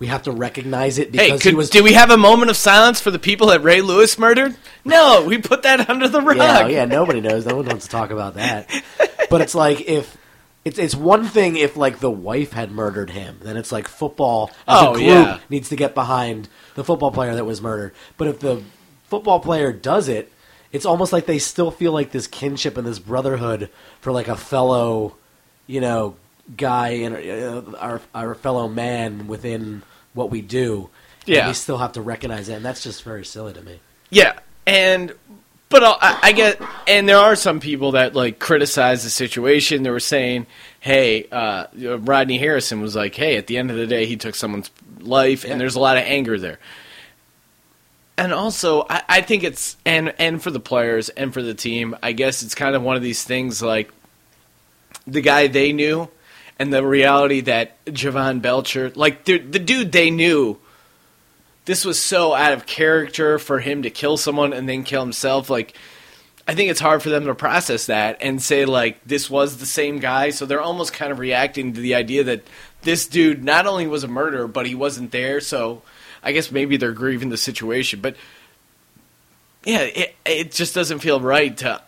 we 0.00 0.08
have 0.08 0.24
to 0.24 0.32
recognize 0.32 0.98
it 0.98 1.12
because 1.12 1.28
Hey, 1.30 1.38
could, 1.38 1.50
he 1.50 1.54
was 1.54 1.70
do 1.70 1.82
we 1.84 1.92
have 1.94 2.10
a 2.10 2.16
moment 2.16 2.50
of 2.50 2.56
silence 2.56 3.00
for 3.00 3.10
the 3.12 3.18
people 3.18 3.46
that 3.48 3.62
Ray 3.62 3.80
Lewis 3.80 4.18
murdered? 4.18 4.56
No, 4.84 5.24
we 5.26 5.38
put 5.38 5.62
that 5.62 5.88
under 5.88 6.08
the 6.08 6.20
rug. 6.20 6.36
yeah, 6.36 6.66
yeah, 6.66 6.84
nobody 6.84 7.20
knows. 7.20 7.46
No 7.46 7.56
one 7.56 7.66
wants 7.66 7.84
to 7.86 7.90
talk 7.90 8.10
about 8.10 8.34
that. 8.34 8.68
But 9.30 9.40
it's 9.40 9.54
like 9.54 9.82
if 9.82 10.16
it's 10.64 10.78
it's 10.78 10.94
one 10.94 11.24
thing 11.26 11.56
if 11.56 11.76
like 11.76 12.00
the 12.00 12.10
wife 12.10 12.52
had 12.52 12.70
murdered 12.72 13.10
him, 13.10 13.38
then 13.42 13.56
it's 13.56 13.70
like 13.70 13.86
football 13.86 14.50
as 14.66 14.82
Oh, 14.82 14.90
a 14.90 14.94
group 14.94 15.06
yeah. 15.06 15.38
needs 15.48 15.68
to 15.68 15.76
get 15.76 15.94
behind 15.94 16.48
the 16.74 16.82
football 16.84 17.12
player 17.12 17.34
that 17.36 17.44
was 17.44 17.62
murdered. 17.62 17.92
But 18.16 18.28
if 18.28 18.40
the 18.40 18.62
football 19.04 19.38
player 19.40 19.72
does 19.72 20.08
it, 20.08 20.32
it's 20.72 20.84
almost 20.86 21.12
like 21.12 21.26
they 21.26 21.38
still 21.38 21.70
feel 21.70 21.92
like 21.92 22.10
this 22.10 22.26
kinship 22.26 22.76
and 22.76 22.86
this 22.86 22.98
brotherhood 22.98 23.70
for 24.00 24.10
like 24.10 24.26
a 24.28 24.36
fellow, 24.36 25.14
you 25.66 25.80
know, 25.80 26.16
guy 26.56 26.88
and 26.88 27.14
uh, 27.16 27.76
our 27.78 28.00
our 28.14 28.34
fellow 28.34 28.68
man 28.68 29.26
within 29.26 29.82
what 30.12 30.30
we 30.30 30.40
do. 30.42 30.90
And 31.26 31.36
Yeah. 31.36 31.48
we 31.48 31.54
still 31.54 31.78
have 31.78 31.92
to 31.92 32.02
recognize 32.02 32.48
it, 32.50 32.54
and 32.54 32.64
that's 32.64 32.82
just 32.82 33.02
very 33.02 33.24
silly 33.24 33.54
to 33.54 33.62
me. 33.62 33.80
Yeah, 34.10 34.38
and 34.66 35.12
but 35.70 35.82
I, 35.82 36.18
I 36.22 36.32
get, 36.32 36.60
and 36.86 37.08
there 37.08 37.16
are 37.16 37.34
some 37.34 37.58
people 37.60 37.92
that 37.92 38.14
like 38.14 38.38
criticize 38.38 39.02
the 39.04 39.10
situation. 39.10 39.82
They 39.82 39.90
were 39.90 40.00
saying, 40.00 40.46
"Hey, 40.80 41.26
uh, 41.32 41.66
Rodney 41.74 42.36
Harrison 42.38 42.80
was 42.82 42.94
like, 42.94 43.14
hey, 43.14 43.36
at 43.38 43.46
the 43.46 43.56
end 43.56 43.70
of 43.70 43.76
the 43.78 43.86
day, 43.86 44.04
he 44.06 44.16
took 44.16 44.34
someone's 44.34 44.70
life, 45.00 45.44
Yeah. 45.44 45.52
and 45.52 45.60
there's 45.60 45.74
a 45.76 45.80
lot 45.80 45.96
of 45.96 46.04
anger 46.04 46.38
there." 46.38 46.58
And 48.16 48.32
also, 48.32 48.82
I, 48.88 49.02
I 49.08 49.20
think 49.22 49.42
it's 49.42 49.76
and 49.84 50.14
and 50.18 50.40
for 50.40 50.50
the 50.50 50.60
players 50.60 51.08
and 51.08 51.32
for 51.34 51.42
the 51.42 51.54
team, 51.54 51.96
I 52.02 52.12
guess 52.12 52.42
it's 52.42 52.54
kind 52.54 52.76
of 52.76 52.82
one 52.82 52.94
of 52.96 53.02
these 53.02 53.24
things 53.24 53.60
like 53.60 53.90
the 55.06 55.20
guy 55.20 55.46
they 55.46 55.72
knew 55.72 56.08
and 56.58 56.72
the 56.72 56.84
reality 56.84 57.40
that 57.42 57.84
Jovan 57.92 58.40
Belcher, 58.40 58.90
like 58.94 59.24
the 59.24 59.38
dude 59.38 59.92
they 59.92 60.10
knew, 60.10 60.58
this 61.64 61.84
was 61.84 62.00
so 62.00 62.34
out 62.34 62.52
of 62.52 62.66
character 62.66 63.38
for 63.38 63.58
him 63.58 63.82
to 63.82 63.90
kill 63.90 64.16
someone 64.16 64.52
and 64.52 64.68
then 64.68 64.84
kill 64.84 65.02
himself. 65.02 65.48
Like, 65.48 65.74
I 66.46 66.54
think 66.54 66.70
it's 66.70 66.80
hard 66.80 67.02
for 67.02 67.08
them 67.08 67.24
to 67.24 67.34
process 67.34 67.86
that 67.86 68.18
and 68.20 68.42
say 68.42 68.66
like 68.66 69.02
this 69.04 69.30
was 69.30 69.56
the 69.58 69.66
same 69.66 69.98
guy. 69.98 70.30
So 70.30 70.44
they're 70.46 70.60
almost 70.60 70.92
kind 70.92 71.10
of 71.10 71.18
reacting 71.18 71.72
to 71.72 71.80
the 71.80 71.94
idea 71.94 72.24
that 72.24 72.42
this 72.82 73.06
dude 73.06 73.42
not 73.42 73.66
only 73.66 73.86
was 73.86 74.04
a 74.04 74.08
murderer, 74.08 74.46
but 74.46 74.66
he 74.66 74.74
wasn't 74.74 75.10
there. 75.10 75.40
So 75.40 75.82
I 76.22 76.32
guess 76.32 76.50
maybe 76.50 76.76
they're 76.76 76.92
grieving 76.92 77.30
the 77.30 77.36
situation, 77.36 78.00
but 78.00 78.16
yeah, 79.64 79.80
it 79.80 80.14
it 80.26 80.52
just 80.52 80.74
doesn't 80.74 80.98
feel 80.98 81.20
right 81.20 81.56
to 81.58 81.80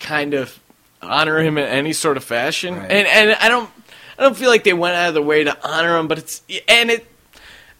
kind 0.00 0.32
of 0.32 0.58
honor 1.02 1.38
him 1.38 1.58
in 1.58 1.64
any 1.64 1.92
sort 1.92 2.16
of 2.16 2.24
fashion. 2.24 2.76
Right. 2.76 2.90
And 2.90 3.06
and 3.06 3.30
I 3.40 3.48
don't 3.48 3.70
I 4.18 4.22
don't 4.22 4.36
feel 4.36 4.50
like 4.50 4.64
they 4.64 4.72
went 4.72 4.96
out 4.96 5.08
of 5.08 5.14
their 5.14 5.22
way 5.22 5.44
to 5.44 5.56
honor 5.66 5.96
him, 5.96 6.08
but 6.08 6.18
it's 6.18 6.42
and 6.66 6.90
it 6.90 7.06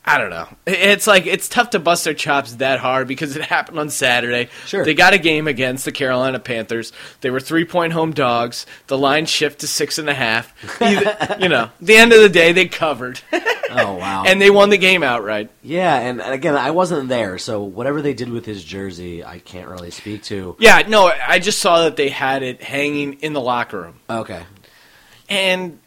I 0.04 0.16
don't 0.16 0.30
know. 0.30 0.48
It's 0.66 1.06
like 1.06 1.26
it's 1.26 1.48
tough 1.48 1.70
to 1.70 1.78
bust 1.78 2.04
their 2.04 2.14
chops 2.14 2.54
that 2.54 2.78
hard 2.80 3.08
because 3.08 3.36
it 3.36 3.42
happened 3.46 3.78
on 3.78 3.90
Saturday. 3.90 4.48
Sure. 4.64 4.84
They 4.84 4.94
got 4.94 5.12
a 5.12 5.18
game 5.18 5.46
against 5.46 5.84
the 5.84 5.92
Carolina 5.92 6.38
Panthers. 6.40 6.92
They 7.20 7.30
were 7.30 7.40
three 7.40 7.66
point 7.66 7.92
home 7.92 8.12
dogs. 8.12 8.64
The 8.86 8.96
line 8.96 9.26
shift 9.26 9.60
to 9.60 9.68
six 9.68 9.98
and 9.98 10.08
a 10.08 10.14
half. 10.14 10.54
Either, 10.80 11.36
you 11.40 11.48
know, 11.50 11.70
the 11.80 11.96
end 11.96 12.12
of 12.12 12.22
the 12.22 12.28
day 12.30 12.52
they 12.52 12.66
covered 12.66 13.20
Oh 13.70 13.96
wow! 13.96 14.24
and 14.26 14.40
they 14.40 14.48
won 14.48 14.70
the 14.70 14.78
game 14.78 15.02
outright. 15.02 15.50
Yeah, 15.62 15.94
and, 15.98 16.22
and 16.22 16.32
again, 16.32 16.56
I 16.56 16.70
wasn't 16.70 17.10
there, 17.10 17.36
so 17.36 17.62
whatever 17.62 18.00
they 18.00 18.14
did 18.14 18.30
with 18.30 18.46
his 18.46 18.64
jersey, 18.64 19.22
I 19.22 19.40
can't 19.40 19.68
really 19.68 19.90
speak 19.90 20.22
to. 20.24 20.56
Yeah, 20.58 20.84
no, 20.88 21.08
I 21.26 21.38
just 21.38 21.58
saw 21.58 21.82
that 21.82 21.96
they 21.96 22.08
had 22.08 22.42
it 22.42 22.62
hanging 22.62 23.14
in 23.20 23.34
the 23.34 23.42
locker 23.42 23.82
room. 23.82 24.00
Okay, 24.08 24.42
And 25.28 25.80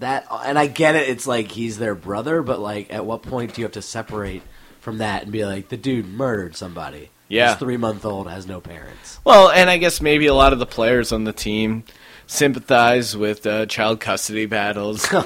that 0.00 0.26
and 0.30 0.58
I 0.58 0.66
get 0.66 0.94
it. 0.96 1.08
It's 1.08 1.26
like 1.26 1.50
he's 1.50 1.78
their 1.78 1.94
brother, 1.94 2.42
but 2.42 2.60
like, 2.60 2.92
at 2.92 3.04
what 3.06 3.22
point 3.22 3.54
do 3.54 3.60
you 3.60 3.64
have 3.64 3.72
to 3.72 3.82
separate 3.82 4.42
from 4.80 4.98
that 4.98 5.24
and 5.24 5.32
be 5.32 5.44
like, 5.44 5.68
the 5.68 5.76
dude 5.76 6.06
murdered 6.06 6.56
somebody? 6.56 7.10
Yeah. 7.28 7.54
three 7.54 7.76
month 7.76 8.04
old, 8.04 8.28
has 8.28 8.46
no 8.46 8.60
parents. 8.60 9.20
Well, 9.24 9.50
and 9.50 9.70
I 9.70 9.76
guess 9.76 10.00
maybe 10.00 10.26
a 10.26 10.34
lot 10.34 10.52
of 10.52 10.58
the 10.58 10.66
players 10.66 11.12
on 11.12 11.24
the 11.24 11.32
team 11.32 11.84
sympathize 12.26 13.16
with 13.16 13.46
uh, 13.46 13.66
child 13.66 14.00
custody 14.00 14.46
battles. 14.46 15.06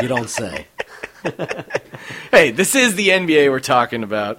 You 0.00 0.06
don't 0.06 0.30
say. 0.30 0.66
hey, 2.30 2.52
this 2.52 2.76
is 2.76 2.94
the 2.94 3.08
NBA 3.08 3.50
we're 3.50 3.58
talking 3.58 4.04
about. 4.04 4.38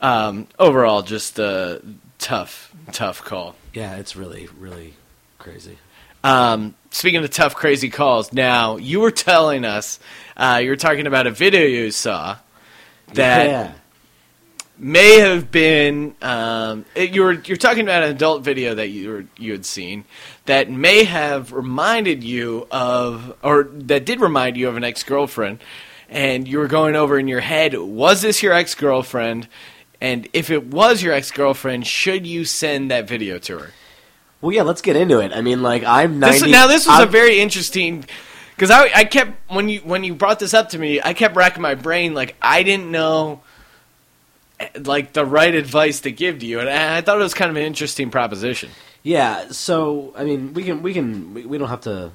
Um, 0.00 0.48
overall, 0.58 1.02
just 1.02 1.38
a 1.38 1.80
tough, 2.18 2.74
tough 2.90 3.22
call. 3.22 3.54
Yeah, 3.72 3.96
it's 3.96 4.16
really, 4.16 4.48
really 4.58 4.94
crazy. 5.38 5.78
Um, 6.22 6.74
speaking 6.90 7.22
of 7.22 7.30
tough, 7.30 7.54
crazy 7.54 7.88
calls, 7.88 8.32
now 8.32 8.76
you 8.76 9.00
were 9.00 9.10
telling 9.10 9.64
us 9.64 9.98
uh, 10.36 10.60
you 10.62 10.70
were 10.70 10.76
talking 10.76 11.06
about 11.06 11.26
a 11.26 11.30
video 11.30 11.62
you 11.62 11.90
saw 11.90 12.36
that 13.14 13.48
yeah, 13.48 13.72
may 14.78 15.20
have 15.20 15.50
been 15.50 16.14
um, 16.22 16.84
it, 16.94 17.10
you 17.10 17.22
were 17.22 17.32
you're 17.32 17.56
talking 17.56 17.82
about 17.82 18.02
an 18.02 18.10
adult 18.10 18.42
video 18.42 18.74
that 18.74 18.88
you 18.88 19.10
were 19.10 19.24
you 19.36 19.52
had 19.52 19.64
seen 19.64 20.04
that 20.46 20.70
may 20.70 21.04
have 21.04 21.52
reminded 21.52 22.22
you 22.22 22.66
of 22.70 23.36
or 23.42 23.64
that 23.64 24.04
did 24.04 24.20
remind 24.20 24.56
you 24.56 24.68
of 24.68 24.76
an 24.76 24.84
ex 24.84 25.02
girlfriend, 25.02 25.58
and 26.08 26.46
you 26.46 26.58
were 26.58 26.68
going 26.68 26.96
over 26.96 27.18
in 27.18 27.28
your 27.28 27.40
head 27.40 27.74
was 27.74 28.22
this 28.22 28.42
your 28.42 28.52
ex 28.52 28.74
girlfriend, 28.74 29.48
and 30.00 30.28
if 30.32 30.50
it 30.50 30.66
was 30.66 31.02
your 31.02 31.14
ex 31.14 31.30
girlfriend, 31.30 31.86
should 31.86 32.26
you 32.26 32.44
send 32.44 32.90
that 32.90 33.08
video 33.08 33.38
to 33.38 33.58
her? 33.58 33.70
Well, 34.40 34.52
yeah. 34.52 34.62
Let's 34.62 34.82
get 34.82 34.96
into 34.96 35.20
it. 35.20 35.32
I 35.32 35.40
mean, 35.40 35.62
like, 35.62 35.84
I'm 35.84 36.20
This, 36.20 36.42
now 36.42 36.66
this 36.66 36.86
was 36.86 36.96
a 36.98 37.02
I'm- 37.02 37.10
very 37.10 37.40
interesting 37.40 38.04
because 38.56 38.70
I, 38.70 38.90
I 38.94 39.04
kept 39.04 39.32
when 39.50 39.68
you 39.68 39.80
when 39.80 40.04
you 40.04 40.14
brought 40.14 40.38
this 40.38 40.52
up 40.54 40.70
to 40.70 40.78
me, 40.78 41.00
I 41.02 41.14
kept 41.14 41.34
racking 41.36 41.62
my 41.62 41.74
brain 41.74 42.12
like 42.14 42.36
I 42.42 42.62
didn't 42.62 42.90
know 42.90 43.40
eh, 44.58 44.68
like 44.84 45.12
the 45.14 45.24
right 45.24 45.54
advice 45.54 46.00
to 46.00 46.12
give 46.12 46.40
to 46.40 46.46
you, 46.46 46.60
and 46.60 46.68
I 46.68 46.98
I 46.98 47.00
thought 47.00 47.16
it 47.18 47.22
was 47.22 47.34
kind 47.34 47.50
of 47.50 47.56
an 47.56 47.62
interesting 47.62 48.10
proposition. 48.10 48.70
Yeah, 49.02 49.48
so 49.50 50.12
I 50.16 50.24
mean, 50.24 50.52
we 50.54 50.62
can 50.64 50.82
we 50.82 50.92
can 50.92 51.32
we, 51.34 51.46
we 51.46 51.56
don't 51.58 51.68
have 51.70 51.80
to 51.82 52.10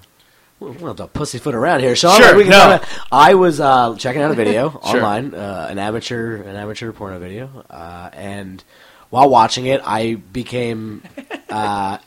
we 0.60 0.72
don't 0.72 0.82
have 0.88 0.96
to 0.98 1.08
pussyfoot 1.08 1.56
around 1.56 1.80
here, 1.80 1.96
Sean. 1.96 2.22
Sure, 2.22 2.36
no. 2.46 2.76
about- 2.76 2.86
I 3.12 3.34
was 3.34 3.60
uh, 3.60 3.96
checking 3.98 4.22
out 4.22 4.30
a 4.32 4.36
video 4.36 4.70
Sure. 4.86 4.98
online, 4.98 5.34
uh, 5.34 5.68
an 5.70 5.80
amateur 5.80 6.36
an 6.44 6.56
amateur 6.56 6.92
porno 6.92 7.18
video, 7.18 7.50
uh, 7.72 8.12
and 8.14 8.64
while 9.10 9.30
watching 9.30 9.66
it, 9.66 9.82
I 9.84 10.14
became. 10.16 11.02
Uh, 11.50 11.98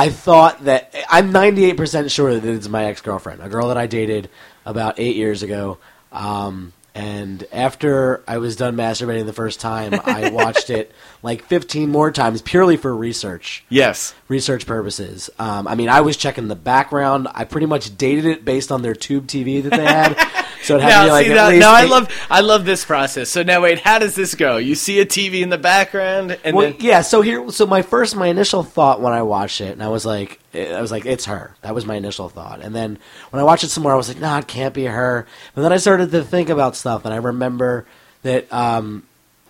I 0.00 0.08
thought 0.08 0.64
that 0.64 0.94
I'm 1.10 1.30
98 1.30 1.76
percent 1.76 2.10
sure 2.10 2.32
that 2.32 2.42
it's 2.42 2.68
my 2.68 2.86
ex 2.86 3.02
girlfriend, 3.02 3.42
a 3.42 3.50
girl 3.50 3.68
that 3.68 3.76
I 3.76 3.86
dated 3.86 4.30
about 4.64 4.98
eight 4.98 5.14
years 5.14 5.42
ago. 5.42 5.76
Um, 6.10 6.72
and 7.00 7.46
after 7.50 8.22
I 8.28 8.38
was 8.38 8.56
done 8.56 8.76
masturbating 8.76 9.24
the 9.24 9.32
first 9.32 9.58
time, 9.58 9.94
I 10.04 10.30
watched 10.32 10.68
it 10.68 10.92
like 11.22 11.44
15 11.44 11.88
more 11.88 12.10
times 12.10 12.42
purely 12.42 12.76
for 12.76 12.94
research 12.94 13.64
Yes, 13.70 14.14
research 14.28 14.66
purposes. 14.66 15.30
Um, 15.38 15.66
I 15.66 15.76
mean, 15.76 15.88
I 15.88 16.02
was 16.02 16.16
checking 16.16 16.48
the 16.48 16.56
background. 16.56 17.28
I 17.34 17.44
pretty 17.44 17.66
much 17.66 17.96
dated 17.96 18.26
it 18.26 18.44
based 18.44 18.70
on 18.70 18.82
their 18.82 18.94
tube 18.94 19.26
TV 19.26 19.62
that 19.62 19.70
they 19.70 19.84
had. 19.84 20.16
So 20.62 20.76
it 20.76 20.82
had 20.82 20.90
now, 20.90 21.00
to 21.00 21.06
be 21.06 21.10
like 21.10 21.26
see 21.26 21.54
least 21.54 21.60
now 21.60 21.72
I 21.72 21.84
love 21.84 22.26
I 22.28 22.40
love 22.42 22.66
this 22.66 22.84
process. 22.84 23.30
So 23.30 23.42
now 23.42 23.62
wait, 23.62 23.78
how 23.78 23.98
does 23.98 24.14
this 24.14 24.34
go? 24.34 24.58
You 24.58 24.74
see 24.74 25.00
a 25.00 25.06
TV 25.06 25.40
in 25.40 25.48
the 25.48 25.56
background, 25.56 26.38
and 26.44 26.54
Well, 26.54 26.70
then 26.70 26.80
yeah. 26.80 27.00
So 27.00 27.22
here, 27.22 27.50
so 27.50 27.66
my 27.66 27.80
first, 27.80 28.14
my 28.14 28.26
initial 28.26 28.62
thought 28.62 29.00
when 29.00 29.14
I 29.14 29.22
watched 29.22 29.62
it, 29.62 29.72
and 29.72 29.82
I 29.82 29.88
was 29.88 30.04
like, 30.04 30.38
I 30.52 30.80
was 30.80 30.90
like, 30.90 31.06
it's 31.06 31.26
her. 31.26 31.54
That 31.62 31.74
was 31.74 31.86
my 31.86 31.94
initial 31.94 32.28
thought. 32.28 32.60
And 32.60 32.74
then 32.74 32.98
when 33.30 33.40
I 33.40 33.44
watched 33.44 33.64
it 33.64 33.68
some 33.68 33.84
more, 33.84 33.92
I 33.92 33.96
was 33.96 34.08
like, 34.08 34.20
nah, 34.20 34.38
it 34.38 34.48
can't 34.48 34.74
be 34.74 34.84
her. 34.84 35.26
And 35.54 35.64
then 35.64 35.72
I 35.72 35.76
started 35.76 36.10
to 36.10 36.24
think 36.24 36.48
about 36.48 36.76
stuff, 36.76 37.04
and 37.04 37.14
I 37.14 37.18
remember 37.18 37.86
that, 38.22 38.52
um, 38.52 39.06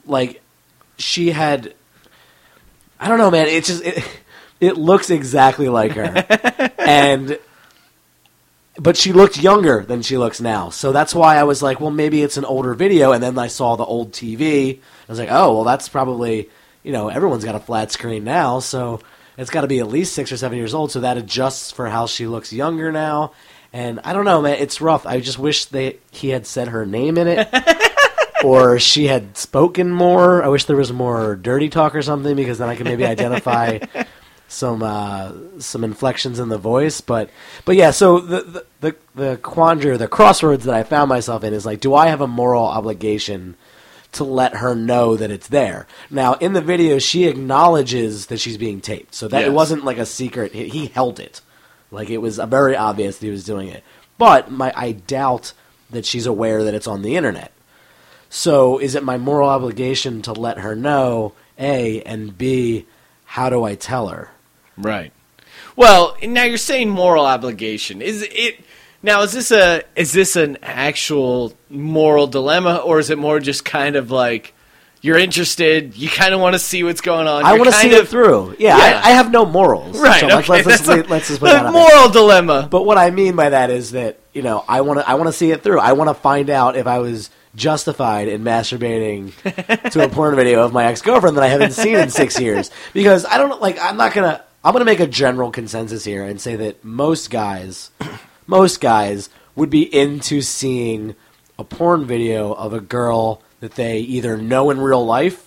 like, 0.07 0.42
she 0.98 1.30
had, 1.30 1.74
I 2.98 3.09
don't 3.09 3.18
know, 3.18 3.30
man. 3.30 3.48
It 3.48 3.64
just 3.64 3.82
it, 3.82 4.05
it 4.61 4.76
looks 4.76 5.09
exactly 5.09 5.68
like 5.70 5.92
her, 5.92 6.70
and 6.78 7.38
but 8.80 8.96
she 8.96 9.12
looked 9.12 9.38
younger 9.38 9.84
than 9.84 10.03
she 10.03 10.16
looks 10.16 10.40
now. 10.40 10.70
So 10.70 10.92
that's 10.92 11.14
why 11.14 11.36
I 11.36 11.44
was 11.44 11.62
like, 11.62 11.80
well, 11.80 11.90
maybe 11.90 12.22
it's 12.22 12.38
an 12.38 12.46
older 12.46 12.72
video. 12.74 13.12
And 13.12 13.22
then 13.22 13.38
I 13.38 13.48
saw 13.48 13.76
the 13.76 13.84
old 13.84 14.12
TV. 14.12 14.78
I 14.78 15.12
was 15.12 15.18
like, 15.18 15.28
oh, 15.30 15.55
well, 15.55 15.64
that's 15.64 15.88
probably, 15.88 16.48
you 16.82 16.92
know, 16.92 17.09
everyone's 17.09 17.44
got 17.44 17.55
a 17.55 17.61
flat 17.61 17.92
screen 17.92 18.24
now. 18.24 18.61
So 18.61 19.01
it's 19.41 19.51
got 19.51 19.62
to 19.62 19.66
be 19.66 19.78
at 19.78 19.88
least 19.88 20.12
six 20.12 20.30
or 20.30 20.36
seven 20.36 20.59
years 20.59 20.74
old. 20.74 20.93
So 20.93 21.01
that 21.01 21.16
adjusts 21.16 21.72
for 21.72 21.88
how 21.88 22.07
she 22.07 22.26
looks 22.26 22.53
younger 22.53 22.93
now. 22.93 23.32
And 23.72 24.01
I 24.05 24.12
don't 24.12 24.24
know, 24.24 24.43
man. 24.43 24.57
It's 24.59 24.80
rough. 24.80 25.07
I 25.07 25.20
just 25.20 25.38
wish 25.38 25.66
they 25.66 25.99
he 26.11 26.28
had 26.28 26.47
said 26.47 26.68
her 26.68 26.84
name 26.84 27.16
in 27.16 27.26
it. 27.26 27.49
or 28.45 28.78
she 28.78 29.07
had 29.07 29.36
spoken 29.36 29.91
more. 29.91 30.43
I 30.43 30.49
wish 30.49 30.64
there 30.64 30.76
was 30.76 30.93
more 30.93 31.36
dirty 31.36 31.68
talk 31.68 31.95
or 31.95 32.03
something 32.03 32.36
because 32.36 32.59
then 32.59 32.68
I 32.68 32.76
could 32.76 32.86
maybe 32.86 33.07
identify 33.07 33.78
some 34.49 34.82
uh, 34.82 35.32
some 35.59 35.84
inflections 35.84 36.38
in 36.38 36.49
the 36.49 36.59
voice. 36.59 37.01
But 37.01 37.30
but 37.64 37.76
yeah, 37.76 37.93
so 37.93 38.20
the 38.20 38.43
the 38.43 38.66
the, 38.80 38.97
the 39.14 39.36
quandary, 39.38 39.97
the 39.97 40.09
crossroads 40.09 40.64
that 40.64 40.74
I 40.74 40.82
found 40.82 41.09
myself 41.09 41.45
in 41.45 41.55
is 41.55 41.64
like, 41.64 41.80
do 41.80 41.95
I 41.95 42.09
have 42.09 42.20
a 42.20 42.26
moral 42.26 42.64
obligation? 42.64 43.57
To 44.13 44.25
let 44.25 44.57
her 44.57 44.75
know 44.75 45.17
that 45.17 45.31
it's 45.31 45.49
there. 45.49 45.87
Now, 46.11 46.35
in 46.35 46.53
the 46.53 46.61
video, 46.61 46.99
she 46.99 47.27
acknowledges 47.27 48.27
that 48.27 48.41
she's 48.41 48.59
being 48.59 48.81
taped, 48.81 49.15
so 49.15 49.29
that 49.29 49.45
it 49.45 49.53
wasn't 49.53 49.85
like 49.85 49.99
a 49.99 50.07
secret. 50.07 50.53
He, 50.53 50.69
he 50.69 50.87
held 50.87 51.21
it, 51.21 51.41
like 51.91 52.11
it 52.11 52.19
was 52.19 52.39
very 52.39 52.77
obvious 52.77 53.19
that 53.19 53.27
he 53.27 53.31
was 53.31 53.45
doing 53.45 53.69
it. 53.69 53.85
But 54.19 54.51
my, 54.51 54.73
I 54.75 54.93
doubt 54.93 55.53
that 55.91 56.07
she's 56.07 56.27
aware 56.27 56.65
that 56.65 56.75
it's 56.75 56.87
on 56.87 57.03
the 57.03 57.17
internet. 57.17 57.53
So 58.29 58.79
is 58.79 58.95
it 58.95 59.03
my 59.03 59.17
moral 59.17 59.49
obligation 59.49 60.23
to 60.23 60.33
let 60.33 60.59
her 60.59 60.77
know, 60.77 61.33
A, 61.59 62.03
and 62.03 62.37
B, 62.37 62.87
how 63.25 63.51
do 63.51 63.65
I 63.65 63.75
tell 63.75 64.09
her? 64.09 64.31
right. 64.77 65.13
Well, 65.77 66.17
now 66.23 66.45
you're 66.45 66.59
saying 66.59 66.91
moral 66.91 67.25
obligation. 67.25 68.03
Is 68.03 68.23
it 68.23 68.61
now? 69.03 69.22
Is 69.22 69.32
this 69.32 69.51
a 69.51 69.82
is 69.96 70.12
this 70.12 70.36
an 70.36 70.59
actual 70.62 71.53
moral 71.68 72.26
dilemma, 72.26 72.76
or 72.76 72.98
is 72.98 73.11
it 73.11 73.18
more 73.18 73.40
just 73.40 73.64
kind 73.64 73.96
of 73.96 74.11
like 74.11 74.55
you're 75.03 75.16
interested, 75.18 75.96
you 75.96 76.11
kind 76.11 76.34
of 76.34 76.40
want 76.40 76.53
to 76.55 76.59
see 76.59 76.82
what's 76.82 77.01
going 77.01 77.26
on? 77.26 77.42
I 77.44 77.53
want 77.53 77.64
to 77.64 77.72
see 77.72 77.88
kind 77.88 78.03
it 78.03 78.09
through. 78.09 78.57
Yeah, 78.59 78.76
Yeah. 78.76 79.01
I, 79.03 79.09
I 79.09 79.11
have 79.12 79.30
no 79.32 79.46
morals. 79.46 79.98
Right. 79.98 80.20
So 80.20 80.26
let's, 80.26 80.51
okay, 80.51 80.62
let's, 80.62 80.88
a- 80.88 80.94
let's 81.05 81.28
just 81.28 81.40
put 81.40 81.46
the 81.46 81.53
that 81.53 81.66
out 81.66 81.72
there. 81.72 81.82
moral 81.88 82.11
dilemma. 82.11 82.68
But 82.70 82.84
what 82.84 82.98
I 82.98 83.11
mean 83.11 83.34
by 83.34 83.48
that 83.48 83.70
is 83.70 83.92
that, 83.92 84.18
you 84.34 84.42
know, 84.42 84.62
I 84.68 84.82
want 84.82 85.01
to 85.01 85.09
I 85.09 85.14
want 85.14 85.28
to 85.28 85.32
see 85.32 85.51
it 85.53 85.62
through. 85.62 85.80
I 85.80 85.92
want 85.94 86.09
to 86.11 86.14
find 86.14 86.51
out 86.51 86.76
if 86.76 86.86
I 86.86 86.98
was 86.98 87.30
justified 87.55 88.28
in 88.28 88.42
masturbating 88.44 89.32
to 89.92 90.05
a 90.05 90.09
porn 90.09 90.36
video 90.36 90.62
of 90.62 90.72
my 90.72 90.84
ex-girlfriend 90.84 91.36
that 91.36 91.42
I 91.44 91.48
haven't 91.48 91.72
seen 91.72 91.96
in 91.96 92.09
6 92.11 92.38
years 92.40 92.70
because 92.92 93.24
I 93.24 93.38
don't 93.38 93.61
like 93.61 93.76
I'm 93.80 93.96
not 93.96 94.12
to 94.12 94.44
I'm 94.62 94.72
going 94.72 94.82
to 94.82 94.84
make 94.84 95.01
a 95.01 95.07
general 95.07 95.51
consensus 95.51 96.05
here 96.05 96.24
and 96.24 96.40
say 96.40 96.55
that 96.57 96.84
most 96.84 97.30
guys 97.30 97.90
most 98.51 98.80
guys 98.80 99.30
would 99.57 99.70
be 99.70 99.82
into 99.94 100.42
seeing 100.42 101.14
a 101.59 101.64
porn 101.64 102.05
video 102.05 102.53
of 102.53 102.72
a 102.72 102.80
girl 102.80 103.42
that 103.61 103.76
they 103.76 103.98
either 104.01 104.36
know 104.36 104.70
in 104.70 104.80
real 104.80 105.05
life 105.05 105.46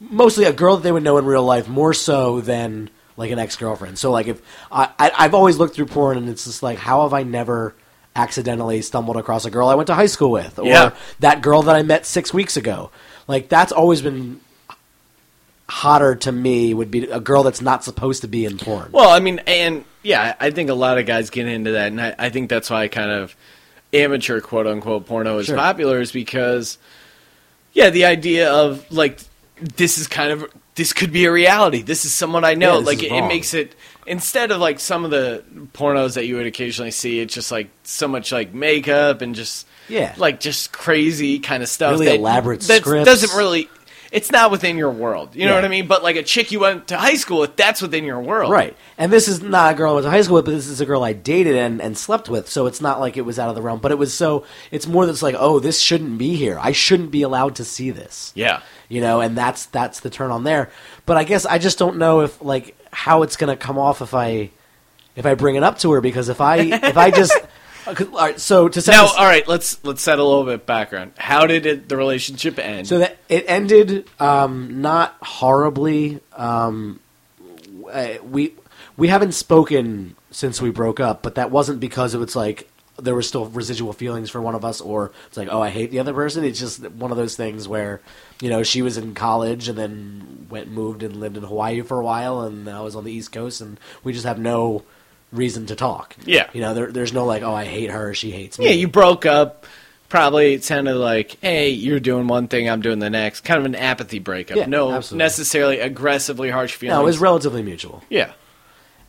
mostly 0.00 0.44
a 0.44 0.52
girl 0.52 0.76
that 0.76 0.82
they 0.82 0.92
would 0.92 1.02
know 1.02 1.16
in 1.18 1.24
real 1.24 1.44
life 1.44 1.66
more 1.68 1.94
so 1.94 2.40
than 2.40 2.90
like 3.16 3.30
an 3.30 3.38
ex 3.38 3.56
girlfriend. 3.56 3.98
So 3.98 4.10
like 4.10 4.26
if 4.26 4.42
I, 4.70 4.90
I 4.98 5.12
I've 5.18 5.34
always 5.34 5.56
looked 5.56 5.76
through 5.76 5.86
porn 5.86 6.18
and 6.18 6.28
it's 6.28 6.44
just 6.44 6.62
like 6.62 6.78
how 6.78 7.02
have 7.02 7.14
I 7.14 7.22
never 7.22 7.74
accidentally 8.16 8.82
stumbled 8.82 9.16
across 9.16 9.44
a 9.44 9.50
girl 9.50 9.68
I 9.68 9.74
went 9.76 9.86
to 9.86 9.94
high 9.94 10.06
school 10.06 10.30
with 10.30 10.58
or 10.58 10.66
Yeah. 10.66 10.90
that 11.20 11.40
girl 11.42 11.62
that 11.62 11.74
I 11.76 11.82
met 11.82 12.04
six 12.06 12.34
weeks 12.34 12.56
ago. 12.56 12.90
Like 13.28 13.48
that's 13.48 13.72
always 13.72 14.02
been 14.02 14.40
hotter 15.68 16.14
to 16.16 16.32
me 16.32 16.74
would 16.74 16.90
be 16.90 17.04
a 17.04 17.20
girl 17.20 17.42
that's 17.42 17.62
not 17.62 17.82
supposed 17.84 18.20
to 18.22 18.28
be 18.28 18.44
in 18.44 18.58
porn. 18.58 18.90
Well, 18.92 19.08
I 19.10 19.20
mean, 19.20 19.38
and 19.46 19.84
yeah, 20.04 20.34
I 20.38 20.50
think 20.50 20.70
a 20.70 20.74
lot 20.74 20.98
of 20.98 21.06
guys 21.06 21.30
get 21.30 21.48
into 21.48 21.72
that, 21.72 21.88
and 21.88 22.00
I, 22.00 22.14
I 22.18 22.28
think 22.30 22.48
that's 22.50 22.70
why 22.70 22.86
kind 22.88 23.10
of 23.10 23.34
amateur 23.92 24.40
quote 24.40 24.66
unquote 24.68 25.06
porno 25.06 25.38
is 25.38 25.46
Sure. 25.46 25.56
popular, 25.56 26.00
is 26.00 26.12
because 26.12 26.78
yeah, 27.72 27.90
the 27.90 28.04
idea 28.04 28.52
of 28.52 28.88
like 28.92 29.18
this 29.60 29.98
is 29.98 30.06
kind 30.06 30.30
of 30.30 30.46
this 30.76 30.92
could 30.92 31.12
be 31.12 31.24
a 31.24 31.32
reality. 31.32 31.82
This 31.82 32.04
is 32.04 32.12
someone 32.12 32.44
I 32.44 32.54
know. 32.54 32.78
Yeah, 32.78 32.84
like 32.86 33.02
it, 33.02 33.10
it 33.12 33.26
makes 33.28 33.54
it 33.54 33.74
instead 34.06 34.50
of 34.50 34.60
like 34.60 34.78
some 34.80 35.04
of 35.04 35.10
the 35.10 35.42
pornos 35.72 36.14
that 36.14 36.26
you 36.26 36.36
would 36.36 36.46
occasionally 36.46 36.90
see, 36.90 37.20
it's 37.20 37.32
just 37.34 37.50
like 37.50 37.70
so 37.84 38.06
much 38.08 38.32
like 38.32 38.52
makeup 38.52 39.22
and 39.22 39.34
just 39.34 39.66
Yeah. 39.88 40.12
like 40.18 40.40
just 40.40 40.72
crazy 40.72 41.38
kind 41.38 41.62
of 41.62 41.68
stuff. 41.68 41.92
Really 41.92 42.06
that, 42.06 42.16
elaborate 42.16 42.60
that 42.62 42.82
scripts. 42.82 43.06
doesn't 43.06 43.36
really. 43.38 43.68
It's 44.14 44.30
not 44.30 44.50
within 44.50 44.78
your 44.78 44.90
world. 44.90 45.34
You 45.34 45.44
know 45.44 45.50
Yeah. 45.50 45.56
what 45.56 45.64
I 45.64 45.68
mean? 45.68 45.86
But 45.88 46.02
like 46.02 46.16
a 46.16 46.22
chick 46.22 46.52
you 46.52 46.60
went 46.60 46.88
to 46.88 46.96
high 46.96 47.16
school 47.16 47.40
with, 47.40 47.56
that's 47.56 47.82
within 47.82 48.04
your 48.04 48.20
world. 48.20 48.50
Right. 48.52 48.76
And 48.96 49.12
this 49.12 49.26
is 49.28 49.42
not 49.42 49.72
a 49.72 49.76
girl 49.76 49.90
I 49.90 49.94
went 49.94 50.04
to 50.04 50.10
high 50.10 50.22
school 50.22 50.36
with, 50.36 50.44
but 50.44 50.52
this 50.52 50.68
is 50.68 50.80
a 50.80 50.86
girl 50.86 51.02
I 51.02 51.12
dated 51.12 51.56
and, 51.56 51.82
and 51.82 51.98
slept 51.98 52.28
with. 52.28 52.48
So 52.48 52.66
it's 52.66 52.80
not 52.80 53.00
like 53.00 53.16
it 53.16 53.22
was 53.22 53.38
out 53.38 53.48
of 53.48 53.56
the 53.56 53.62
realm. 53.62 53.80
But 53.80 53.90
it 53.92 53.98
was 53.98 54.14
so, 54.14 54.44
it's 54.70 54.86
more 54.86 55.04
that's 55.04 55.22
like, 55.22 55.34
oh, 55.38 55.58
this 55.58 55.80
shouldn't 55.80 56.16
be 56.16 56.36
here. 56.36 56.58
I 56.60 56.72
shouldn't 56.72 57.10
be 57.10 57.22
allowed 57.22 57.56
to 57.56 57.64
see 57.64 57.90
this. 57.90 58.32
Yeah. 58.36 58.60
You 58.88 59.00
know, 59.00 59.20
and 59.20 59.36
that's 59.36 59.66
that's 59.66 60.00
the 60.00 60.10
turn 60.10 60.30
on 60.30 60.44
there. 60.44 60.70
But 61.06 61.16
I 61.16 61.24
guess 61.24 61.44
I 61.44 61.58
just 61.58 61.78
don't 61.78 61.96
know 61.98 62.20
if 62.20 62.40
like 62.40 62.76
how 62.92 63.22
it's 63.22 63.36
gonna 63.36 63.56
come 63.56 63.78
off 63.78 64.00
if 64.00 64.14
I 64.14 64.50
if 65.16 65.26
I 65.26 65.34
bring 65.34 65.56
it 65.56 65.62
up 65.64 65.78
to 65.78 65.90
her 65.92 66.00
because 66.00 66.28
if 66.28 66.40
I 66.40 66.56
if 66.58 66.96
I 66.96 67.10
just 67.10 67.32
all 67.86 67.94
right, 68.12 68.40
so 68.40 68.68
to 68.68 68.80
set 68.80 68.92
Now, 68.92 69.02
this- 69.02 69.14
all 69.16 69.24
right, 69.26 69.46
let's 69.46 69.82
let's 69.84 70.02
set 70.02 70.18
a 70.18 70.24
little 70.24 70.44
bit 70.44 70.66
background. 70.66 71.12
How 71.16 71.46
did 71.46 71.66
it, 71.66 71.88
the 71.88 71.96
relationship 71.96 72.58
end? 72.58 72.86
So 72.86 72.98
that 72.98 73.18
it 73.28 73.44
ended 73.48 74.08
um, 74.20 74.80
not 74.80 75.16
horribly. 75.22 76.20
Um, 76.34 77.00
uh, 77.92 78.14
we 78.22 78.54
we 78.96 79.08
haven't 79.08 79.32
spoken 79.32 80.16
since 80.30 80.60
we 80.60 80.70
broke 80.70 81.00
up, 81.00 81.22
but 81.22 81.34
that 81.36 81.50
wasn't 81.50 81.80
because 81.80 82.14
it 82.14 82.18
was 82.18 82.34
like 82.34 82.68
there 82.96 83.14
were 83.14 83.22
still 83.22 83.46
residual 83.46 83.92
feelings 83.92 84.30
for 84.30 84.40
one 84.40 84.54
of 84.54 84.64
us, 84.64 84.80
or 84.80 85.10
it's 85.26 85.36
like 85.36 85.48
oh 85.50 85.60
I 85.60 85.70
hate 85.70 85.90
the 85.90 85.98
other 85.98 86.14
person. 86.14 86.44
It's 86.44 86.60
just 86.60 86.88
one 86.90 87.10
of 87.10 87.16
those 87.16 87.36
things 87.36 87.66
where 87.68 88.00
you 88.40 88.48
know 88.48 88.62
she 88.62 88.82
was 88.82 88.96
in 88.96 89.14
college 89.14 89.68
and 89.68 89.76
then 89.76 90.46
went 90.48 90.70
moved 90.70 91.02
and 91.02 91.16
lived 91.16 91.36
in 91.36 91.42
Hawaii 91.42 91.82
for 91.82 92.00
a 92.00 92.04
while, 92.04 92.40
and 92.42 92.68
I 92.68 92.80
was 92.80 92.94
on 92.96 93.04
the 93.04 93.12
East 93.12 93.32
Coast, 93.32 93.60
and 93.60 93.78
we 94.02 94.12
just 94.12 94.24
have 94.24 94.38
no 94.38 94.84
reason 95.34 95.66
to 95.66 95.76
talk. 95.76 96.16
Yeah. 96.24 96.48
you 96.52 96.60
know 96.60 96.72
there, 96.74 96.92
there's 96.92 97.12
no 97.12 97.26
like 97.26 97.42
oh 97.42 97.52
I 97.54 97.64
hate 97.64 97.90
her, 97.90 98.14
she 98.14 98.30
hates 98.30 98.58
me. 98.58 98.66
yeah, 98.66 98.72
you 98.72 98.88
broke 98.88 99.26
up. 99.26 99.66
Probably 100.08 100.54
it 100.54 100.62
sounded 100.62 100.94
like, 100.94 101.38
hey, 101.40 101.70
you're 101.70 101.98
doing 101.98 102.28
one 102.28 102.46
thing, 102.46 102.70
I'm 102.70 102.80
doing 102.82 103.00
the 103.00 103.10
next. 103.10 103.40
Kind 103.40 103.58
of 103.58 103.66
an 103.66 103.74
apathy 103.74 104.20
breakup. 104.20 104.56
Yeah, 104.56 104.66
no 104.66 104.92
absolutely. 104.92 105.24
necessarily 105.24 105.78
aggressively 105.80 106.50
harsh 106.50 106.74
feelings. 106.74 106.96
no, 106.96 107.02
it 107.02 107.04
was 107.04 107.18
relatively 107.18 107.62
mutual. 107.62 108.02
yeah. 108.08 108.32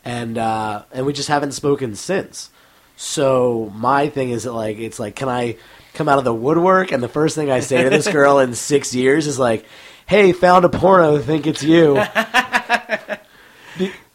and 0.03 0.38
uh, 0.38 0.84
and 0.91 1.05
we 1.05 1.13
just 1.13 1.30
haven't 1.30 1.51
spoken 1.51 1.95
since. 1.95 2.49
So 2.97 3.71
my 3.76 4.09
thing 4.09 4.30
is 4.32 4.43
that 4.43 4.53
like 4.53 4.78
it's 4.80 4.99
like 4.99 5.15
can 5.15 5.30
I 5.30 5.57
come 5.93 6.09
out 6.09 6.17
of 6.17 6.23
the 6.26 6.34
woodwork 6.34 6.91
and 6.91 7.03
the 7.03 7.09
first 7.09 7.36
thing 7.36 7.51
I 7.51 7.59
say 7.59 7.84
to 7.84 7.89
this 7.89 8.07
girl 8.07 8.39
in 8.39 8.55
six 8.55 8.95
years 8.95 9.28
is 9.28 9.38
like, 9.38 9.65
"Hey, 10.07 10.32
found 10.32 10.65
a 10.65 10.69
porno. 10.69 11.19
Think 11.19 11.45
it's 11.45 11.61
you." 11.61 12.01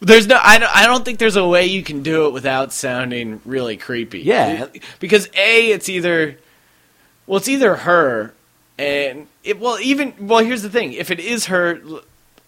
There's 0.01 0.25
no, 0.27 0.39
I 0.41 0.57
don't, 0.57 0.75
I 0.75 0.87
don't 0.87 1.05
think 1.05 1.19
there's 1.19 1.35
a 1.35 1.47
way 1.47 1.67
you 1.67 1.83
can 1.83 2.01
do 2.01 2.25
it 2.25 2.33
without 2.33 2.73
sounding 2.73 3.39
really 3.45 3.77
creepy. 3.77 4.21
Yeah. 4.21 4.65
because 4.99 5.27
a, 5.37 5.71
it's 5.71 5.89
either, 5.89 6.37
well, 7.27 7.37
it's 7.37 7.47
either 7.47 7.75
her, 7.75 8.33
and 8.79 9.27
it, 9.43 9.59
well, 9.59 9.77
even, 9.79 10.13
well, 10.19 10.43
here's 10.43 10.63
the 10.63 10.69
thing: 10.71 10.93
if 10.93 11.11
it 11.11 11.19
is 11.19 11.45
her, 11.45 11.79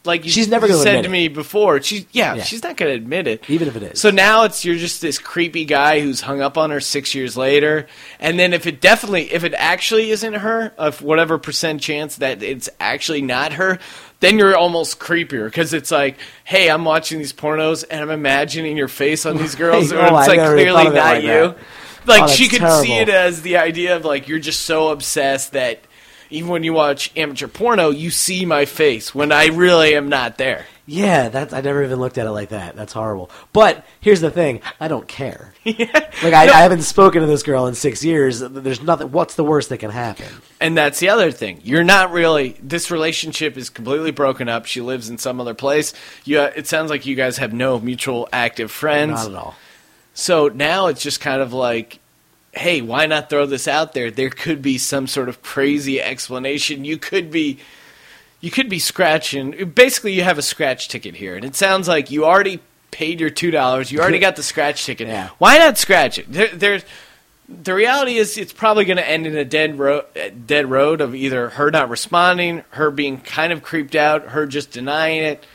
like 0.04 0.26
you 0.26 0.32
She's 0.32 0.48
never 0.48 0.68
gonna 0.68 0.80
said 0.80 1.04
to 1.04 1.08
it. 1.08 1.12
me 1.12 1.28
before, 1.28 1.80
she's 1.82 2.06
yeah, 2.12 2.34
Yeah. 2.34 2.44
she's 2.44 2.64
not 2.64 2.76
going 2.76 2.92
to 2.92 2.96
admit 2.96 3.28
it, 3.28 3.48
Even 3.50 3.68
if 3.68 3.76
it 3.76 3.84
is. 3.84 4.02
So 4.02 4.10
now 4.10 4.44
it's 4.44 4.66
you're 4.66 4.76
just 4.76 5.00
this 5.02 5.18
creepy 5.20 5.64
guy 5.64 6.02
who's 6.02 6.22
hung 6.22 6.42
up 6.42 6.58
on 6.58 6.72
her 6.72 6.82
six 6.82 7.14
years 7.14 7.38
later, 7.38 7.88
and 8.20 8.38
then 8.40 8.52
if 8.52 8.66
it 8.66 8.82
definitely, 8.82 9.32
if 9.32 9.44
it 9.44 9.54
actually 9.56 10.10
isn't 10.10 10.34
her, 10.34 10.74
of 10.78 11.02
whatever 11.04 11.38
percent 11.38 11.82
chance 11.82 12.16
that 12.18 12.42
it's 12.42 12.68
actually 12.80 13.22
not 13.22 13.54
her, 13.54 13.78
then 14.24 14.40
you're 14.40 14.56
almost 14.56 15.00
creepier 15.00 15.46
because 15.46 15.74
it's 15.74 15.92
like, 15.92 16.18
hey, 16.46 16.70
I'm 16.70 16.86
watching 16.86 17.20
these 17.20 17.34
pornos 17.34 17.84
and 17.90 18.02
I'm 18.02 18.10
imagining 18.10 18.78
your 18.78 18.88
face 18.88 19.26
on 19.26 19.38
these 19.38 19.56
girls, 19.56 19.92
and 19.92 20.00
Oh, 20.00 20.18
it's 20.18 20.28
like 20.28 20.40
clearly 20.40 20.66
thought 20.72 20.88
of 20.88 20.94
it 20.94 20.96
not 20.98 21.14
like 21.16 21.24
you. 21.24 21.30
that. 21.30 21.58
Like 22.06 22.24
Oh, 22.24 22.28
she 22.28 22.48
could 22.50 22.62
see 22.82 22.94
it 22.94 23.10
as 23.10 23.42
the 23.44 23.58
idea 23.58 23.96
of 23.96 24.04
like 24.06 24.28
you're 24.28 24.40
just 24.40 24.62
so 24.62 24.90
obsessed 24.90 25.52
that 25.54 25.80
even 26.34 26.50
when 26.50 26.64
you 26.64 26.74
watch 26.74 27.12
amateur 27.16 27.48
porno, 27.48 27.90
you 27.90 28.10
see 28.10 28.46
my 28.46 28.66
face 28.66 29.14
when 29.14 29.32
I 29.32 29.48
really 29.48 29.96
am 29.96 30.10
not 30.10 30.38
there. 30.38 30.66
Yeah, 30.86 31.30
that's 31.30 31.54
I 31.54 31.62
never 31.62 31.84
even 31.84 32.00
looked 32.00 32.18
at 32.18 32.28
it 32.28 32.32
like 32.32 32.50
that. 32.50 32.76
That's 32.76 32.92
horrible. 32.92 33.30
But 33.54 33.86
here's 34.02 34.20
the 34.20 34.32
thing: 34.32 34.62
I 34.80 34.88
don't 34.88 35.08
care. 35.08 35.54
Like 36.22 36.34
I, 36.36 36.44
I 36.44 36.62
haven't 36.62 36.84
spoken 36.84 37.20
to 37.22 37.28
this 37.28 37.44
girl 37.44 37.68
in 37.68 37.76
six 37.76 38.04
years. 38.04 38.40
There's 38.40 38.82
nothing. 38.82 39.12
What's 39.12 39.36
the 39.36 39.44
worst 39.44 39.70
that 39.70 39.80
can 39.80 39.92
happen? 39.92 40.28
And 40.62 40.78
that's 40.78 41.00
the 41.00 41.10
other 41.10 41.32
thing. 41.32 41.60
You're 41.64 41.84
not 41.84 42.12
really. 42.12 42.56
This 42.62 42.92
relationship 42.92 43.58
is 43.58 43.70
completely 43.70 44.12
broken 44.12 44.48
up. 44.48 44.66
She 44.66 44.80
lives 44.80 45.10
in 45.10 45.18
some 45.18 45.42
other 45.42 45.54
place. 45.54 45.94
You, 46.24 46.40
it 46.40 46.68
sounds 46.68 46.90
like 46.90 47.06
you 47.06 47.16
guys 47.16 47.38
have 47.38 47.52
no 47.52 47.78
mutual 47.78 48.30
active 48.32 48.72
friends. 48.72 49.12
Not 49.12 49.32
at 49.32 49.36
all. 49.36 49.56
So 50.14 50.48
now 50.48 50.88
it's 50.88 51.02
just 51.02 51.20
kind 51.20 51.42
of 51.42 51.52
like, 51.52 52.00
hey, 52.54 52.82
why 52.82 53.08
not 53.08 53.30
throw 53.30 53.46
this 53.46 53.68
out 53.68 53.94
there? 53.94 54.12
There 54.12 54.30
could 54.30 54.62
be 54.62 54.78
some 54.78 55.08
sort 55.08 55.28
of 55.28 55.42
crazy 55.42 56.00
explanation. 56.00 56.86
You 56.86 56.98
could 56.98 57.32
be, 57.32 57.60
you 58.42 58.52
could 58.52 58.70
be 58.70 58.80
scratching. 58.80 59.72
Basically, 59.72 60.14
you 60.14 60.24
have 60.24 60.38
a 60.38 60.44
scratch 60.44 60.88
ticket 60.88 61.16
here, 61.16 61.36
and 61.36 61.44
it 61.44 61.56
sounds 61.56 61.88
like 61.88 62.12
you 62.12 62.26
already 62.26 62.60
paid 62.92 63.20
your 63.20 63.32
two 63.32 63.52
dollars. 63.52 63.92
You 63.92 64.00
already 64.00 64.20
got 64.20 64.36
the 64.36 64.44
scratch 64.44 64.86
ticket. 64.86 65.08
Yeah. 65.08 65.30
Why 65.40 65.58
not 65.58 65.78
scratch 65.78 66.20
it? 66.20 66.32
There, 66.32 66.48
there's. 66.48 66.86
The 67.50 67.74
reality 67.74 68.16
is, 68.16 68.38
it's 68.38 68.54
probably 68.54 68.86
going 68.86 68.98
to 68.98 69.08
end 69.08 69.28
in 69.28 69.36
a 69.36 69.44
dead 69.44 69.78
road, 69.78 70.06
dead 70.46 70.70
road 70.70 71.02
of 71.02 71.14
either 71.14 71.50
her 71.50 71.70
not 71.72 71.90
responding, 71.90 72.64
her 72.70 72.90
being 72.90 73.20
kind 73.20 73.52
of 73.52 73.62
creeped 73.62 73.96
out, 73.96 74.30
her 74.30 74.46
just 74.46 74.72
denying 74.72 75.24
it. 75.24 75.46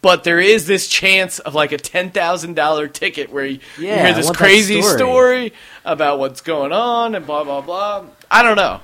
But 0.00 0.22
there 0.22 0.38
is 0.38 0.66
this 0.66 0.86
chance 0.86 1.40
of 1.40 1.54
like 1.54 1.72
a 1.72 1.76
ten 1.76 2.10
thousand 2.10 2.54
dollar 2.54 2.86
ticket 2.86 3.30
where 3.32 3.44
you, 3.44 3.58
you 3.78 3.86
hear 3.88 4.14
this 4.14 4.30
crazy 4.30 4.80
story. 4.80 4.96
story 4.96 5.52
about 5.84 6.18
what's 6.20 6.40
going 6.40 6.72
on 6.72 7.14
and 7.16 7.26
blah 7.26 7.42
blah 7.44 7.60
blah. 7.60 8.04
I 8.30 8.42
don't 8.44 8.56
know. 8.56 8.80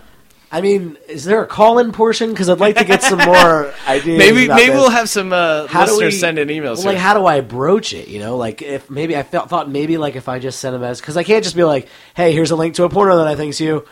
I 0.51 0.61
mean, 0.61 0.97
is 1.09 1.25
there 1.25 1.43
a 1.43 1.49
call-in 1.49 1.91
portion? 1.91 2.31
Because 2.31 2.49
I'd 2.49 2.61
like 2.61 2.77
to 2.77 2.85
get 2.85 3.03
some 3.03 3.19
more 3.19 3.75
ideas. 3.89 4.19
Maybe 4.19 4.47
maybe 4.47 4.67
this. 4.67 4.75
we'll 4.75 4.91
have 4.91 5.09
some 5.09 5.33
uh, 5.33 5.67
How 5.67 5.83
listeners 5.87 6.15
we- 6.15 6.19
send 6.21 6.39
in 6.39 6.47
emails. 6.49 6.77
Well, 6.79 6.87
like, 6.95 6.97
how 6.99 7.15
do 7.15 7.27
I 7.27 7.41
broach 7.41 7.93
it? 7.93 8.07
You 8.09 8.21
know, 8.21 8.37
like 8.37 8.63
if 8.63 8.89
maybe 8.91 9.17
I 9.17 9.23
felt, 9.25 9.49
thought 9.49 9.69
maybe 9.69 9.99
like 9.99 10.15
if 10.17 10.29
I 10.29 10.39
just 10.39 10.61
sent 10.61 10.75
a 10.77 10.79
message 10.79 11.03
because 11.03 11.17
I 11.17 11.25
can't 11.25 11.43
just 11.43 11.57
be 11.57 11.65
like, 11.65 11.89
"Hey, 12.15 12.33
here's 12.33 12.51
a 12.53 12.57
link 12.57 12.75
to 12.77 12.85
a 12.85 12.89
porno 12.89 13.17
that 13.19 13.27
I 13.27 13.35
think's 13.37 13.61
you." 13.61 13.85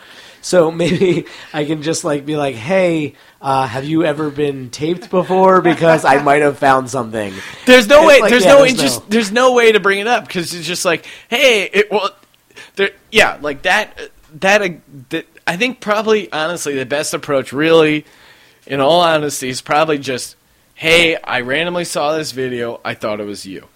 So 0.43 0.69
maybe 0.71 1.25
I 1.53 1.65
can 1.65 1.81
just 1.81 2.03
like 2.03 2.25
be 2.25 2.35
like, 2.37 2.55
"Hey, 2.55 3.15
uh, 3.41 3.65
have 3.65 3.85
you 3.85 4.03
ever 4.05 4.29
been 4.29 4.69
taped 4.69 5.09
before?" 5.09 5.61
Because 5.61 6.05
I 6.05 6.21
might 6.21 6.41
have 6.43 6.57
found 6.59 6.89
something. 6.89 7.33
There's 7.65 7.87
no 7.87 7.99
It's 8.01 8.07
way. 8.07 8.19
like, 8.21 8.29
there's 8.29 8.43
yeah, 8.45 8.51
no 8.51 8.57
there's 8.59 8.71
interest. 8.71 8.99
no- 9.01 9.05
There's 9.09 9.31
no 9.31 9.53
way 9.53 9.71
to 9.71 9.79
bring 9.79 9.99
it 9.99 10.07
up 10.07 10.27
because 10.27 10.53
it's 10.53 10.67
just 10.67 10.85
like, 10.85 11.05
hey, 11.29 11.63
it, 11.73 11.91
well, 11.91 12.11
there, 12.75 12.91
yeah, 13.11 13.37
like 13.41 13.63
that. 13.63 13.97
That, 14.41 14.61
uh, 14.61 14.69
that 15.09 15.25
I 15.47 15.57
think 15.57 15.79
probably 15.79 16.31
honestly 16.31 16.75
the 16.75 16.85
best 16.85 17.13
approach, 17.13 17.53
really, 17.53 18.03
in 18.65 18.79
all 18.79 19.01
honesty, 19.01 19.49
is 19.49 19.61
probably 19.61 19.97
just, 19.99 20.35
hey, 20.73 21.15
I 21.17 21.41
randomly 21.41 21.85
saw 21.85 22.17
this 22.17 22.31
video. 22.31 22.81
I 22.83 22.95
thought 22.95 23.19
it 23.19 23.25
was 23.27 23.45
you. 23.45 23.67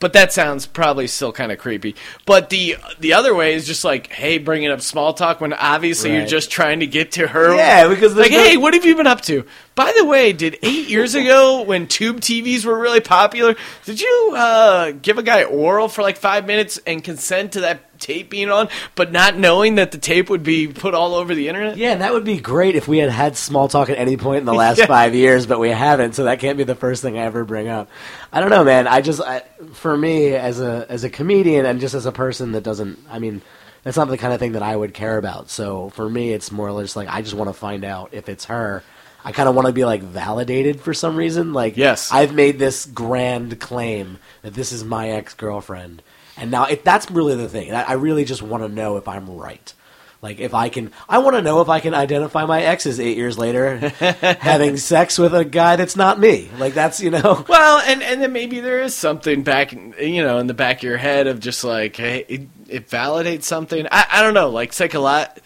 But 0.00 0.12
that 0.12 0.32
sounds 0.32 0.64
probably 0.64 1.08
still 1.08 1.32
kind 1.32 1.50
of 1.50 1.58
creepy. 1.58 1.96
But 2.24 2.50
the 2.50 2.76
the 3.00 3.14
other 3.14 3.34
way 3.34 3.54
is 3.54 3.66
just 3.66 3.84
like, 3.84 4.12
hey, 4.12 4.38
bringing 4.38 4.70
up 4.70 4.80
small 4.80 5.12
talk 5.12 5.40
when 5.40 5.52
obviously 5.52 6.12
you're 6.14 6.26
just 6.26 6.50
trying 6.52 6.80
to 6.80 6.86
get 6.86 7.12
to 7.12 7.26
her. 7.26 7.56
Yeah, 7.56 7.88
because 7.88 8.14
like, 8.14 8.30
no- 8.30 8.38
hey, 8.38 8.56
what 8.56 8.74
have 8.74 8.84
you 8.84 8.94
been 8.94 9.08
up 9.08 9.22
to? 9.22 9.44
By 9.74 9.92
the 9.96 10.04
way, 10.04 10.32
did 10.32 10.58
eight 10.62 10.88
years 10.88 11.14
ago 11.16 11.62
when 11.62 11.86
tube 11.88 12.20
TVs 12.20 12.64
were 12.64 12.78
really 12.78 13.00
popular, 13.00 13.56
did 13.84 14.00
you 14.00 14.34
uh, 14.36 14.92
give 14.92 15.18
a 15.18 15.22
guy 15.22 15.42
oral 15.44 15.88
for 15.88 16.02
like 16.02 16.16
five 16.16 16.46
minutes 16.46 16.78
and 16.86 17.02
consent 17.02 17.52
to 17.52 17.60
that 17.62 17.80
tape 17.98 18.30
being 18.30 18.50
on, 18.50 18.68
but 18.94 19.12
not 19.12 19.36
knowing 19.36 19.74
that 19.76 19.92
the 19.92 19.98
tape 19.98 20.30
would 20.30 20.42
be 20.42 20.68
put 20.68 20.94
all 20.94 21.14
over 21.14 21.34
the 21.34 21.48
internet? 21.48 21.76
Yeah, 21.76 21.92
and 21.92 22.00
that 22.02 22.12
would 22.12 22.24
be 22.24 22.38
great 22.38 22.76
if 22.76 22.88
we 22.88 22.98
had 22.98 23.10
had 23.10 23.36
small 23.36 23.68
talk 23.68 23.90
at 23.90 23.98
any 23.98 24.16
point 24.16 24.40
in 24.40 24.44
the 24.46 24.54
last 24.54 24.78
Yeah. 24.78 24.86
five 24.86 25.14
years, 25.14 25.46
but 25.46 25.58
we 25.60 25.70
haven't. 25.70 26.14
So 26.14 26.24
that 26.24 26.40
can't 26.40 26.56
be 26.58 26.64
the 26.64 26.74
first 26.74 27.02
thing 27.02 27.18
I 27.18 27.22
ever 27.22 27.44
bring 27.44 27.68
up. 27.68 27.88
I 28.32 28.40
don't 28.40 28.50
know, 28.50 28.64
man. 28.64 28.86
I 28.86 29.00
just, 29.00 29.20
I, 29.20 29.40
for 29.72 29.96
me, 29.96 30.34
as 30.34 30.60
a 30.60 30.86
as 30.88 31.04
a 31.04 31.10
comedian 31.10 31.66
and 31.66 31.80
just 31.80 31.94
as 31.94 32.06
a 32.06 32.12
person 32.12 32.52
that 32.52 32.62
doesn't, 32.62 32.98
I 33.10 33.18
mean, 33.18 33.42
that's 33.82 33.96
not 33.96 34.08
the 34.08 34.18
kind 34.18 34.32
of 34.32 34.40
thing 34.40 34.52
that 34.52 34.62
I 34.62 34.74
would 34.76 34.92
care 34.94 35.18
about. 35.18 35.50
So 35.50 35.88
for 35.90 36.08
me, 36.08 36.32
it's 36.32 36.50
more 36.52 36.68
or 36.68 36.72
less 36.72 36.96
like 36.96 37.08
I 37.08 37.22
just 37.22 37.34
want 37.34 37.48
to 37.48 37.54
find 37.54 37.84
out 37.84 38.10
if 38.12 38.28
it's 38.28 38.46
her. 38.46 38.82
I 39.24 39.32
kind 39.32 39.48
of 39.48 39.54
want 39.56 39.66
to 39.66 39.72
be 39.72 39.84
like 39.84 40.00
validated 40.02 40.80
for 40.80 40.94
some 40.94 41.16
reason. 41.16 41.52
Like, 41.52 41.76
Yes. 41.76 42.12
I've 42.12 42.32
made 42.34 42.58
this 42.58 42.86
grand 42.86 43.58
claim 43.60 44.18
that 44.42 44.54
this 44.54 44.70
is 44.72 44.84
my 44.84 45.10
ex 45.10 45.34
girlfriend, 45.34 46.02
and 46.38 46.50
now 46.50 46.64
if 46.66 46.84
that's 46.84 47.10
really 47.10 47.36
the 47.36 47.48
thing, 47.48 47.72
I 47.72 47.82
I 47.82 47.92
really 47.94 48.24
just 48.24 48.42
want 48.42 48.62
to 48.62 48.68
know 48.68 48.96
if 48.96 49.08
I'm 49.08 49.28
right. 49.36 49.72
Like 50.20 50.40
if 50.40 50.52
I 50.52 50.68
can, 50.68 50.90
I 51.08 51.18
want 51.18 51.36
to 51.36 51.42
know 51.42 51.60
if 51.60 51.68
I 51.68 51.78
can 51.78 51.94
identify 51.94 52.44
my 52.44 52.60
exes 52.60 52.98
eight 52.98 53.16
years 53.16 53.38
later 53.38 53.78
having 54.40 54.76
sex 54.76 55.16
with 55.16 55.32
a 55.32 55.44
guy 55.44 55.76
that's 55.76 55.94
not 55.94 56.18
me. 56.18 56.50
Like 56.58 56.74
that's 56.74 57.00
you 57.00 57.10
know, 57.10 57.44
Well, 57.48 57.80
and 57.86 58.02
and 58.02 58.20
then 58.20 58.32
maybe 58.32 58.58
there 58.58 58.80
is 58.80 58.96
something 58.96 59.44
back, 59.44 59.72
you 59.72 60.22
know, 60.24 60.38
in 60.38 60.48
the 60.48 60.54
back 60.54 60.78
of 60.78 60.82
your 60.82 60.96
head 60.96 61.28
of 61.28 61.38
just 61.38 61.62
like, 61.62 61.94
hey, 61.96 62.24
it, 62.28 62.48
it 62.68 62.88
validates 62.88 63.44
something. 63.44 63.86
I, 63.92 64.06
I 64.10 64.22
don't 64.22 64.34
know, 64.34 64.50
like 64.50 64.72
psycholog. 64.72 65.38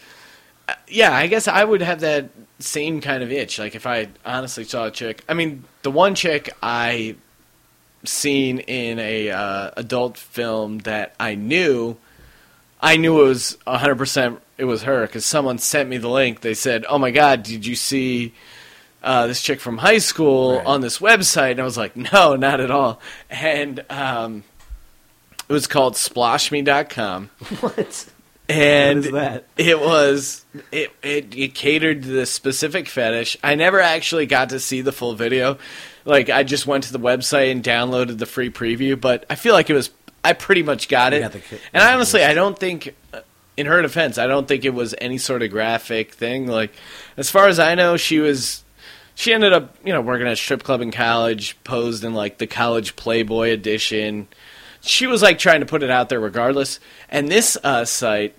Yeah, 0.87 1.13
I 1.13 1.27
guess 1.27 1.47
I 1.47 1.63
would 1.63 1.81
have 1.81 1.99
that 1.99 2.29
same 2.57 2.99
kind 2.99 3.21
of 3.21 3.31
itch. 3.31 3.59
Like 3.59 3.75
if 3.75 3.85
I 3.85 4.07
honestly 4.25 4.63
saw 4.63 4.85
a 4.85 4.91
chick. 4.91 5.23
I 5.29 5.35
mean, 5.35 5.65
the 5.83 5.91
one 5.91 6.15
chick 6.15 6.49
I 6.63 7.15
seen 8.05 8.59
in 8.59 8.99
a 8.99 9.29
uh, 9.31 9.71
adult 9.77 10.17
film 10.17 10.79
that 10.79 11.13
I 11.19 11.35
knew, 11.35 11.97
I 12.81 12.97
knew 12.97 13.21
it 13.21 13.27
was 13.27 13.57
hundred 13.65 13.95
percent. 13.97 14.39
It 14.57 14.65
was 14.65 14.83
her 14.83 15.05
because 15.07 15.25
someone 15.25 15.57
sent 15.57 15.89
me 15.89 15.97
the 15.97 16.09
link. 16.09 16.41
They 16.41 16.53
said, 16.53 16.85
"Oh 16.87 16.97
my 16.97 17.11
god, 17.11 17.43
did 17.43 17.65
you 17.65 17.75
see?" 17.75 18.33
uh, 19.03 19.27
this 19.27 19.41
chick 19.41 19.59
from 19.59 19.77
high 19.79 19.97
school 19.97 20.55
Right. 20.55 20.65
on 20.65 20.79
this 20.79 20.99
website, 20.99 21.51
and 21.51 21.59
I 21.59 21.63
was 21.65 21.75
like, 21.77 21.93
no, 21.97 22.37
not 22.37 22.61
at 22.61 22.71
all. 22.71 23.01
And 23.29 23.83
um, 23.89 24.45
it 25.49 25.51
was 25.51 25.67
called 25.67 25.95
splashme.com. 25.95 27.27
what? 27.59 28.05
And 28.47 28.99
What 28.99 29.05
is 29.05 29.11
that? 29.11 29.45
it 29.57 29.79
was 29.79 30.45
it, 30.71 30.91
it 31.03 31.35
it 31.35 31.53
catered 31.53 32.03
to 32.03 32.07
this 32.09 32.31
specific 32.31 32.87
fetish. 32.87 33.35
I 33.43 33.55
never 33.55 33.81
actually 33.81 34.25
got 34.25 34.49
to 34.49 34.59
see 34.61 34.79
the 34.79 34.93
full 34.93 35.15
video. 35.15 35.57
Like 36.05 36.29
I 36.29 36.43
just 36.43 36.67
went 36.67 36.85
to 36.85 36.93
the 36.93 36.99
website 36.99 37.51
and 37.51 37.63
downloaded 37.63 38.17
the 38.17 38.25
free 38.25 38.49
preview, 38.49 38.99
but 38.99 39.25
I 39.29 39.35
feel 39.35 39.53
like 39.53 39.69
it 39.69 39.73
was 39.73 39.89
I 40.23 40.33
pretty 40.33 40.63
much 40.63 40.89
got 40.89 41.13
it. 41.13 41.21
got 41.21 41.31
the 41.33 41.41
and 41.73 41.83
the 41.83 41.91
honestly. 41.93 42.23
I 42.23 42.33
don't 42.33 42.57
think 42.57 42.95
uh, 43.13 43.21
in 43.57 43.65
her 43.67 43.81
defense, 43.81 44.17
I 44.17 44.27
don't 44.27 44.47
think 44.47 44.65
it 44.65 44.73
was 44.73 44.95
any 44.99 45.17
sort 45.17 45.41
of 45.41 45.51
graphic 45.51 46.13
thing. 46.13 46.47
Like 46.47 46.73
as 47.17 47.29
far 47.29 47.47
as 47.47 47.59
I 47.59 47.75
know, 47.75 47.97
she 47.97 48.19
was 48.19 48.63
she 49.15 49.33
ended 49.33 49.53
up, 49.53 49.75
you 49.83 49.93
know, 49.93 50.01
working 50.01 50.27
at 50.27 50.33
a 50.33 50.37
strip 50.37 50.63
club 50.63 50.81
in 50.81 50.91
college, 50.91 51.57
posed 51.63 52.03
in 52.03 52.13
like 52.13 52.37
the 52.37 52.47
college 52.47 52.95
Playboy 52.95 53.49
edition. 53.51 54.27
She 54.81 55.07
was 55.07 55.21
like 55.21 55.39
trying 55.39 55.59
to 55.61 55.65
put 55.65 55.83
it 55.83 55.89
out 55.89 56.09
there 56.09 56.19
regardless. 56.19 56.79
And 57.09 57.29
this 57.29 57.57
uh, 57.63 57.85
site, 57.85 58.35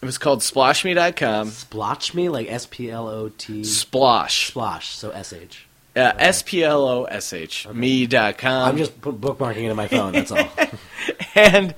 it 0.00 0.06
was 0.06 0.18
called 0.18 0.40
splashme.com. 0.40 1.50
Splotch 1.50 2.14
me 2.14 2.28
like 2.28 2.50
S 2.50 2.66
P 2.66 2.90
L 2.90 3.08
O 3.08 3.30
T 3.30 3.62
Splosh. 3.62 4.52
splosh. 4.52 4.92
So 4.92 5.10
S 5.10 5.32
H. 5.32 5.65
Uh, 5.96 6.12
S 6.18 6.42
P 6.42 6.62
L 6.62 6.86
O 6.86 7.04
S 7.04 7.32
H. 7.32 7.66
Me.com. 7.72 8.68
I'm 8.68 8.76
just 8.76 9.00
bookmarking 9.00 9.64
it 9.64 9.70
in 9.70 9.76
my 9.76 9.88
phone. 9.88 10.12
That's 10.12 10.30
all. 10.30 10.48
and 11.34 11.74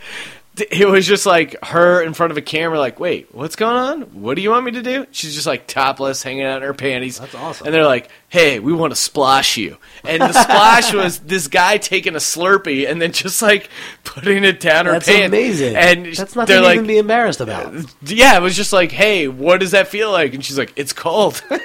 it 0.70 0.86
was 0.88 1.06
just 1.06 1.26
like 1.26 1.56
her 1.64 2.02
in 2.02 2.14
front 2.14 2.30
of 2.30 2.36
a 2.36 2.42
camera, 2.42 2.78
like, 2.78 2.98
wait, 3.00 3.34
what's 3.34 3.56
going 3.56 3.76
on? 3.76 4.02
What 4.20 4.34
do 4.34 4.42
you 4.42 4.50
want 4.50 4.64
me 4.64 4.72
to 4.72 4.82
do? 4.82 5.06
She's 5.10 5.34
just 5.34 5.46
like 5.46 5.66
topless, 5.66 6.22
hanging 6.22 6.44
out 6.44 6.58
in 6.58 6.62
her 6.62 6.74
panties. 6.74 7.18
That's 7.18 7.34
awesome. 7.34 7.66
And 7.66 7.74
they're 7.74 7.86
like, 7.86 8.08
hey, 8.28 8.58
we 8.60 8.72
want 8.72 8.92
to 8.92 8.96
splash 8.96 9.56
you. 9.56 9.76
And 10.04 10.20
the 10.22 10.32
splash 10.32 10.92
was 10.92 11.18
this 11.26 11.48
guy 11.48 11.78
taking 11.78 12.14
a 12.14 12.18
Slurpee 12.18 12.88
and 12.88 13.00
then 13.00 13.12
just 13.12 13.40
like 13.42 13.70
putting 14.04 14.44
it 14.44 14.60
down 14.60 14.86
her 14.86 14.92
That's 14.92 15.06
pants. 15.06 15.26
amazing. 15.28 15.76
And 15.76 16.06
that's 16.06 16.36
nothing 16.36 16.46
they're 16.46 16.60
to 16.60 16.66
like, 16.66 16.74
even 16.76 16.86
be 16.86 16.98
embarrassed 16.98 17.40
about. 17.40 17.74
yeah, 18.02 18.36
it 18.36 18.42
was 18.42 18.56
just 18.56 18.72
like, 18.72 18.92
hey, 18.92 19.28
what 19.28 19.60
does 19.60 19.70
that 19.70 19.88
feel 19.88 20.10
like? 20.12 20.34
And 20.34 20.44
she's 20.44 20.58
like, 20.58 20.72
it's 20.76 20.92
cold. 20.92 21.42
We're 21.50 21.56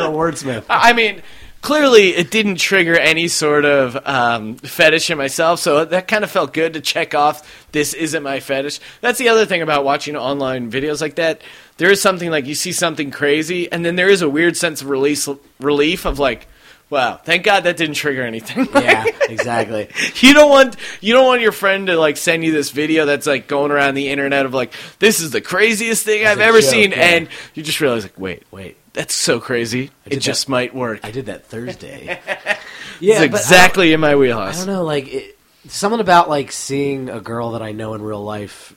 a 0.00 0.08
wordsmith. 0.08 0.64
I 0.68 0.92
mean, 0.92 1.22
clearly 1.62 2.08
it 2.08 2.30
didn't 2.30 2.56
trigger 2.56 2.98
any 2.98 3.28
sort 3.28 3.64
of 3.64 3.96
um, 4.06 4.56
fetish 4.56 5.08
in 5.10 5.16
myself, 5.16 5.60
so 5.60 5.84
that 5.84 6.06
kind 6.08 6.24
of 6.24 6.30
felt 6.30 6.52
good 6.52 6.74
to 6.74 6.80
check 6.80 7.14
off 7.14 7.66
this 7.72 7.94
isn't 7.94 8.22
my 8.22 8.40
fetish. 8.40 8.80
That's 9.00 9.18
the 9.18 9.30
other 9.30 9.46
thing 9.46 9.62
about 9.62 9.84
watching 9.84 10.16
online 10.16 10.70
videos 10.70 11.00
like 11.00 11.14
that. 11.14 11.40
There 11.78 11.90
is 11.90 12.02
something 12.02 12.30
like 12.30 12.46
you 12.46 12.54
see 12.54 12.72
something 12.72 13.10
crazy, 13.10 13.72
and 13.72 13.84
then 13.84 13.96
there 13.96 14.10
is 14.10 14.20
a 14.20 14.28
weird 14.28 14.56
sense 14.56 14.82
of 14.82 14.90
release, 14.90 15.26
relief 15.58 16.04
of 16.04 16.18
like, 16.18 16.46
wow, 16.90 17.16
thank 17.16 17.44
God 17.44 17.64
that 17.64 17.78
didn't 17.78 17.94
trigger 17.94 18.22
anything. 18.22 18.68
Yeah, 18.82 19.06
exactly. 19.28 19.88
you 20.16 20.34
don't 20.34 20.50
want 20.50 20.76
you 21.00 21.14
don't 21.14 21.26
want 21.26 21.40
your 21.40 21.52
friend 21.52 21.86
to 21.86 21.96
like 21.96 22.16
send 22.16 22.44
you 22.44 22.52
this 22.52 22.70
video 22.70 23.06
that's 23.06 23.26
like 23.26 23.46
going 23.46 23.70
around 23.70 23.94
the 23.94 24.08
internet 24.08 24.44
of 24.44 24.52
like 24.52 24.74
this 24.98 25.20
is 25.20 25.30
the 25.30 25.40
craziest 25.40 26.04
thing 26.04 26.26
I've 26.26 26.40
ever 26.40 26.60
joke, 26.60 26.70
seen, 26.70 26.90
yeah. 26.90 26.96
and 26.96 27.28
you 27.54 27.62
just 27.62 27.80
realize 27.80 28.02
like, 28.02 28.18
wait, 28.18 28.42
Wait, 28.50 28.76
that's 28.92 29.14
so 29.14 29.40
crazy. 29.40 29.90
It 30.06 30.10
did 30.10 30.20
just 30.20 30.46
that- 30.46 30.50
might 30.50 30.74
work. 30.74 31.00
I 31.02 31.10
did 31.10 31.26
that 31.26 31.46
Thursday. 31.46 32.20
yeah, 33.00 33.22
it's 33.22 33.22
exactly 33.22 33.92
in 33.92 34.00
my 34.00 34.16
wheelhouse. 34.16 34.62
I 34.62 34.66
don't 34.66 34.74
know, 34.74 34.84
like 34.84 35.12
it, 35.12 35.38
something 35.68 36.00
about 36.00 36.28
like 36.28 36.52
seeing 36.52 37.08
a 37.08 37.20
girl 37.20 37.52
that 37.52 37.62
I 37.62 37.72
know 37.72 37.94
in 37.94 38.02
real 38.02 38.22
life 38.22 38.74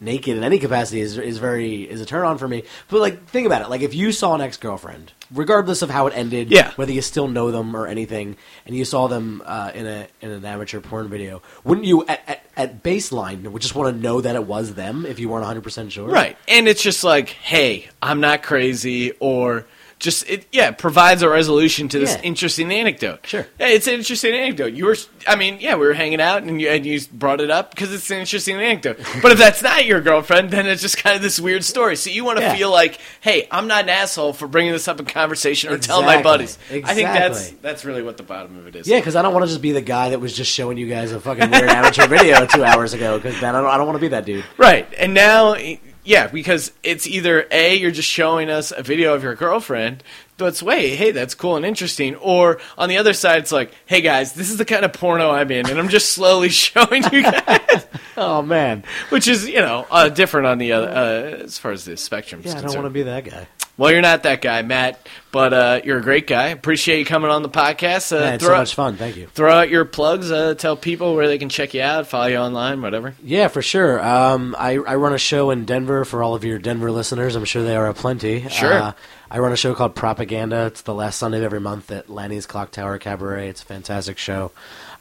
naked 0.00 0.36
in 0.36 0.44
any 0.44 0.58
capacity 0.58 1.00
is 1.00 1.18
is 1.18 1.38
very 1.38 1.82
is 1.82 2.00
a 2.00 2.06
turn 2.06 2.24
on 2.24 2.38
for 2.38 2.48
me. 2.48 2.64
But 2.88 3.00
like, 3.00 3.26
think 3.28 3.46
about 3.46 3.62
it. 3.62 3.70
Like, 3.70 3.82
if 3.82 3.94
you 3.94 4.12
saw 4.12 4.34
an 4.34 4.40
ex 4.40 4.56
girlfriend, 4.56 5.12
regardless 5.34 5.82
of 5.82 5.90
how 5.90 6.06
it 6.06 6.12
ended, 6.16 6.50
Yeah. 6.50 6.72
whether 6.76 6.92
you 6.92 7.02
still 7.02 7.28
know 7.28 7.50
them 7.50 7.74
or 7.76 7.86
anything, 7.86 8.36
and 8.66 8.76
you 8.76 8.84
saw 8.84 9.06
them 9.06 9.42
uh, 9.46 9.70
in 9.74 9.86
a 9.86 10.06
in 10.20 10.30
an 10.30 10.44
amateur 10.44 10.80
porn 10.80 11.08
video, 11.08 11.42
wouldn't 11.64 11.86
you 11.86 12.04
at, 12.06 12.20
at, 12.28 12.44
at 12.56 12.82
baseline 12.82 13.42
would 13.48 13.62
just 13.62 13.74
want 13.74 13.94
to 13.94 14.00
know 14.02 14.20
that 14.20 14.34
it 14.36 14.44
was 14.44 14.74
them 14.74 15.06
if 15.06 15.18
you 15.18 15.28
weren't 15.28 15.42
100 15.42 15.62
percent 15.62 15.92
sure? 15.92 16.08
Right. 16.08 16.36
And 16.48 16.68
it's 16.68 16.82
just 16.82 17.04
like, 17.04 17.28
hey, 17.30 17.88
I'm 18.02 18.20
not 18.20 18.42
crazy 18.42 19.12
or 19.20 19.66
just 20.00 20.28
it 20.28 20.46
yeah, 20.50 20.70
provides 20.72 21.22
a 21.22 21.28
resolution 21.28 21.88
to 21.90 21.98
this 21.98 22.14
Yeah. 22.14 22.22
interesting 22.22 22.72
anecdote. 22.72 23.20
Sure. 23.26 23.46
Yeah, 23.60 23.68
it's 23.68 23.86
an 23.86 23.94
interesting 23.94 24.34
anecdote. 24.34 24.72
You 24.72 24.86
were 24.86 24.96
I 25.28 25.36
mean, 25.36 25.58
yeah, 25.60 25.76
we 25.76 25.86
were 25.86 25.92
hanging 25.92 26.20
out 26.20 26.42
and 26.42 26.60
you 26.60 26.68
and 26.68 26.84
you 26.84 27.00
brought 27.12 27.40
it 27.40 27.50
up 27.50 27.70
because 27.74 27.92
it's 27.92 28.10
an 28.10 28.18
interesting 28.18 28.56
anecdote. 28.56 28.98
but 29.22 29.32
if 29.32 29.38
that's 29.38 29.62
not 29.62 29.84
your 29.84 30.00
girlfriend, 30.00 30.50
then 30.50 30.66
it's 30.66 30.82
just 30.82 30.96
kind 30.98 31.14
of 31.14 31.22
this 31.22 31.38
weird 31.38 31.62
story. 31.64 31.96
So 31.96 32.10
you 32.10 32.24
want 32.24 32.38
to 32.38 32.44
Yeah. 32.44 32.54
feel 32.56 32.70
like, 32.70 32.98
hey, 33.20 33.46
I'm 33.50 33.68
not 33.68 33.84
an 33.84 33.90
asshole 33.90 34.32
for 34.32 34.48
bringing 34.48 34.72
this 34.72 34.88
up 34.88 34.98
in 34.98 35.06
conversation 35.06 35.70
or 35.72 35.78
telling 35.78 36.06
my 36.06 36.16
Exactly. 36.16 36.30
buddies. 36.46 36.58
I 36.88 36.94
think 36.94 37.08
that's 37.08 37.50
that's 37.62 37.84
really 37.84 38.02
what 38.02 38.16
the 38.16 38.22
bottom 38.22 38.58
of 38.58 38.66
it 38.66 38.74
is. 38.76 38.88
Yeah, 38.88 38.98
because 38.98 39.16
I 39.16 39.22
don't 39.22 39.34
want 39.34 39.44
to 39.44 39.48
just 39.48 39.60
be 39.62 39.72
the 39.72 39.80
guy 39.82 40.08
that 40.10 40.18
was 40.18 40.34
just 40.34 40.50
showing 40.50 40.78
you 40.78 40.88
guys 40.88 41.12
a 41.12 41.20
fucking 41.20 41.50
weird 41.50 41.68
amateur 41.68 42.06
video 42.08 42.46
two 42.46 42.64
hours 42.64 42.94
ago. 42.94 43.18
Because 43.18 43.38
then 43.40 43.54
I 43.54 43.60
don't, 43.60 43.70
I 43.70 43.76
don't 43.76 43.86
want 43.86 43.96
to 43.96 44.00
be 44.00 44.08
that 44.08 44.24
dude. 44.24 44.44
Right. 44.56 44.88
And 44.98 45.12
now, 45.12 45.54
yeah, 46.04 46.26
because 46.26 46.72
it's 46.82 47.06
either 47.06 47.46
A, 47.50 47.76
you're 47.76 47.90
just 47.90 48.08
showing 48.08 48.50
us 48.50 48.72
a 48.74 48.82
video 48.82 49.14
of 49.14 49.22
your 49.22 49.34
girlfriend, 49.34 50.02
that's 50.38 50.62
way, 50.62 50.96
hey, 50.96 51.10
that's 51.10 51.34
cool 51.34 51.56
and 51.56 51.66
interesting. 51.66 52.16
Or 52.16 52.58
on 52.78 52.88
the 52.88 52.96
other 52.96 53.12
side, 53.12 53.40
it's 53.40 53.52
like, 53.52 53.72
hey 53.86 54.00
guys, 54.00 54.32
this 54.32 54.50
is 54.50 54.56
the 54.56 54.64
kind 54.64 54.84
of 54.84 54.92
porno 54.92 55.30
I'm 55.30 55.50
in, 55.50 55.68
and 55.68 55.78
I'm 55.78 55.88
just 55.88 56.12
slowly 56.12 56.48
showing 56.50 57.04
you 57.12 57.22
guys, 57.22 57.86
Oh 58.16 58.42
man, 58.42 58.84
which 59.10 59.28
is, 59.28 59.48
you 59.48 59.60
know, 59.60 59.86
uh, 59.90 60.08
different 60.08 60.46
on 60.46 60.58
the 60.58 60.72
other, 60.72 60.88
uh, 60.88 61.44
as 61.44 61.58
far 61.58 61.72
as 61.72 61.84
the 61.84 61.96
spectrum 61.96 62.42
yeah, 62.44 62.48
is 62.50 62.54
I 62.56 62.60
don't 62.62 62.74
want 62.74 62.86
to 62.86 62.90
be 62.90 63.02
that 63.04 63.24
guy. 63.24 63.46
Well, 63.80 63.90
you're 63.90 64.02
not 64.02 64.24
that 64.24 64.42
guy, 64.42 64.60
Matt, 64.60 65.08
but 65.32 65.54
uh, 65.54 65.80
you're 65.82 65.96
a 65.96 66.02
great 66.02 66.26
guy. 66.26 66.48
Appreciate 66.48 66.98
you 66.98 67.06
coming 67.06 67.30
on 67.30 67.40
the 67.40 67.48
podcast. 67.48 68.14
Uh, 68.14 68.20
Yeah, 68.20 68.34
it's 68.34 68.44
so 68.44 68.52
out, 68.52 68.58
much 68.58 68.74
fun. 68.74 68.98
Thank 68.98 69.16
you. 69.16 69.26
throw 69.28 69.50
out 69.50 69.70
your 69.70 69.86
plugs, 69.86 70.30
uh, 70.30 70.52
tell 70.52 70.76
people 70.76 71.14
where 71.14 71.26
they 71.26 71.38
can 71.38 71.48
check 71.48 71.72
you 71.72 71.80
out, 71.80 72.06
follow 72.06 72.26
you 72.26 72.36
online, 72.36 72.82
whatever. 72.82 73.14
Yeah, 73.24 73.48
for 73.48 73.62
sure. 73.62 73.98
Um, 74.06 74.54
I, 74.58 74.72
I 74.72 74.96
run 74.96 75.14
a 75.14 75.18
show 75.18 75.50
in 75.50 75.64
Denver 75.64 76.04
for 76.04 76.22
all 76.22 76.34
of 76.34 76.44
your 76.44 76.58
Denver 76.58 76.92
listeners. 76.92 77.36
I'm 77.36 77.46
sure 77.46 77.62
they 77.62 77.74
are 77.74 77.86
aplenty. 77.86 78.46
Sure. 78.50 78.70
Uh, 78.70 78.92
I 79.30 79.38
run 79.38 79.52
a 79.52 79.56
show 79.56 79.74
called 79.74 79.94
Propaganda. 79.94 80.66
It's 80.66 80.82
the 80.82 80.92
last 80.92 81.16
Sunday 81.16 81.38
of 81.38 81.44
every 81.44 81.60
month 81.60 81.90
at 81.90 82.10
Lannie's 82.10 82.44
Clock 82.44 82.72
Tower 82.72 82.98
Cabaret. 82.98 83.48
It's 83.48 83.62
a 83.62 83.64
fantastic 83.64 84.18
show. 84.18 84.52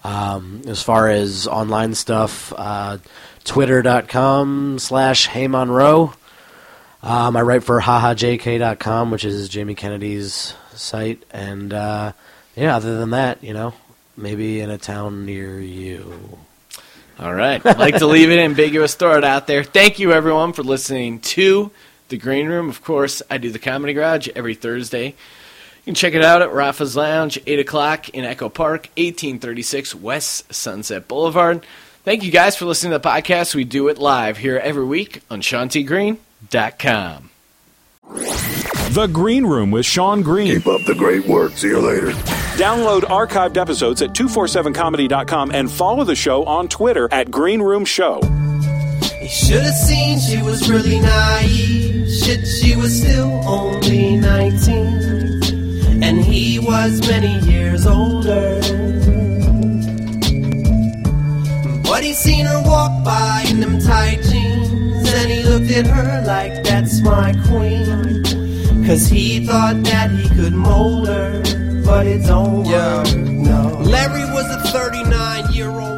Um, 0.06 0.62
as 0.68 0.82
far 0.82 1.10
as 1.10 1.48
online 1.48 1.96
stuff, 1.96 2.54
uh, 2.56 3.00
twitter.com 3.44 4.80
slash 4.80 5.28
Hey 5.28 5.50
Monroe. 5.50 6.14
Um, 7.02 7.38
I 7.38 7.42
write 7.42 7.64
for 7.64 7.80
hahajk.com, 7.80 9.12
which 9.12 9.24
is 9.24 9.48
Jamie 9.50 9.76
Kennedy's 9.76 10.54
site. 10.74 11.24
And 11.32 11.74
uh, 11.74 12.12
yeah, 12.56 12.76
other 12.76 12.98
than 12.98 13.12
that, 13.12 13.44
you 13.44 13.54
know, 13.54 13.74
maybe 14.18 14.60
in 14.60 14.70
a 14.70 14.78
town 14.78 15.26
near 15.26 15.60
you. 15.60 16.38
All 17.20 17.34
right. 17.34 17.64
like 17.64 17.98
to 17.98 18.08
leave 18.08 18.32
it 18.32 18.40
ambiguous, 18.40 18.96
throw 18.96 19.18
it 19.18 19.24
out 19.24 19.48
there. 19.48 19.64
Thank 19.64 20.00
you, 20.00 20.14
everyone, 20.14 20.54
for 20.54 20.64
listening 20.64 21.20
to 21.22 21.72
The 22.10 22.18
Green 22.18 22.48
Room. 22.48 22.70
Of 22.70 22.84
course, 22.84 23.22
I 23.30 23.38
do 23.38 23.50
the 23.50 23.60
Comedy 23.60 23.94
Garage 23.94 24.30
every 24.36 24.56
Thursday. 24.56 25.08
You 25.08 25.86
can 25.86 25.96
check 25.96 26.14
it 26.14 26.24
out 26.24 26.42
at 26.42 26.54
Rafa's 26.54 26.96
Lounge, 26.96 27.40
8 27.46 27.60
o'clock 27.60 28.10
in 28.10 28.24
Echo 28.26 28.50
Park, 28.50 28.90
1836 28.98 29.96
West 29.96 30.54
Sunset 30.54 31.08
Boulevard. 31.08 31.66
Thank 32.04 32.24
you 32.24 32.32
guys 32.32 32.56
for 32.56 32.66
listening 32.66 32.92
to 32.92 33.00
the 33.00 33.08
podcast. 33.08 33.56
We 33.56 33.64
do 33.64 33.88
it 33.88 33.98
live 33.98 34.38
here 34.38 34.58
every 34.58 34.86
week 34.86 35.22
on 35.30 35.42
ShantiGreen.com. 36.48 37.30
The 38.94 39.08
Green 39.08 39.46
Room 39.46 39.72
with 39.72 39.86
Sean 39.86 40.24
Green. 40.24 40.56
Keep 40.56 40.68
up 40.68 40.82
the 40.86 40.96
great 40.96 41.28
work. 41.28 41.52
See 41.52 41.68
you 41.68 41.80
later. 41.80 42.12
Download 42.58 43.02
archived 43.02 43.58
episodes 43.58 44.02
at 44.02 44.12
247comedy.com 44.12 45.52
and 45.52 45.72
follow 45.72 46.04
the 46.04 46.16
show 46.16 46.44
on 46.46 46.68
Twitter 46.68 47.08
at 47.12 47.30
Green 47.30 47.62
Room 47.62 47.86
Show. 47.86 48.20
You 49.22 49.28
should 49.28 49.62
have 49.62 49.76
seen 49.76 50.20
she 50.20 50.42
was 50.42 50.70
really 50.70 51.00
naive. 51.00 52.10
Shit, 52.10 52.48
she 52.48 52.76
was 52.76 53.00
still 53.00 53.48
only 53.48 54.18
19. 54.18 56.02
And 56.02 56.22
he 56.22 56.58
was 56.60 57.08
many 57.08 57.38
years 57.48 57.86
older. 57.86 58.60
But 61.84 62.04
he 62.04 62.14
seen 62.14 62.46
her 62.46 62.62
walk 62.66 63.04
by 63.04 63.46
in 63.50 63.60
them 63.60 63.80
tight 63.80 64.22
jeans. 64.24 65.14
And 65.14 65.32
he 65.32 65.39
looked 65.70 65.88
at 65.88 65.96
her 65.96 66.24
like, 66.26 66.64
that's 66.64 67.02
my 67.02 67.34
queen. 67.48 68.24
Cause 68.86 69.08
he 69.08 69.46
thought 69.46 69.84
that 69.84 70.10
he 70.10 70.28
could 70.30 70.54
mold 70.54 71.08
her. 71.08 71.42
But 71.86 72.08
it's 72.08 72.30
over. 72.30 72.64
No. 73.16 73.78
Larry 73.82 74.26
was 74.32 74.46
a 74.56 74.60
39 74.72 75.54
year 75.54 75.70
old 75.70 75.89